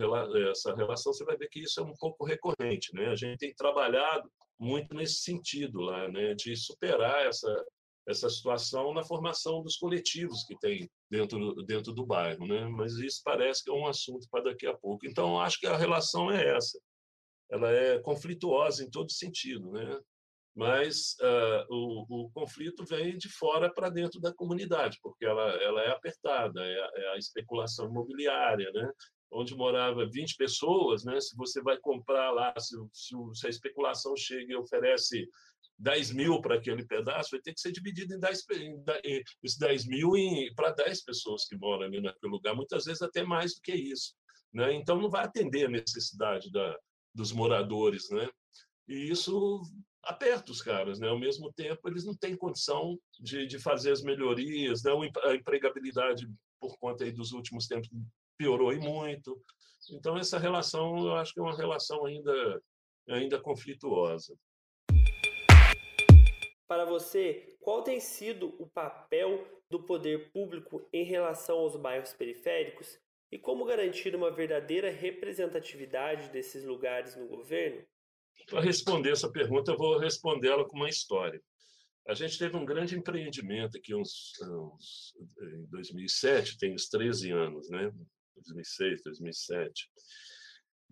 essa 0.51 0.75
relação, 0.75 1.13
você 1.13 1.25
vai 1.25 1.37
ver 1.37 1.49
que 1.49 1.61
isso 1.61 1.79
é 1.79 1.85
um 1.85 1.95
pouco 1.95 2.25
recorrente, 2.25 2.93
né? 2.95 3.11
A 3.11 3.15
gente 3.15 3.39
tem 3.39 3.55
trabalhado 3.55 4.29
muito 4.59 4.93
nesse 4.93 5.21
sentido 5.21 5.81
lá, 5.81 6.09
né? 6.09 6.35
De 6.35 6.57
superar 6.57 7.27
essa 7.27 7.65
essa 8.07 8.29
situação 8.29 8.93
na 8.93 9.03
formação 9.03 9.63
dos 9.63 9.77
coletivos 9.77 10.45
que 10.45 10.59
tem 10.59 10.91
dentro, 11.11 11.55
dentro 11.65 11.93
do 11.93 12.05
bairro, 12.05 12.47
né? 12.47 12.67
Mas 12.69 12.95
isso 12.99 13.21
parece 13.25 13.65
que 13.65 13.71
é 13.71 13.75
um 13.75 13.87
assunto 13.87 14.29
para 14.31 14.45
daqui 14.45 14.67
a 14.67 14.77
pouco. 14.77 15.07
Então, 15.07 15.41
acho 15.41 15.59
que 15.59 15.67
a 15.67 15.77
relação 15.77 16.31
é 16.31 16.57
essa. 16.57 16.79
Ela 17.51 17.71
é 17.71 17.99
conflituosa 18.01 18.85
em 18.85 18.91
todo 18.91 19.11
sentido, 19.11 19.71
né? 19.71 19.99
Mas 20.55 21.17
uh, 21.21 21.67
o, 21.69 22.27
o, 22.27 22.31
conflito 22.31 22.85
vem 22.85 23.17
de 23.19 23.29
fora 23.29 23.73
para 23.73 23.91
dentro 23.91 24.21
da 24.21 24.33
comunidade, 24.33 24.99
porque 25.03 25.25
ela, 25.25 25.51
ela 25.61 25.83
é 25.83 25.91
apertada, 25.91 26.61
é 26.61 26.81
a, 26.81 26.91
é 26.95 27.09
a 27.15 27.19
especulação 27.19 27.89
imobiliária, 27.89 28.71
né? 28.73 28.89
onde 29.33 29.57
morava 29.57 30.09
20 30.09 30.37
pessoas, 30.37 31.05
né? 31.05 31.21
se 31.21 31.37
você 31.37 31.61
vai 31.61 31.77
comprar 31.79 32.31
lá, 32.31 32.55
se, 32.57 32.77
se, 32.93 33.17
se 33.35 33.47
a 33.49 33.51
especulação 33.51 34.17
chega 34.17 34.53
e 34.53 34.57
oferece 34.57 35.29
10 35.79 36.13
mil 36.13 36.41
para 36.41 36.57
aquele 36.57 36.87
pedaço, 36.87 37.31
vai 37.33 37.41
ter 37.41 37.53
que 37.53 37.61
ser 37.61 37.73
dividido 37.73 38.15
em 38.15 38.21
10, 38.21 38.45
em, 39.05 39.23
esses 39.43 39.59
10 39.59 39.87
mil 39.87 40.13
para 40.55 40.71
10 40.71 41.03
pessoas 41.03 41.45
que 41.47 41.57
moram 41.57 41.87
ali 41.87 42.01
naquele 42.01 42.33
lugar, 42.33 42.55
muitas 42.55 42.85
vezes 42.85 43.03
até 43.03 43.23
mais 43.25 43.55
do 43.55 43.61
que 43.63 43.75
isso. 43.75 44.15
Né? 44.53 44.73
Então, 44.75 45.01
não 45.01 45.11
vai 45.11 45.25
atender 45.25 45.67
a 45.67 45.71
necessidade 45.71 46.51
da, 46.51 46.79
dos 47.13 47.33
moradores. 47.33 48.09
Né? 48.11 48.29
E 48.89 49.11
isso 49.11 49.61
aperta 50.05 50.53
os 50.53 50.63
caras. 50.63 51.01
Né? 51.01 51.09
Ao 51.09 51.19
mesmo 51.19 51.53
tempo, 51.53 51.89
eles 51.89 52.05
não 52.05 52.15
têm 52.15 52.37
condição 52.37 52.97
de, 53.19 53.47
de 53.47 53.59
fazer 53.59 53.91
as 53.91 54.03
melhorias, 54.03 54.83
né? 54.85 54.93
a 55.25 55.35
empregabilidade, 55.35 56.31
por 56.61 56.79
conta 56.79 57.05
aí 57.05 57.11
dos 57.11 57.33
últimos 57.33 57.67
tempos, 57.67 57.91
piorou 58.39 58.73
e 58.73 58.79
muito. 58.79 59.41
Então, 59.91 60.17
essa 60.17 60.39
relação, 60.39 60.99
eu 60.99 61.15
acho 61.17 61.35
que 61.35 61.41
é 61.41 61.43
uma 61.43 61.57
relação 61.57 62.07
ainda, 62.07 62.63
ainda 63.09 63.41
conflituosa. 63.41 64.35
Para 66.75 66.85
você, 66.85 67.57
qual 67.61 67.85
tem 67.85 68.01
sido 68.01 68.53
o 68.59 68.67
papel 68.67 69.47
do 69.71 69.85
poder 69.85 70.33
público 70.33 70.85
em 70.93 71.05
relação 71.05 71.59
aos 71.59 71.77
bairros 71.77 72.13
periféricos 72.13 72.99
e 73.31 73.39
como 73.39 73.65
garantir 73.65 74.13
uma 74.17 74.29
verdadeira 74.29 74.91
representatividade 74.91 76.31
desses 76.31 76.65
lugares 76.65 77.15
no 77.15 77.29
governo? 77.29 77.87
Para 78.49 78.61
responder 78.61 79.13
essa 79.13 79.31
pergunta, 79.31 79.71
eu 79.71 79.77
vou 79.77 79.99
respondê-la 79.99 80.65
com 80.65 80.77
uma 80.77 80.89
história. 80.89 81.41
A 82.09 82.15
gente 82.15 82.37
teve 82.37 82.57
um 82.57 82.65
grande 82.65 82.99
empreendimento 82.99 83.79
aqui 83.79 83.95
uns, 83.95 84.33
uns, 84.43 85.15
em 85.41 85.67
2007, 85.67 86.59
tem 86.59 86.75
uns 86.75 86.89
13 86.89 87.31
anos, 87.31 87.71
né? 87.71 87.89
2006, 88.35 89.05
2007, 89.05 89.89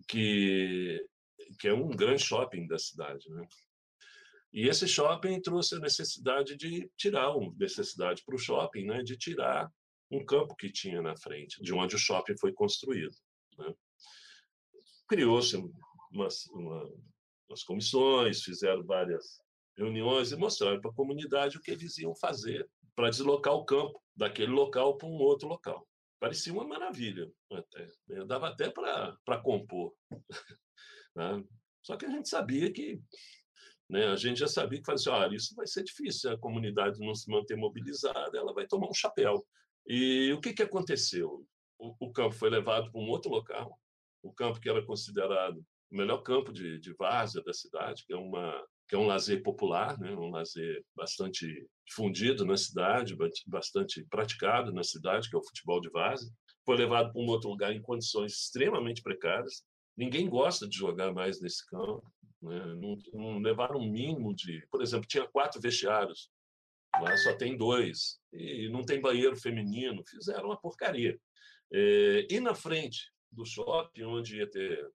que, 0.07 1.05
que 1.59 1.67
é 1.67 1.73
um 1.73 1.89
grande 1.89 2.23
shopping 2.23 2.67
da 2.67 2.79
cidade, 2.79 3.29
né? 3.31 3.45
E 4.53 4.67
esse 4.67 4.87
shopping 4.87 5.41
trouxe 5.41 5.75
a 5.75 5.79
necessidade 5.79 6.55
de 6.55 6.89
tirar, 6.95 7.35
uma 7.35 7.53
necessidade 7.57 8.23
para 8.23 8.35
o 8.35 8.39
shopping, 8.39 8.85
né? 8.85 9.01
De 9.01 9.17
tirar 9.17 9.69
um 10.11 10.23
campo 10.23 10.55
que 10.55 10.71
tinha 10.71 11.01
na 11.01 11.17
frente, 11.17 11.61
de 11.61 11.73
onde 11.73 11.95
o 11.95 11.99
shopping 11.99 12.37
foi 12.37 12.53
construído. 12.53 13.15
Né? 13.57 13.73
Criou-se 15.07 15.57
umas, 16.11 16.45
uma, 16.47 16.93
umas 17.49 17.63
comissões, 17.63 18.43
fizeram 18.43 18.83
várias 18.83 19.39
reuniões 19.75 20.31
e 20.31 20.35
mostraram 20.35 20.79
para 20.79 20.91
a 20.91 20.95
comunidade 20.95 21.57
o 21.57 21.61
que 21.61 21.71
eles 21.71 21.97
iam 21.97 22.15
fazer 22.15 22.69
para 22.95 23.09
deslocar 23.09 23.53
o 23.55 23.65
campo 23.65 23.99
daquele 24.15 24.51
local 24.51 24.97
para 24.97 25.07
um 25.07 25.13
outro 25.13 25.47
local. 25.47 25.87
Parecia 26.19 26.53
uma 26.53 26.63
maravilha, 26.63 27.29
até. 27.51 27.87
Né? 28.07 28.23
Dava 28.25 28.49
até 28.49 28.69
para 28.69 29.41
compor. 29.41 29.93
Né? 31.15 31.43
Só 31.83 31.95
que 31.95 32.07
a 32.07 32.09
gente 32.09 32.27
sabia 32.27 32.73
que. 32.73 32.99
Né, 33.93 34.07
a 34.07 34.15
gente 34.15 34.39
já 34.39 34.47
sabia 34.47 34.81
que 34.81 34.91
assim, 34.91 35.11
ah, 35.11 35.29
isso 35.31 35.53
vai 35.53 35.67
ser 35.67 35.83
difícil, 35.83 36.31
a 36.31 36.37
comunidade 36.39 36.99
não 36.99 37.13
se 37.13 37.29
manter 37.29 37.55
mobilizada, 37.55 38.35
ela 38.35 38.51
vai 38.51 38.65
tomar 38.65 38.89
um 38.89 38.93
chapéu. 38.93 39.45
E 39.85 40.33
o 40.33 40.41
que, 40.41 40.51
que 40.51 40.63
aconteceu? 40.63 41.45
O, 41.77 42.07
o 42.07 42.11
campo 42.11 42.33
foi 42.33 42.49
levado 42.49 42.91
para 42.91 42.99
um 42.99 43.07
outro 43.07 43.29
local, 43.29 43.79
o 44.23 44.33
campo 44.33 44.59
que 44.59 44.67
era 44.67 44.83
considerado 44.83 45.63
o 45.91 45.95
melhor 45.95 46.23
campo 46.23 46.51
de, 46.51 46.79
de 46.79 46.91
várzea 46.95 47.43
da 47.43 47.53
cidade, 47.53 48.03
que 48.03 48.13
é 48.13 48.17
uma 48.17 48.65
que 48.89 48.95
é 48.95 48.97
um 48.97 49.05
lazer 49.05 49.43
popular, 49.43 49.97
né? 49.99 50.11
um 50.15 50.31
lazer 50.31 50.83
bastante 50.95 51.45
difundido 51.87 52.43
na 52.45 52.57
cidade, 52.57 53.15
bastante 53.45 54.03
praticado 54.09 54.73
na 54.73 54.83
cidade, 54.83 55.29
que 55.29 55.35
é 55.35 55.39
o 55.39 55.43
futebol 55.43 55.79
de 55.79 55.89
várzea. 55.91 56.29
Foi 56.65 56.75
levado 56.75 57.13
para 57.13 57.21
um 57.21 57.27
outro 57.27 57.49
lugar 57.49 57.71
em 57.71 57.81
condições 57.81 58.33
extremamente 58.33 59.03
precárias. 59.03 59.63
Ninguém 59.95 60.29
gosta 60.29 60.67
de 60.67 60.77
jogar 60.77 61.13
mais 61.13 61.39
nesse 61.41 61.65
campo. 61.65 62.03
Né? 62.41 62.65
Não, 62.75 62.97
não 63.13 63.39
levaram 63.39 63.79
um 63.79 63.89
mínimo 63.89 64.33
de... 64.33 64.65
Por 64.71 64.81
exemplo, 64.81 65.07
tinha 65.07 65.27
quatro 65.27 65.61
vestiários, 65.61 66.29
lá 67.01 67.15
só 67.17 67.35
tem 67.35 67.57
dois. 67.57 68.19
E 68.31 68.69
não 68.69 68.83
tem 68.83 69.01
banheiro 69.01 69.35
feminino. 69.35 70.03
Fizeram 70.07 70.45
uma 70.45 70.59
porcaria. 70.59 71.19
É, 71.71 72.27
e 72.29 72.39
na 72.39 72.53
frente 72.53 73.11
do 73.31 73.45
shopping, 73.45 74.03
onde 74.03 74.37
ia 74.37 74.49
ter 74.49 74.87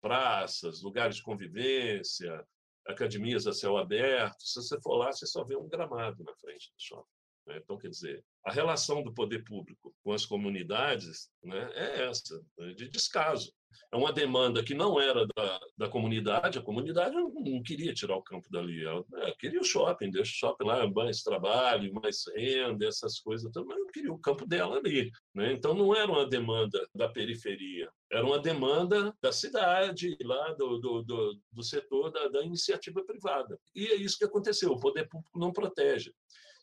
praças, 0.00 0.82
lugares 0.82 1.16
de 1.16 1.22
convivência, 1.22 2.46
academias 2.86 3.46
a 3.46 3.52
céu 3.52 3.76
aberto, 3.76 4.40
se 4.40 4.62
você 4.62 4.80
for 4.80 4.96
lá, 4.96 5.12
você 5.12 5.26
só 5.26 5.44
vê 5.44 5.56
um 5.56 5.68
gramado 5.68 6.22
na 6.22 6.34
frente 6.36 6.70
do 6.70 6.78
shopping. 6.78 7.08
Né? 7.46 7.58
Então, 7.58 7.78
quer 7.78 7.88
dizer, 7.88 8.24
a 8.46 8.52
relação 8.52 9.02
do 9.02 9.12
poder 9.12 9.42
público 9.42 9.92
com 10.04 10.12
as 10.12 10.24
comunidades 10.24 11.28
né, 11.42 11.68
é 11.74 12.04
essa, 12.04 12.40
né, 12.56 12.72
de 12.74 12.88
descaso. 12.88 13.52
É 13.92 13.96
uma 13.96 14.12
demanda 14.12 14.62
que 14.62 14.72
não 14.72 15.00
era 15.00 15.26
da, 15.26 15.60
da 15.76 15.88
comunidade, 15.88 16.58
a 16.58 16.62
comunidade 16.62 17.14
não, 17.14 17.28
não 17.28 17.62
queria 17.62 17.92
tirar 17.92 18.16
o 18.16 18.22
campo 18.22 18.48
dali, 18.50 18.84
ela, 18.84 19.04
é, 19.16 19.32
queria 19.32 19.60
o 19.60 19.64
shopping, 19.64 20.10
deixa 20.10 20.30
o 20.30 20.34
shopping 20.34 20.64
lá, 20.64 20.88
mais 20.88 21.22
trabalho, 21.22 21.92
mais 21.92 22.24
renda, 22.34 22.86
essas 22.86 23.18
coisas, 23.18 23.50
mas 23.54 23.66
não 23.66 23.86
queria 23.88 24.12
o 24.12 24.18
campo 24.18 24.46
dela 24.46 24.78
ali. 24.78 25.10
Né? 25.34 25.52
Então, 25.52 25.74
não 25.74 25.94
era 25.94 26.10
uma 26.10 26.26
demanda 26.26 26.86
da 26.94 27.08
periferia, 27.08 27.90
era 28.10 28.24
uma 28.24 28.38
demanda 28.38 29.14
da 29.20 29.32
cidade, 29.32 30.16
lá 30.22 30.52
do, 30.54 30.78
do, 30.78 31.02
do, 31.02 31.40
do 31.52 31.62
setor 31.62 32.10
da, 32.12 32.28
da 32.28 32.42
iniciativa 32.44 33.04
privada. 33.04 33.58
E 33.74 33.86
é 33.88 33.96
isso 33.96 34.18
que 34.18 34.24
aconteceu, 34.24 34.70
o 34.70 34.80
poder 34.80 35.08
público 35.08 35.38
não 35.38 35.52
protege. 35.52 36.12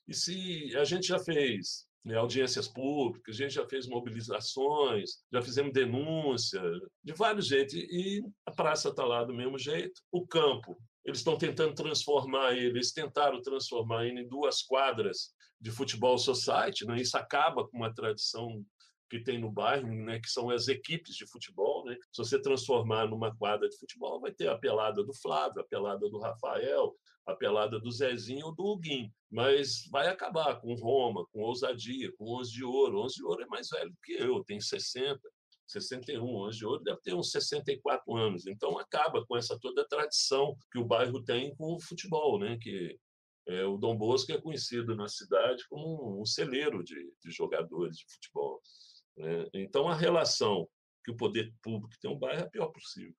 E 0.07 0.13
se 0.13 0.75
a 0.75 0.83
gente 0.83 1.07
já 1.07 1.19
fez 1.19 1.87
né, 2.03 2.15
audiências 2.15 2.67
públicas, 2.67 3.35
a 3.35 3.37
gente 3.37 3.53
já 3.53 3.65
fez 3.67 3.87
mobilizações, 3.87 5.23
já 5.31 5.41
fizemos 5.41 5.73
denúncia, 5.73 6.61
de 7.03 7.13
vários 7.13 7.47
jeitos, 7.47 7.73
e 7.75 8.21
a 8.45 8.51
praça 8.51 8.89
está 8.89 9.05
lá 9.05 9.23
do 9.23 9.33
mesmo 9.33 9.57
jeito. 9.57 10.01
O 10.11 10.27
campo, 10.27 10.77
eles 11.05 11.19
estão 11.19 11.37
tentando 11.37 11.73
transformar 11.73 12.53
ele, 12.53 12.77
eles 12.77 12.91
tentaram 12.91 13.41
transformar 13.41 14.05
ele 14.05 14.21
em 14.21 14.27
duas 14.27 14.61
quadras 14.61 15.33
de 15.59 15.71
futebol 15.71 16.17
society, 16.17 16.85
né? 16.85 16.97
isso 16.97 17.17
acaba 17.17 17.65
com 17.65 17.77
uma 17.77 17.93
tradição 17.93 18.65
que 19.09 19.19
tem 19.19 19.37
no 19.37 19.51
bairro, 19.51 19.87
né, 19.87 20.19
que 20.19 20.27
são 20.27 20.49
as 20.49 20.67
equipes 20.67 21.15
de 21.15 21.27
futebol. 21.27 21.85
Né? 21.85 21.95
Se 22.11 22.17
você 22.17 22.41
transformar 22.41 23.07
numa 23.07 23.33
quadra 23.35 23.69
de 23.69 23.77
futebol, 23.77 24.19
vai 24.19 24.31
ter 24.31 24.47
a 24.47 24.57
pelada 24.57 25.03
do 25.03 25.13
Flávio, 25.13 25.61
a 25.61 25.65
pelada 25.65 26.09
do 26.09 26.19
Rafael, 26.19 26.95
a 27.25 27.35
pelada 27.35 27.79
do 27.79 27.91
Zezinho 27.91 28.47
ou 28.47 28.55
do 28.55 28.65
Huguinho. 28.65 29.11
Mas 29.31 29.87
vai 29.91 30.07
acabar 30.07 30.59
com 30.59 30.73
Roma, 30.75 31.25
com 31.31 31.41
ousadia, 31.41 32.11
com 32.17 32.39
11 32.39 32.51
de 32.51 32.63
ouro. 32.63 33.01
11 33.01 33.15
de 33.15 33.23
ouro 33.23 33.43
é 33.43 33.47
mais 33.47 33.69
velho 33.69 33.93
que 34.03 34.13
eu, 34.13 34.43
tem 34.43 34.59
60. 34.59 35.19
61, 35.65 36.23
11 36.23 36.57
de 36.57 36.65
ouro 36.65 36.83
deve 36.83 37.01
ter 37.01 37.13
uns 37.13 37.31
64 37.31 38.15
anos. 38.15 38.45
Então 38.47 38.77
acaba 38.77 39.25
com 39.25 39.37
essa 39.37 39.57
toda 39.59 39.81
a 39.81 39.87
tradição 39.87 40.55
que 40.71 40.77
o 40.77 40.85
bairro 40.85 41.23
tem 41.23 41.55
com 41.55 41.75
o 41.75 41.79
futebol, 41.81 42.37
né? 42.37 42.57
Que 42.61 42.97
é, 43.47 43.65
o 43.65 43.77
Dom 43.77 43.97
Bosco 43.97 44.31
é 44.31 44.41
conhecido 44.41 44.95
na 44.95 45.07
cidade 45.07 45.65
como 45.67 46.21
um 46.21 46.25
celeiro 46.25 46.83
de, 46.83 46.95
de 47.21 47.31
jogadores 47.31 47.97
de 47.97 48.05
futebol. 48.13 48.61
Né? 49.17 49.45
Então, 49.53 49.87
a 49.87 49.95
relação 49.95 50.67
que 51.03 51.11
o 51.11 51.17
poder 51.17 51.53
público 51.61 51.93
tem 51.99 52.09
um 52.09 52.17
bairro 52.17 52.41
é 52.41 52.43
a 52.43 52.49
pior 52.49 52.67
possível. 52.67 53.13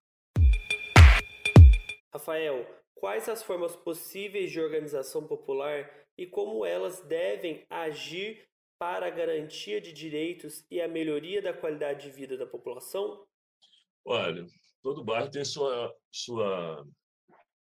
Rafael, 2.11 2.65
quais 2.95 3.29
as 3.29 3.43
formas 3.43 3.75
possíveis 3.75 4.51
de 4.51 4.59
organização 4.59 5.27
popular 5.27 5.89
e 6.17 6.25
como 6.25 6.65
elas 6.65 7.01
devem 7.01 7.65
agir 7.69 8.47
para 8.77 9.07
a 9.07 9.11
garantia 9.11 9.79
de 9.79 9.93
direitos 9.93 10.65
e 10.69 10.81
a 10.81 10.87
melhoria 10.87 11.41
da 11.41 11.53
qualidade 11.53 12.09
de 12.09 12.15
vida 12.15 12.37
da 12.37 12.47
população? 12.47 13.25
Olha, 14.03 14.45
todo 14.81 15.03
bairro 15.03 15.31
tem 15.31 15.45
sua, 15.45 15.93
sua 16.11 16.85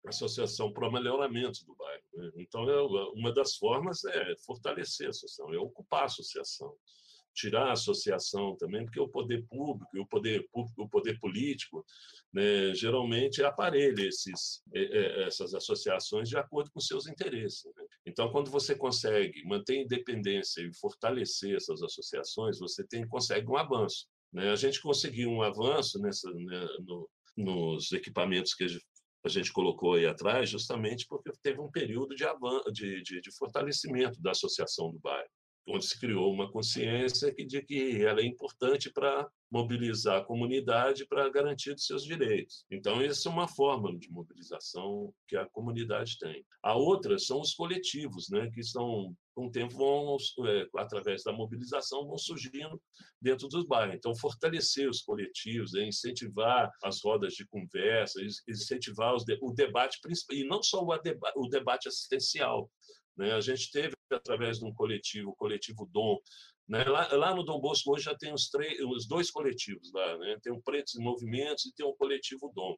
associação 0.06 0.72
para 0.72 0.88
o 0.88 0.92
melhoramento 0.92 1.64
do 1.64 1.74
bairro. 1.74 2.02
Né? 2.14 2.30
Então, 2.36 2.68
é, 2.68 2.82
uma 3.14 3.32
das 3.32 3.56
formas 3.56 4.04
é 4.04 4.36
fortalecer 4.44 5.06
a 5.06 5.10
associação, 5.10 5.54
é 5.54 5.58
ocupar 5.58 6.02
a 6.02 6.06
associação 6.06 6.76
tirar 7.36 7.68
a 7.68 7.72
associação 7.72 8.56
também, 8.56 8.84
porque 8.84 8.98
o 8.98 9.08
poder 9.08 9.44
público 9.46 9.94
e 9.94 10.00
o 10.00 10.06
poder 10.06 10.48
público, 10.50 10.82
o 10.82 10.88
poder 10.88 11.18
político, 11.20 11.84
né, 12.32 12.74
geralmente 12.74 13.44
aparelha 13.44 14.08
esses, 14.08 14.62
essas 14.72 15.54
associações 15.54 16.30
de 16.30 16.38
acordo 16.38 16.70
com 16.72 16.80
seus 16.80 17.06
interesses. 17.06 17.64
Né? 17.76 17.84
Então, 18.06 18.32
quando 18.32 18.50
você 18.50 18.74
consegue 18.74 19.44
manter 19.44 19.82
independência 19.82 20.62
e 20.62 20.74
fortalecer 20.74 21.56
essas 21.56 21.82
associações, 21.82 22.58
você 22.58 22.84
tem 22.86 23.06
consegue 23.06 23.46
um 23.48 23.56
avanço. 23.56 24.06
Né? 24.32 24.50
A 24.50 24.56
gente 24.56 24.80
conseguiu 24.80 25.30
um 25.30 25.42
avanço 25.42 26.00
nessa, 26.00 26.32
né, 26.32 26.66
no, 26.86 27.08
nos 27.36 27.92
equipamentos 27.92 28.54
que 28.54 28.64
a 29.24 29.28
gente 29.28 29.52
colocou 29.52 29.94
aí 29.94 30.06
atrás, 30.06 30.48
justamente 30.48 31.06
porque 31.06 31.30
teve 31.42 31.60
um 31.60 31.70
período 31.70 32.14
de, 32.14 32.24
de, 32.72 33.02
de, 33.02 33.20
de 33.20 33.36
fortalecimento 33.36 34.22
da 34.22 34.30
associação 34.30 34.90
do 34.90 34.98
bairro 34.98 35.28
onde 35.66 35.86
se 35.86 35.98
criou 35.98 36.32
uma 36.32 36.50
consciência 36.50 37.34
que, 37.34 37.44
de 37.44 37.60
que 37.62 38.04
ela 38.04 38.20
é 38.20 38.24
importante 38.24 38.90
para 38.90 39.28
mobilizar 39.50 40.18
a 40.18 40.24
comunidade 40.24 41.06
para 41.06 41.28
garantir 41.28 41.72
os 41.72 41.86
seus 41.86 42.04
direitos. 42.04 42.64
Então, 42.70 43.00
essa 43.00 43.28
é 43.28 43.32
uma 43.32 43.48
forma 43.48 43.96
de 43.96 44.10
mobilização 44.10 45.12
que 45.26 45.36
a 45.36 45.46
comunidade 45.46 46.18
tem. 46.18 46.44
A 46.62 46.74
outra 46.74 47.18
são 47.18 47.40
os 47.40 47.54
coletivos, 47.54 48.28
né, 48.28 48.50
que 48.52 48.62
são, 48.62 49.14
com 49.34 49.46
o 49.46 49.50
tempo, 49.50 49.74
vão, 49.76 50.16
é, 50.48 50.66
através 50.76 51.22
da 51.22 51.32
mobilização, 51.32 52.06
vão 52.06 52.18
surgindo 52.18 52.80
dentro 53.20 53.48
dos 53.48 53.64
bairros. 53.64 53.96
Então, 53.96 54.14
fortalecer 54.16 54.88
os 54.88 55.02
coletivos, 55.02 55.74
é, 55.74 55.84
incentivar 55.86 56.70
as 56.82 57.00
rodas 57.02 57.34
de 57.34 57.46
conversa, 57.46 58.20
incentivar 58.48 59.14
os, 59.14 59.24
o 59.40 59.52
debate, 59.52 59.98
e 60.30 60.44
não 60.44 60.62
só 60.62 60.82
o, 60.82 60.88
o 61.36 61.48
debate 61.48 61.88
assistencial, 61.88 62.70
né? 63.16 63.32
A 63.32 63.40
gente 63.40 63.70
teve, 63.70 63.95
através 64.14 64.58
de 64.58 64.64
um 64.64 64.72
coletivo, 64.72 65.30
o 65.30 65.36
coletivo 65.36 65.88
Dom, 65.92 66.18
né? 66.68 66.84
lá, 66.84 67.08
lá, 67.12 67.34
no 67.34 67.44
Dom 67.44 67.60
Bosco 67.60 67.92
hoje 67.92 68.04
já 68.04 68.14
tem 68.14 68.32
os, 68.32 68.48
três, 68.48 68.78
os 68.80 69.06
dois 69.06 69.30
coletivos 69.30 69.92
lá, 69.92 70.18
né? 70.18 70.36
tem 70.42 70.52
o 70.52 70.60
Pretos 70.60 70.96
em 70.96 71.02
Movimentos 71.02 71.66
e 71.66 71.74
tem 71.74 71.86
o 71.86 71.94
coletivo 71.94 72.52
Dom. 72.54 72.76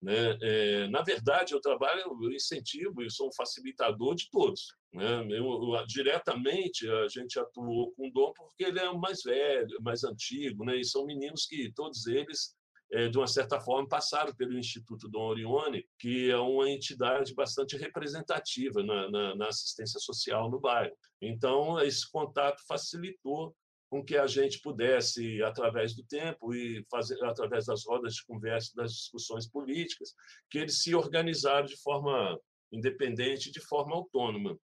Né? 0.00 0.38
É, 0.40 0.88
na 0.88 1.02
verdade, 1.02 1.52
eu 1.52 1.60
trabalho, 1.60 2.00
eu 2.22 2.32
incentivo 2.32 3.02
e 3.02 3.10
sou 3.10 3.28
um 3.28 3.32
facilitador 3.32 4.14
de 4.14 4.30
todos. 4.30 4.72
Né? 4.92 5.26
Eu, 5.30 5.74
eu, 5.74 5.86
diretamente, 5.86 6.88
a 6.88 7.08
gente 7.08 7.38
atuou 7.38 7.92
com 7.92 8.08
o 8.08 8.12
Dom 8.12 8.32
porque 8.34 8.64
ele 8.64 8.78
é 8.78 8.88
o 8.88 8.98
mais 8.98 9.22
velho, 9.22 9.76
mais 9.80 10.04
antigo, 10.04 10.64
né? 10.64 10.76
e 10.76 10.84
são 10.84 11.04
meninos 11.04 11.46
que 11.46 11.72
todos 11.72 12.06
eles 12.06 12.56
de 12.90 13.18
uma 13.18 13.26
certa 13.26 13.60
forma, 13.60 13.86
passaram 13.86 14.34
pelo 14.34 14.58
Instituto 14.58 15.08
Dom 15.08 15.28
Orione, 15.28 15.86
que 15.98 16.30
é 16.30 16.38
uma 16.38 16.70
entidade 16.70 17.34
bastante 17.34 17.76
representativa 17.76 18.82
na, 18.82 19.10
na, 19.10 19.34
na 19.36 19.48
assistência 19.48 20.00
social 20.00 20.50
no 20.50 20.58
bairro. 20.58 20.96
Então, 21.20 21.78
esse 21.80 22.10
contato 22.10 22.62
facilitou 22.66 23.54
com 23.90 24.04
que 24.04 24.16
a 24.16 24.26
gente 24.26 24.60
pudesse, 24.60 25.42
através 25.42 25.94
do 25.94 26.04
tempo 26.04 26.54
e 26.54 26.84
fazer, 26.90 27.22
através 27.24 27.66
das 27.66 27.84
rodas 27.86 28.14
de 28.14 28.24
conversa, 28.24 28.72
das 28.74 28.92
discussões 28.92 29.48
políticas, 29.48 30.14
que 30.50 30.58
eles 30.58 30.82
se 30.82 30.94
organizaram 30.94 31.66
de 31.66 31.76
forma 31.76 32.38
independente, 32.70 33.50
de 33.50 33.60
forma 33.60 33.94
autônoma. 33.94 34.58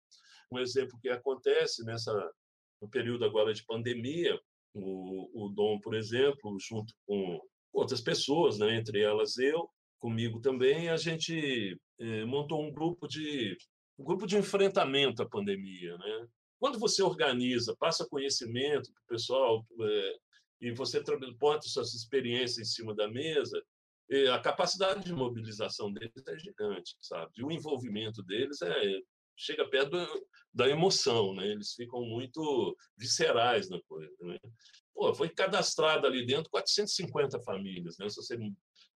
Um 0.53 0.59
exemplo 0.59 0.99
que 1.01 1.09
acontece 1.09 1.85
nessa 1.85 2.13
no 2.81 2.89
período 2.89 3.25
agora 3.25 3.55
de 3.55 3.65
pandemia, 3.65 4.39
o, 4.75 5.47
o 5.47 5.49
Dom, 5.49 5.81
por 5.81 5.95
exemplo, 5.95 6.57
junto 6.61 6.93
com 7.07 7.41
outras 7.75 8.01
pessoas, 8.01 8.59
né, 8.59 8.77
entre 8.77 9.01
elas 9.03 9.37
eu, 9.37 9.69
comigo 9.99 10.41
também, 10.41 10.89
a 10.89 10.97
gente 10.97 11.79
eh, 11.99 12.25
montou 12.25 12.63
um 12.63 12.73
grupo 12.73 13.07
de 13.09 13.57
um 13.99 14.05
grupo 14.05 14.27
de 14.27 14.37
enfrentamento 14.37 15.23
à 15.23 15.29
pandemia, 15.29 15.97
né? 15.99 16.29
Quando 16.59 16.79
você 16.79 17.03
organiza, 17.03 17.77
passa 17.79 18.09
conhecimento 18.09 18.91
para 18.93 19.03
o 19.03 19.07
pessoal 19.07 19.67
é, 19.81 20.17
e 20.63 20.73
você 20.73 21.03
bota 21.39 21.69
suas 21.69 21.95
experiências 21.95 22.59
em 22.59 22.65
cima 22.65 22.95
da 22.95 23.09
mesa, 23.09 23.63
a 24.33 24.39
capacidade 24.39 25.05
de 25.05 25.13
mobilização 25.13 25.93
deles 25.93 26.27
é 26.27 26.39
gigante, 26.39 26.97
sabe? 27.01 27.31
E 27.37 27.45
o 27.45 27.51
envolvimento 27.51 28.23
deles 28.23 28.61
é 28.63 29.01
chega 29.37 29.69
perto 29.69 29.97
da 30.53 30.69
emoção, 30.69 31.35
né? 31.35 31.49
Eles 31.49 31.75
ficam 31.75 32.03
muito 32.03 32.77
viscerais 32.97 33.69
na 33.69 33.81
coisa, 33.83 34.15
né? 34.21 34.39
Pô, 34.95 35.15
foi 35.15 35.29
cadastrado 35.29 36.07
ali 36.07 36.25
dentro 36.25 36.49
450 36.51 37.41
famílias, 37.41 37.99
né? 37.99 38.09
Se 38.09 38.17
você 38.17 38.39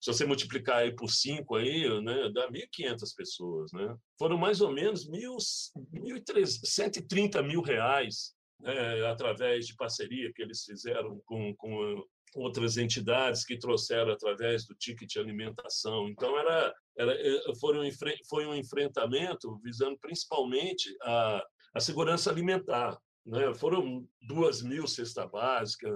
se 0.01 0.13
você 0.13 0.25
multiplicar 0.25 0.77
aí 0.77 0.95
por 0.95 1.11
cinco 1.11 1.57
aí, 1.57 1.89
né, 2.03 2.31
dá 2.33 2.49
1.500 2.49 3.17
pessoas, 3.17 3.73
né? 3.73 3.97
Foram 4.17 4.39
mais 4.39 4.61
ou 4.61 4.71
menos 4.71 5.11
1.130 5.11 7.43
mil 7.43 7.61
reais 7.61 8.33
né, 8.61 9.05
através 9.07 9.67
de 9.67 9.75
parceria 9.75 10.33
que 10.33 10.41
eles 10.41 10.63
fizeram 10.63 11.21
com, 11.27 11.53
com 11.57 12.01
outras 12.37 12.77
entidades 12.77 13.45
que 13.45 13.59
trouxeram 13.59 14.13
através 14.13 14.67
do 14.67 14.75
ticket 14.75 15.09
de 15.09 15.19
alimentação. 15.19 16.09
Então 16.09 16.39
era, 16.39 16.75
era 16.97 17.15
eh, 17.15 17.43
foi, 17.61 17.79
um, 17.79 17.91
foi 18.29 18.47
um 18.47 18.55
enfrentamento 18.55 19.59
visando 19.63 19.99
principalmente 19.99 20.95
a, 21.03 21.45
a 21.75 21.81
segurança 21.81 22.31
alimentar, 22.31 22.99
né? 23.29 23.53
Foram 23.55 24.09
duas 24.23 24.63
mil 24.63 24.87
cesta 24.87 25.27
básica, 25.27 25.89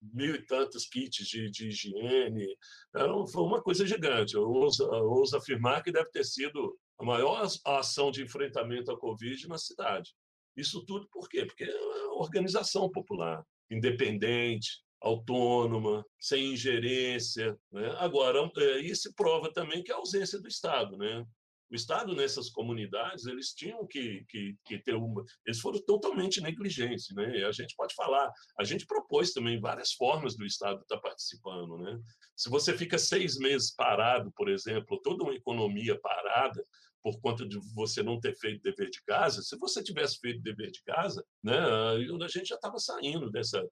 mil 0.00 0.34
e 0.34 0.44
tantos 0.44 0.86
kits 0.86 1.26
de, 1.26 1.50
de 1.50 1.68
higiene. 1.68 2.46
Era, 2.94 3.12
foi 3.26 3.42
uma 3.42 3.62
coisa 3.62 3.86
gigante. 3.86 4.34
Eu 4.34 4.42
ouso, 4.42 4.84
ouso 4.86 5.36
afirmar 5.36 5.82
que 5.82 5.90
deve 5.90 6.10
ter 6.10 6.24
sido 6.24 6.78
a 6.98 7.04
maior 7.04 7.48
ação 7.64 8.10
de 8.10 8.22
enfrentamento 8.22 8.92
à 8.92 8.98
Covid 8.98 9.48
na 9.48 9.56
cidade. 9.56 10.14
Isso 10.54 10.84
tudo 10.84 11.08
por 11.10 11.28
quê? 11.28 11.46
Porque 11.46 11.64
é 11.64 11.80
uma 11.80 12.20
organização 12.20 12.90
popular, 12.90 13.42
independente, 13.70 14.82
autônoma, 15.00 16.04
sem 16.20 16.52
ingerência. 16.52 17.58
Né? 17.72 17.90
Agora, 17.98 18.38
é, 18.58 18.80
isso 18.80 19.10
prova 19.14 19.50
também 19.50 19.82
que 19.82 19.90
a 19.90 19.96
ausência 19.96 20.38
do 20.38 20.48
Estado. 20.48 20.98
Né? 20.98 21.24
O 21.70 21.74
Estado 21.74 22.14
nessas 22.14 22.50
comunidades 22.50 23.26
eles 23.26 23.52
tinham 23.54 23.86
que, 23.86 24.24
que, 24.28 24.56
que, 24.64 24.78
ter 24.78 24.94
uma 24.94 25.24
eles 25.46 25.60
foram 25.60 25.80
totalmente 25.80 26.40
negligentes 26.40 27.14
né? 27.14 27.44
A 27.44 27.52
gente 27.52 27.74
pode 27.76 27.94
falar 27.94 28.30
a 28.58 28.64
gente 28.64 28.86
propôs 28.86 29.32
também 29.32 29.60
várias 29.60 29.92
formas 29.92 30.36
do 30.36 30.44
Estado 30.44 30.80
estar 30.80 30.98
participando 30.98 31.78
né? 31.78 31.98
Se 32.36 32.50
você 32.50 32.76
fica 32.76 32.98
seis 32.98 33.38
meses 33.38 33.74
parado 33.74 34.32
por 34.32 34.48
exemplo 34.48 35.00
toda 35.02 35.22
uma 35.22 35.34
economia 35.34 35.98
parada 36.00 36.64
por 37.02 37.18
conta 37.20 37.46
de 37.46 37.58
você 37.74 38.02
não 38.02 38.20
ter 38.20 38.34
feito 38.36 38.62
dever 38.62 38.90
de 38.90 39.02
casa 39.04 39.42
se 39.42 39.56
você 39.56 39.82
tivesse 39.82 40.18
feito 40.18 40.42
dever 40.42 40.70
de 40.70 40.82
casa 40.82 41.24
né 41.42 41.58
a 41.58 42.28
gente 42.28 42.48
já 42.48 42.56
estava 42.56 42.78
saindo 42.78 43.30
dessa 43.30 43.66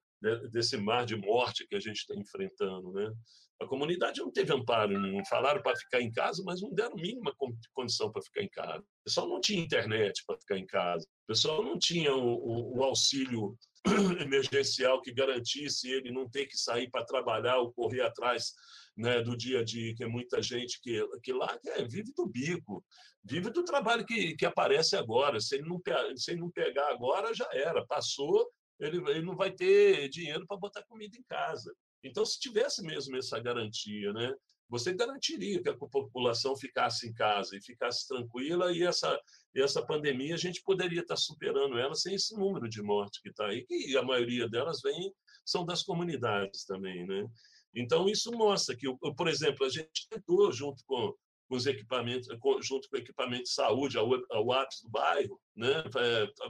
desse 0.51 0.77
mar 0.77 1.05
de 1.05 1.17
morte 1.17 1.67
que 1.67 1.75
a 1.75 1.81
gente 1.81 1.99
está 1.99 2.15
enfrentando 2.15 2.93
né 2.93 3.13
a 3.61 3.67
comunidade 3.67 4.21
não 4.21 4.31
teve 4.31 4.53
amparo, 4.53 4.99
não 4.99 5.25
falaram 5.25 5.61
para 5.61 5.77
ficar 5.77 6.01
em 6.01 6.13
casa, 6.13 6.43
mas 6.45 6.61
não 6.61 6.73
deram 6.73 6.95
mínima 6.95 7.35
condição 7.75 8.11
para 8.11 8.23
ficar 8.23 8.43
em 8.43 8.49
casa. 8.49 8.81
O 8.83 9.05
pessoal 9.05 9.29
não 9.29 9.41
tinha 9.41 9.61
internet 9.61 10.23
para 10.25 10.39
ficar 10.39 10.59
em 10.59 10.67
casa. 10.67 11.05
O 11.25 11.27
pessoal 11.27 11.63
não 11.63 11.79
tinha 11.79 12.15
o, 12.15 12.35
o, 12.35 12.79
o 12.79 12.85
auxílio 12.85 13.59
emergencial 14.21 15.03
que 15.03 15.13
garantisse 15.13 15.91
ele 15.91 16.13
não 16.13 16.29
ter 16.29 16.47
que 16.47 16.57
sair 16.57 16.89
para 16.89 17.05
trabalhar 17.05 17.59
ou 17.59 17.73
correr 17.73 18.03
atrás 18.03 18.53
né, 18.97 19.23
do 19.23 19.37
dia 19.37 19.61
a 19.61 19.65
dia, 19.65 19.95
que 19.95 20.05
é 20.05 20.09
muita 20.09 20.41
gente 20.41 20.81
que, 20.81 21.05
que 21.23 21.33
lá 21.33 21.59
é, 21.67 21.85
vive 21.85 22.13
do 22.17 22.27
bico, 22.27 22.85
vive 23.25 23.51
do 23.51 23.65
trabalho 23.65 24.07
que, 24.07 24.37
que 24.37 24.47
aparece 24.47 24.97
agora. 24.97 25.41
Se 25.41 25.57
ele, 25.57 25.69
não, 25.69 25.81
se 26.17 26.31
ele 26.31 26.41
não 26.41 26.51
pegar 26.51 26.89
agora, 26.91 27.35
já 27.35 27.49
era. 27.53 27.85
Passou, 27.87 28.49
ele, 28.79 28.99
ele 29.11 29.23
não 29.23 29.37
vai 29.37 29.51
ter 29.51 30.09
dinheiro 30.09 30.47
para 30.47 30.57
botar 30.57 30.85
comida 30.85 31.17
em 31.17 31.25
casa. 31.25 31.75
Então, 32.03 32.25
se 32.25 32.39
tivesse 32.39 32.83
mesmo 32.83 33.17
essa 33.17 33.39
garantia, 33.41 34.13
né, 34.13 34.35
você 34.69 34.93
garantiria 34.93 35.63
que 35.63 35.69
a 35.69 35.77
população 35.77 36.55
ficasse 36.55 37.09
em 37.09 37.13
casa 37.13 37.57
e 37.57 37.63
ficasse 37.63 38.07
tranquila 38.07 38.71
e 38.71 38.83
essa, 38.83 39.19
essa 39.55 39.85
pandemia 39.85 40.35
a 40.35 40.39
gente 40.39 40.63
poderia 40.63 41.01
estar 41.01 41.17
superando 41.17 41.79
ela 41.79 41.95
sem 41.95 42.15
esse 42.15 42.37
número 42.37 42.69
de 42.69 42.83
mortes 42.83 43.21
que 43.21 43.31
está 43.31 43.47
aí, 43.47 43.67
e 43.71 43.97
a 43.97 44.03
maioria 44.03 44.49
delas 44.49 44.81
vem, 44.83 45.13
são 45.45 45.65
das 45.65 45.83
comunidades 45.83 46.65
também. 46.65 47.07
Né? 47.07 47.27
Então, 47.75 48.09
isso 48.09 48.31
mostra 48.33 48.77
que, 48.77 48.87
por 49.17 49.29
exemplo, 49.29 49.65
a 49.65 49.71
gente 49.71 50.07
tentou, 50.11 50.53
junto 50.53 50.85
com, 50.85 51.15
com 51.49 51.57
os 51.57 51.67
equipamentos, 51.67 52.29
junto 52.61 52.89
com 52.91 52.97
o 52.97 53.01
equipamento 53.01 53.45
de 53.45 53.51
saúde, 53.51 53.99
a 53.99 54.41
UAPS 54.41 54.83
do 54.83 54.91
bairro, 54.91 55.41
né? 55.57 55.83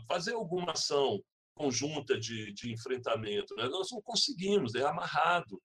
fazer 0.08 0.32
alguma 0.32 0.72
ação 0.72 1.22
conjunta 1.58 2.18
de, 2.18 2.52
de 2.52 2.72
enfrentamento. 2.72 3.54
Né? 3.56 3.68
Nós 3.68 3.90
não 3.90 4.00
conseguimos, 4.00 4.76
é 4.76 4.84
amarrado. 4.84 5.60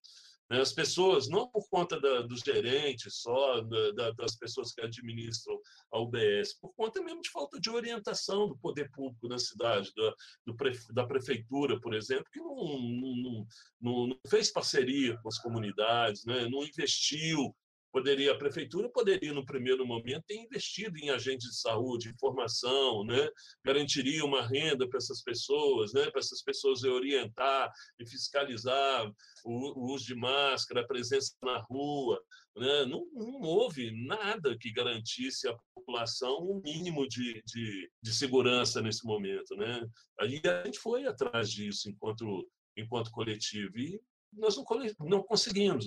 Né? 0.49 0.59
As 0.59 0.73
pessoas, 0.73 1.29
não 1.29 1.47
por 1.47 1.69
conta 1.69 1.99
da, 1.99 2.21
dos 2.21 2.41
gerentes 2.41 3.21
só, 3.21 3.61
da, 3.61 4.11
das 4.11 4.35
pessoas 4.35 4.73
que 4.73 4.81
administram 4.81 5.59
a 5.91 5.99
UBS, 5.99 6.59
por 6.59 6.73
conta 6.73 7.01
mesmo 7.01 7.21
de 7.21 7.29
falta 7.29 7.59
de 7.59 7.69
orientação 7.69 8.47
do 8.47 8.57
poder 8.57 8.89
público 8.91 9.27
na 9.27 9.37
cidade, 9.37 9.91
da, 9.95 10.13
do, 10.45 10.55
da 10.93 11.05
prefeitura, 11.05 11.79
por 11.79 11.93
exemplo, 11.93 12.25
que 12.31 12.39
não, 12.39 12.55
não, 12.55 13.47
não, 13.79 14.07
não 14.07 14.19
fez 14.27 14.51
parceria 14.51 15.17
com 15.21 15.29
as 15.29 15.37
comunidades, 15.37 16.25
né? 16.25 16.47
não 16.49 16.63
investiu 16.63 17.55
poderia 17.93 18.31
a 18.31 18.37
prefeitura 18.37 18.89
poderia 18.89 19.31
no 19.31 19.45
primeiro 19.45 19.85
momento 19.85 20.23
ter 20.25 20.35
investido 20.35 20.97
em 20.97 21.11
agentes 21.11 21.47
de 21.47 21.59
saúde, 21.59 22.09
informação, 22.09 23.05
né? 23.05 23.29
garantiria 23.63 24.25
uma 24.25 24.41
renda 24.41 24.89
para 24.89 24.97
essas 24.97 25.21
pessoas, 25.21 25.93
né? 25.93 26.09
para 26.09 26.19
essas 26.19 26.41
pessoas 26.41 26.83
orientar 26.83 27.71
e 27.99 28.05
fiscalizar 28.05 29.07
o, 29.45 29.79
o 29.79 29.93
uso 29.93 30.07
de 30.07 30.15
máscara, 30.15 30.81
a 30.81 30.87
presença 30.87 31.35
na 31.43 31.59
rua, 31.59 32.19
né? 32.57 32.85
não, 32.85 33.05
não, 33.13 33.41
houve 33.41 33.91
nada 34.07 34.57
que 34.57 34.73
garantisse 34.73 35.47
à 35.47 35.55
população 35.75 36.39
um 36.41 36.61
mínimo 36.65 37.07
de, 37.07 37.43
de, 37.45 37.91
de 38.01 38.13
segurança 38.13 38.81
nesse 38.81 39.05
momento. 39.05 39.55
Né? 39.55 39.85
Aí 40.19 40.41
a 40.43 40.65
gente 40.65 40.79
foi 40.79 41.05
atrás 41.05 41.51
disso 41.51 41.87
enquanto, 41.91 42.49
enquanto 42.75 43.11
coletivo 43.11 43.77
e 43.77 44.01
nós 44.35 44.57
não, 44.57 44.65
não 45.01 45.21
conseguimos 45.21 45.85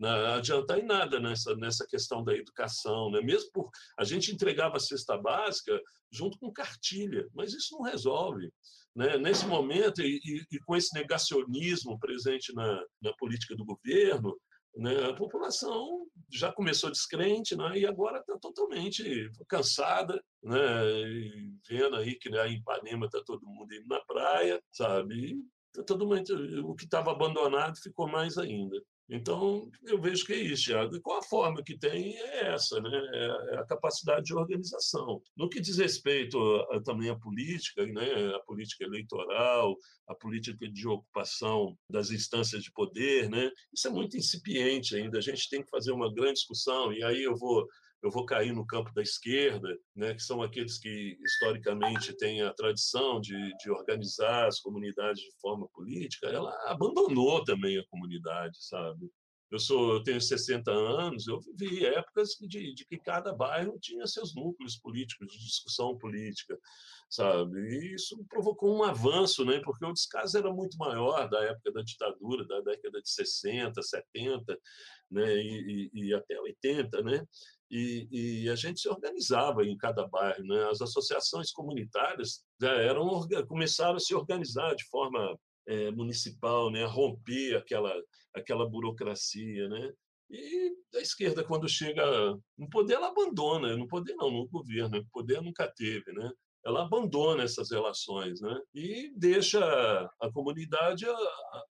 né, 0.00 0.08
adiantar 0.28 0.78
em 0.78 0.86
nada 0.86 1.20
nessa, 1.20 1.54
nessa 1.56 1.86
questão 1.86 2.24
da 2.24 2.34
educação. 2.34 3.10
Né? 3.10 3.20
Mesmo 3.20 3.50
por. 3.52 3.70
A 3.98 4.04
gente 4.04 4.32
entregava 4.32 4.78
a 4.78 4.80
cesta 4.80 5.16
básica 5.18 5.78
junto 6.10 6.38
com 6.38 6.50
cartilha, 6.50 7.28
mas 7.34 7.52
isso 7.52 7.76
não 7.76 7.82
resolve. 7.82 8.50
Né? 8.96 9.18
Nesse 9.18 9.46
momento, 9.46 10.00
e, 10.00 10.18
e, 10.50 10.58
com 10.60 10.74
esse 10.74 10.94
negacionismo 10.94 11.98
presente 11.98 12.52
na, 12.54 12.82
na 13.02 13.12
política 13.18 13.54
do 13.54 13.64
governo, 13.64 14.36
né? 14.74 15.04
a 15.04 15.14
população 15.14 16.06
já 16.32 16.50
começou 16.50 16.90
descrente 16.90 17.54
né? 17.54 17.78
e 17.78 17.86
agora 17.86 18.20
está 18.20 18.38
totalmente 18.38 19.30
cansada, 19.48 20.20
né? 20.42 20.56
Vendo 21.68 21.96
aí 21.96 22.14
que 22.16 22.30
né, 22.30 22.48
em 22.48 22.56
Ipanema 22.56 23.06
está 23.06 23.22
todo 23.22 23.46
mundo 23.46 23.72
indo 23.74 23.86
na 23.86 24.00
praia, 24.00 24.60
sabe? 24.72 25.14
E 25.14 25.42
tá 25.74 25.82
todo 25.84 26.06
mundo, 26.06 26.68
o 26.68 26.74
que 26.74 26.84
estava 26.84 27.12
abandonado 27.12 27.76
ficou 27.80 28.08
mais 28.08 28.38
ainda. 28.38 28.80
Então, 29.12 29.68
eu 29.82 30.00
vejo 30.00 30.24
que 30.24 30.32
é 30.32 30.36
isso, 30.36 30.66
Thiago. 30.66 30.94
E 30.94 31.00
qual 31.00 31.18
a 31.18 31.22
forma 31.22 31.64
que 31.64 31.76
tem 31.76 32.16
é 32.16 32.52
essa, 32.54 32.80
né? 32.80 32.90
É, 33.12 33.54
é 33.54 33.58
a 33.58 33.66
capacidade 33.66 34.26
de 34.26 34.34
organização. 34.34 35.20
No 35.36 35.48
que 35.48 35.60
diz 35.60 35.78
respeito 35.78 36.38
a, 36.38 36.76
a, 36.76 36.80
também 36.80 37.10
à 37.10 37.18
política, 37.18 37.84
né? 37.86 38.32
a 38.34 38.38
política 38.40 38.84
eleitoral, 38.84 39.76
a 40.06 40.14
política 40.14 40.68
de 40.70 40.86
ocupação 40.86 41.76
das 41.90 42.12
instâncias 42.12 42.62
de 42.62 42.70
poder, 42.70 43.28
né? 43.28 43.50
isso 43.74 43.88
é 43.88 43.90
muito 43.90 44.16
incipiente 44.16 44.94
ainda. 44.94 45.18
A 45.18 45.22
gente 45.22 45.48
tem 45.48 45.60
que 45.60 45.70
fazer 45.70 45.90
uma 45.90 46.12
grande 46.12 46.34
discussão, 46.34 46.92
e 46.92 47.02
aí 47.02 47.24
eu 47.24 47.36
vou 47.36 47.66
eu 48.02 48.10
vou 48.10 48.24
cair 48.24 48.52
no 48.52 48.66
campo 48.66 48.92
da 48.94 49.02
esquerda, 49.02 49.68
né, 49.94 50.14
que 50.14 50.22
são 50.22 50.42
aqueles 50.42 50.78
que 50.78 51.18
historicamente 51.22 52.16
têm 52.16 52.42
a 52.42 52.52
tradição 52.52 53.20
de, 53.20 53.56
de 53.58 53.70
organizar 53.70 54.46
as 54.46 54.60
comunidades 54.60 55.20
de 55.22 55.32
forma 55.40 55.68
política, 55.68 56.28
ela 56.28 56.52
abandonou 56.66 57.44
também 57.44 57.78
a 57.78 57.86
comunidade, 57.88 58.56
sabe? 58.60 59.10
eu 59.50 59.58
sou, 59.58 59.94
eu 59.94 60.02
tenho 60.02 60.20
60 60.20 60.70
anos, 60.70 61.26
eu 61.26 61.40
vivi 61.40 61.84
épocas 61.84 62.36
de, 62.40 62.72
de 62.72 62.84
que 62.84 62.96
cada 62.98 63.32
bairro 63.32 63.78
tinha 63.80 64.06
seus 64.06 64.34
núcleos 64.34 64.76
políticos, 64.76 65.26
de 65.26 65.38
discussão 65.38 65.98
política, 65.98 66.56
sabe? 67.08 67.58
E 67.58 67.94
isso 67.94 68.24
provocou 68.28 68.72
um 68.76 68.84
avanço, 68.84 69.44
né? 69.44 69.60
Porque 69.64 69.84
o 69.84 69.92
descaso 69.92 70.38
era 70.38 70.52
muito 70.52 70.78
maior 70.78 71.28
da 71.28 71.42
época 71.42 71.72
da 71.72 71.82
ditadura, 71.82 72.46
da 72.46 72.60
década 72.60 73.02
de 73.02 73.10
60, 73.10 73.82
70, 73.82 74.58
né? 75.10 75.36
E, 75.36 75.90
e, 75.92 76.06
e 76.06 76.14
até 76.14 76.40
80, 76.40 77.02
né? 77.02 77.26
E, 77.70 78.08
e, 78.10 78.50
a 78.50 78.56
gente 78.56 78.80
se 78.80 78.88
organizava 78.88 79.64
em 79.64 79.76
cada 79.76 80.06
bairro, 80.08 80.44
né? 80.44 80.68
As 80.70 80.80
associações 80.80 81.52
comunitárias 81.52 82.42
já 82.60 82.72
eram 82.72 83.28
começaram 83.46 83.94
a 83.94 84.00
se 84.00 84.12
organizar 84.12 84.74
de 84.74 84.84
forma 84.88 85.38
é, 85.68 85.90
municipal, 85.92 86.70
né? 86.70 86.84
Romper 86.84 87.56
aquela 87.56 87.94
aquela 88.34 88.68
burocracia, 88.68 89.68
né? 89.68 89.92
E 90.30 90.72
a 90.94 91.00
esquerda, 91.00 91.44
quando 91.44 91.68
chega 91.68 92.04
no 92.56 92.68
poder, 92.70 92.94
ela 92.94 93.08
abandona. 93.08 93.76
No 93.76 93.88
poder, 93.88 94.14
não, 94.14 94.30
no 94.30 94.48
governo. 94.48 94.98
No 94.98 95.06
poder 95.10 95.42
nunca 95.42 95.68
teve, 95.68 96.12
né? 96.12 96.30
Ela 96.64 96.82
abandona 96.82 97.42
essas 97.42 97.70
relações, 97.70 98.40
né? 98.40 98.60
E 98.74 99.12
deixa 99.16 99.60
a 100.20 100.32
comunidade 100.32 101.04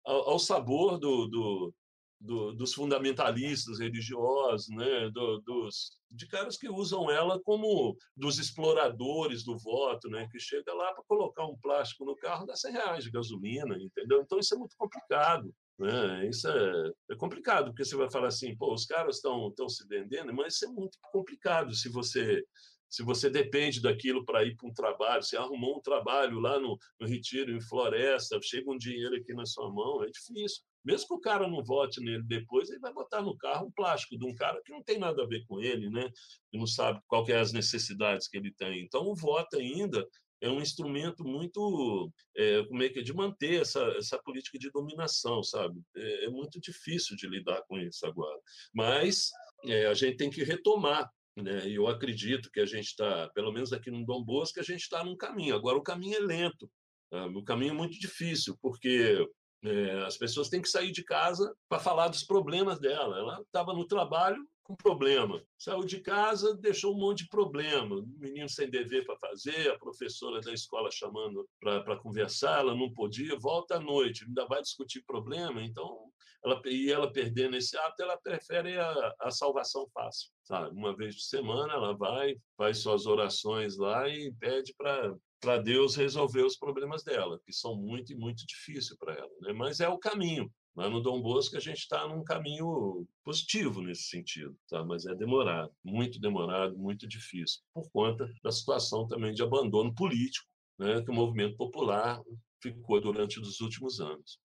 ao 0.05 0.39
sabor 0.39 0.97
do, 0.97 1.27
do, 1.27 1.73
do, 2.19 2.53
dos 2.53 2.73
fundamentalistas 2.73 3.79
religiosos, 3.79 4.69
né? 4.69 5.09
Do, 5.11 5.39
dos, 5.41 5.91
de 6.09 6.27
caras 6.27 6.57
que 6.57 6.69
usam 6.69 7.09
ela 7.09 7.39
como 7.41 7.95
dos 8.15 8.39
exploradores 8.39 9.43
do 9.43 9.57
voto, 9.57 10.09
né? 10.09 10.27
Que 10.31 10.39
chega 10.39 10.73
lá 10.73 10.93
para 10.93 11.03
colocar 11.07 11.45
um 11.45 11.57
plástico 11.57 12.05
no 12.05 12.15
carro, 12.15 12.45
dá 12.45 12.55
100 12.55 12.71
reais 12.71 13.03
de 13.03 13.11
gasolina, 13.11 13.77
entendeu? 13.77 14.21
Então 14.21 14.39
isso 14.39 14.55
é 14.55 14.57
muito 14.57 14.75
complicado. 14.77 15.53
Né? 15.77 16.29
Isso 16.29 16.47
é, 16.47 16.91
é, 17.11 17.15
complicado, 17.15 17.65
porque 17.65 17.83
você 17.83 17.97
vai 17.97 18.09
falar 18.09 18.27
assim, 18.27 18.55
pô, 18.55 18.73
os 18.73 18.85
caras 18.85 19.17
estão 19.17 19.67
se 19.67 19.85
vendendo, 19.87 20.33
mas 20.33 20.55
isso 20.55 20.65
é 20.65 20.69
muito 20.69 20.97
complicado 21.11 21.73
se 21.73 21.89
você 21.89 22.41
se 22.87 23.03
você 23.03 23.29
depende 23.29 23.81
daquilo 23.81 24.23
para 24.23 24.45
ir 24.45 24.55
para 24.55 24.69
um 24.69 24.73
trabalho, 24.73 25.21
você 25.21 25.35
arrumou 25.35 25.77
um 25.77 25.81
trabalho 25.81 26.39
lá 26.39 26.57
no, 26.59 26.77
no 26.97 27.05
Retiro, 27.05 27.51
em 27.51 27.59
Floresta, 27.59 28.39
chega 28.41 28.71
um 28.71 28.77
dinheiro 28.77 29.15
aqui 29.17 29.33
na 29.33 29.45
sua 29.45 29.69
mão, 29.69 30.01
é 30.03 30.07
difícil. 30.09 30.63
Mesmo 30.85 31.07
que 31.07 31.13
o 31.15 31.19
cara 31.19 31.47
não 31.47 31.63
vote 31.63 31.99
nele 31.99 32.23
depois, 32.23 32.69
ele 32.69 32.79
vai 32.79 32.93
botar 32.93 33.21
no 33.21 33.35
carro 33.35 33.67
um 33.67 33.71
plástico 33.71 34.17
de 34.17 34.25
um 34.25 34.35
cara 34.35 34.61
que 34.63 34.71
não 34.71 34.83
tem 34.83 34.99
nada 34.99 35.23
a 35.23 35.27
ver 35.27 35.43
com 35.47 35.59
ele, 35.59 35.89
né? 35.89 36.09
que 36.51 36.57
não 36.57 36.67
sabe 36.67 37.01
qual 37.07 37.27
é 37.27 37.37
as 37.37 37.51
necessidades 37.51 38.27
que 38.27 38.37
ele 38.37 38.53
tem. 38.53 38.83
Então, 38.83 39.07
o 39.07 39.15
voto 39.15 39.57
ainda 39.57 40.07
é 40.41 40.49
um 40.49 40.61
instrumento 40.61 41.23
muito 41.23 42.11
é, 42.35 42.63
como 42.65 42.83
é 42.83 42.89
que 42.89 42.99
é, 42.99 43.01
de 43.01 43.13
manter 43.13 43.61
essa, 43.61 43.81
essa 43.97 44.21
política 44.21 44.59
de 44.59 44.69
dominação, 44.69 45.41
sabe? 45.43 45.81
É, 45.95 46.25
é 46.25 46.29
muito 46.29 46.59
difícil 46.61 47.15
de 47.15 47.27
lidar 47.27 47.63
com 47.67 47.79
isso 47.79 48.05
agora. 48.05 48.39
Mas 48.73 49.31
é, 49.65 49.87
a 49.87 49.93
gente 49.93 50.17
tem 50.17 50.29
que 50.29 50.43
retomar. 50.43 51.09
Né? 51.35 51.67
Eu 51.69 51.87
acredito 51.87 52.49
que 52.51 52.59
a 52.59 52.65
gente 52.65 52.85
está, 52.85 53.29
pelo 53.29 53.51
menos 53.51 53.73
aqui 53.73 53.89
no 53.89 54.05
Dom 54.05 54.23
Bosco, 54.23 54.59
a 54.59 54.63
gente 54.63 54.81
está 54.81 55.03
num 55.03 55.17
caminho. 55.17 55.55
Agora, 55.55 55.77
o 55.77 55.83
caminho 55.83 56.15
é 56.15 56.19
lento, 56.19 56.69
o 57.11 57.43
caminho 57.43 57.71
é 57.71 57.73
muito 57.75 57.97
difícil, 57.99 58.57
porque 58.61 59.25
é, 59.65 60.05
as 60.05 60.17
pessoas 60.17 60.49
têm 60.49 60.61
que 60.61 60.69
sair 60.69 60.91
de 60.91 61.03
casa 61.03 61.55
para 61.67 61.79
falar 61.79 62.07
dos 62.07 62.23
problemas 62.23 62.79
dela. 62.79 63.17
Ela 63.17 63.41
estava 63.41 63.73
no 63.73 63.85
trabalho, 63.85 64.45
com 64.65 64.75
problema. 64.75 65.41
Saiu 65.57 65.85
de 65.85 65.99
casa, 65.99 66.55
deixou 66.57 66.95
um 66.95 66.97
monte 66.97 67.23
de 67.23 67.29
problema. 67.29 68.03
Menino 68.17 68.49
sem 68.49 68.69
dever 68.69 69.05
para 69.05 69.17
fazer, 69.17 69.69
a 69.69 69.77
professora 69.77 70.41
da 70.41 70.51
escola 70.51 70.89
chamando 70.91 71.47
para 71.59 71.97
conversar, 71.97 72.61
ela 72.61 72.75
não 72.75 72.91
podia, 72.91 73.37
volta 73.37 73.75
à 73.75 73.79
noite, 73.79 74.25
ainda 74.25 74.45
vai 74.47 74.61
discutir 74.61 75.03
problema. 75.05 75.61
Então, 75.61 76.09
ela, 76.43 76.61
e 76.65 76.91
ela 76.91 77.11
perdendo 77.11 77.55
esse 77.55 77.77
ato, 77.77 78.01
ela 78.01 78.17
prefere 78.17 78.77
a, 78.79 79.15
a 79.21 79.31
salvação 79.31 79.87
fácil. 79.93 80.29
Sabe? 80.43 80.75
Uma 80.75 80.95
vez 80.95 81.15
por 81.15 81.21
semana, 81.21 81.73
ela 81.73 81.95
vai, 81.95 82.35
faz 82.57 82.79
suas 82.79 83.05
orações 83.05 83.77
lá 83.77 84.09
e 84.09 84.33
pede 84.39 84.73
para 84.75 85.15
para 85.39 85.57
Deus 85.57 85.95
resolver 85.95 86.43
os 86.43 86.57
problemas 86.57 87.03
dela, 87.03 87.39
que 87.45 87.53
são 87.53 87.75
muito 87.75 88.11
e 88.11 88.15
muito 88.15 88.45
difíceis 88.45 88.97
para 88.97 89.13
ela. 89.13 89.31
Né? 89.41 89.53
Mas 89.53 89.79
é 89.79 89.87
o 89.87 89.97
caminho. 89.97 90.51
Lá 90.75 90.89
no 90.89 91.01
Dom 91.01 91.21
Bosco 91.21 91.55
a 91.55 91.59
gente 91.59 91.79
está 91.79 92.05
num 92.07 92.23
caminho 92.23 93.07
positivo 93.23 93.81
nesse 93.81 94.03
sentido, 94.03 94.57
tá? 94.67 94.83
mas 94.83 95.05
é 95.05 95.15
demorado, 95.15 95.71
muito 95.81 96.19
demorado, 96.19 96.77
muito 96.77 97.07
difícil, 97.07 97.61
por 97.73 97.89
conta 97.91 98.29
da 98.43 98.51
situação 98.51 99.07
também 99.07 99.33
de 99.33 99.41
abandono 99.41 99.95
político 99.95 100.45
né, 100.77 101.01
que 101.01 101.09
o 101.09 101.13
movimento 101.13 101.55
popular 101.55 102.21
ficou 102.61 102.99
durante 102.99 103.39
os 103.39 103.61
últimos 103.61 104.01
anos. 104.01 104.37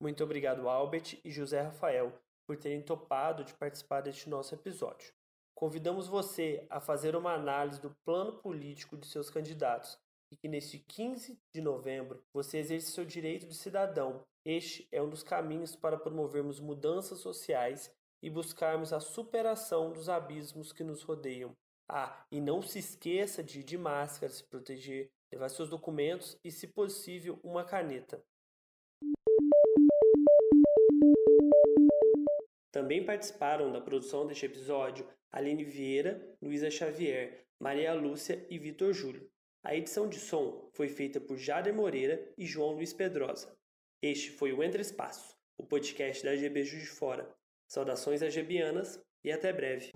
Muito 0.00 0.22
obrigado, 0.22 0.68
Albert 0.68 1.18
e 1.24 1.30
José 1.30 1.62
Rafael, 1.62 2.12
por 2.46 2.56
terem 2.56 2.82
topado 2.82 3.42
de 3.42 3.54
participar 3.54 4.02
deste 4.02 4.28
nosso 4.28 4.54
episódio. 4.54 5.15
Convidamos 5.56 6.06
você 6.06 6.66
a 6.68 6.78
fazer 6.80 7.16
uma 7.16 7.32
análise 7.32 7.80
do 7.80 7.90
plano 8.04 8.34
político 8.42 8.94
de 8.94 9.06
seus 9.06 9.30
candidatos 9.30 9.98
e 10.30 10.36
que 10.36 10.48
neste 10.48 10.78
15 10.78 11.40
de 11.50 11.62
novembro 11.62 12.22
você 12.30 12.58
exerça 12.58 12.92
seu 12.92 13.06
direito 13.06 13.46
de 13.46 13.54
cidadão. 13.54 14.22
Este 14.44 14.86
é 14.92 15.00
um 15.02 15.08
dos 15.08 15.22
caminhos 15.22 15.74
para 15.74 15.96
promovermos 15.96 16.60
mudanças 16.60 17.20
sociais 17.20 17.90
e 18.22 18.28
buscarmos 18.28 18.92
a 18.92 19.00
superação 19.00 19.94
dos 19.94 20.10
abismos 20.10 20.74
que 20.74 20.84
nos 20.84 21.02
rodeiam. 21.02 21.56
Ah, 21.88 22.26
e 22.30 22.38
não 22.38 22.60
se 22.60 22.78
esqueça 22.78 23.42
de 23.42 23.60
ir 23.60 23.64
de 23.64 23.78
máscara, 23.78 24.30
se 24.30 24.44
proteger, 24.44 25.10
levar 25.32 25.48
seus 25.48 25.70
documentos 25.70 26.38
e, 26.44 26.50
se 26.50 26.66
possível, 26.66 27.40
uma 27.42 27.64
caneta. 27.64 28.22
Também 32.76 33.02
participaram 33.02 33.72
da 33.72 33.80
produção 33.80 34.26
deste 34.26 34.44
episódio 34.44 35.08
Aline 35.32 35.64
Vieira, 35.64 36.36
Luísa 36.42 36.70
Xavier, 36.70 37.46
Maria 37.58 37.94
Lúcia 37.94 38.46
e 38.50 38.58
Vitor 38.58 38.92
Júlio. 38.92 39.30
A 39.64 39.74
edição 39.74 40.06
de 40.06 40.18
som 40.18 40.68
foi 40.74 40.90
feita 40.90 41.18
por 41.18 41.38
Jader 41.38 41.72
Moreira 41.72 42.30
e 42.36 42.44
João 42.44 42.72
Luiz 42.72 42.92
Pedrosa. 42.92 43.56
Este 44.02 44.30
foi 44.30 44.52
o 44.52 44.62
Entre 44.62 44.82
Espaço, 44.82 45.34
o 45.56 45.64
podcast 45.64 46.22
da 46.22 46.36
GB 46.36 46.64
Juiz 46.64 46.82
de 46.82 46.90
Fora. 46.90 47.34
Saudações 47.66 48.22
AGBianas 48.22 49.02
e 49.24 49.32
até 49.32 49.54
breve. 49.54 49.92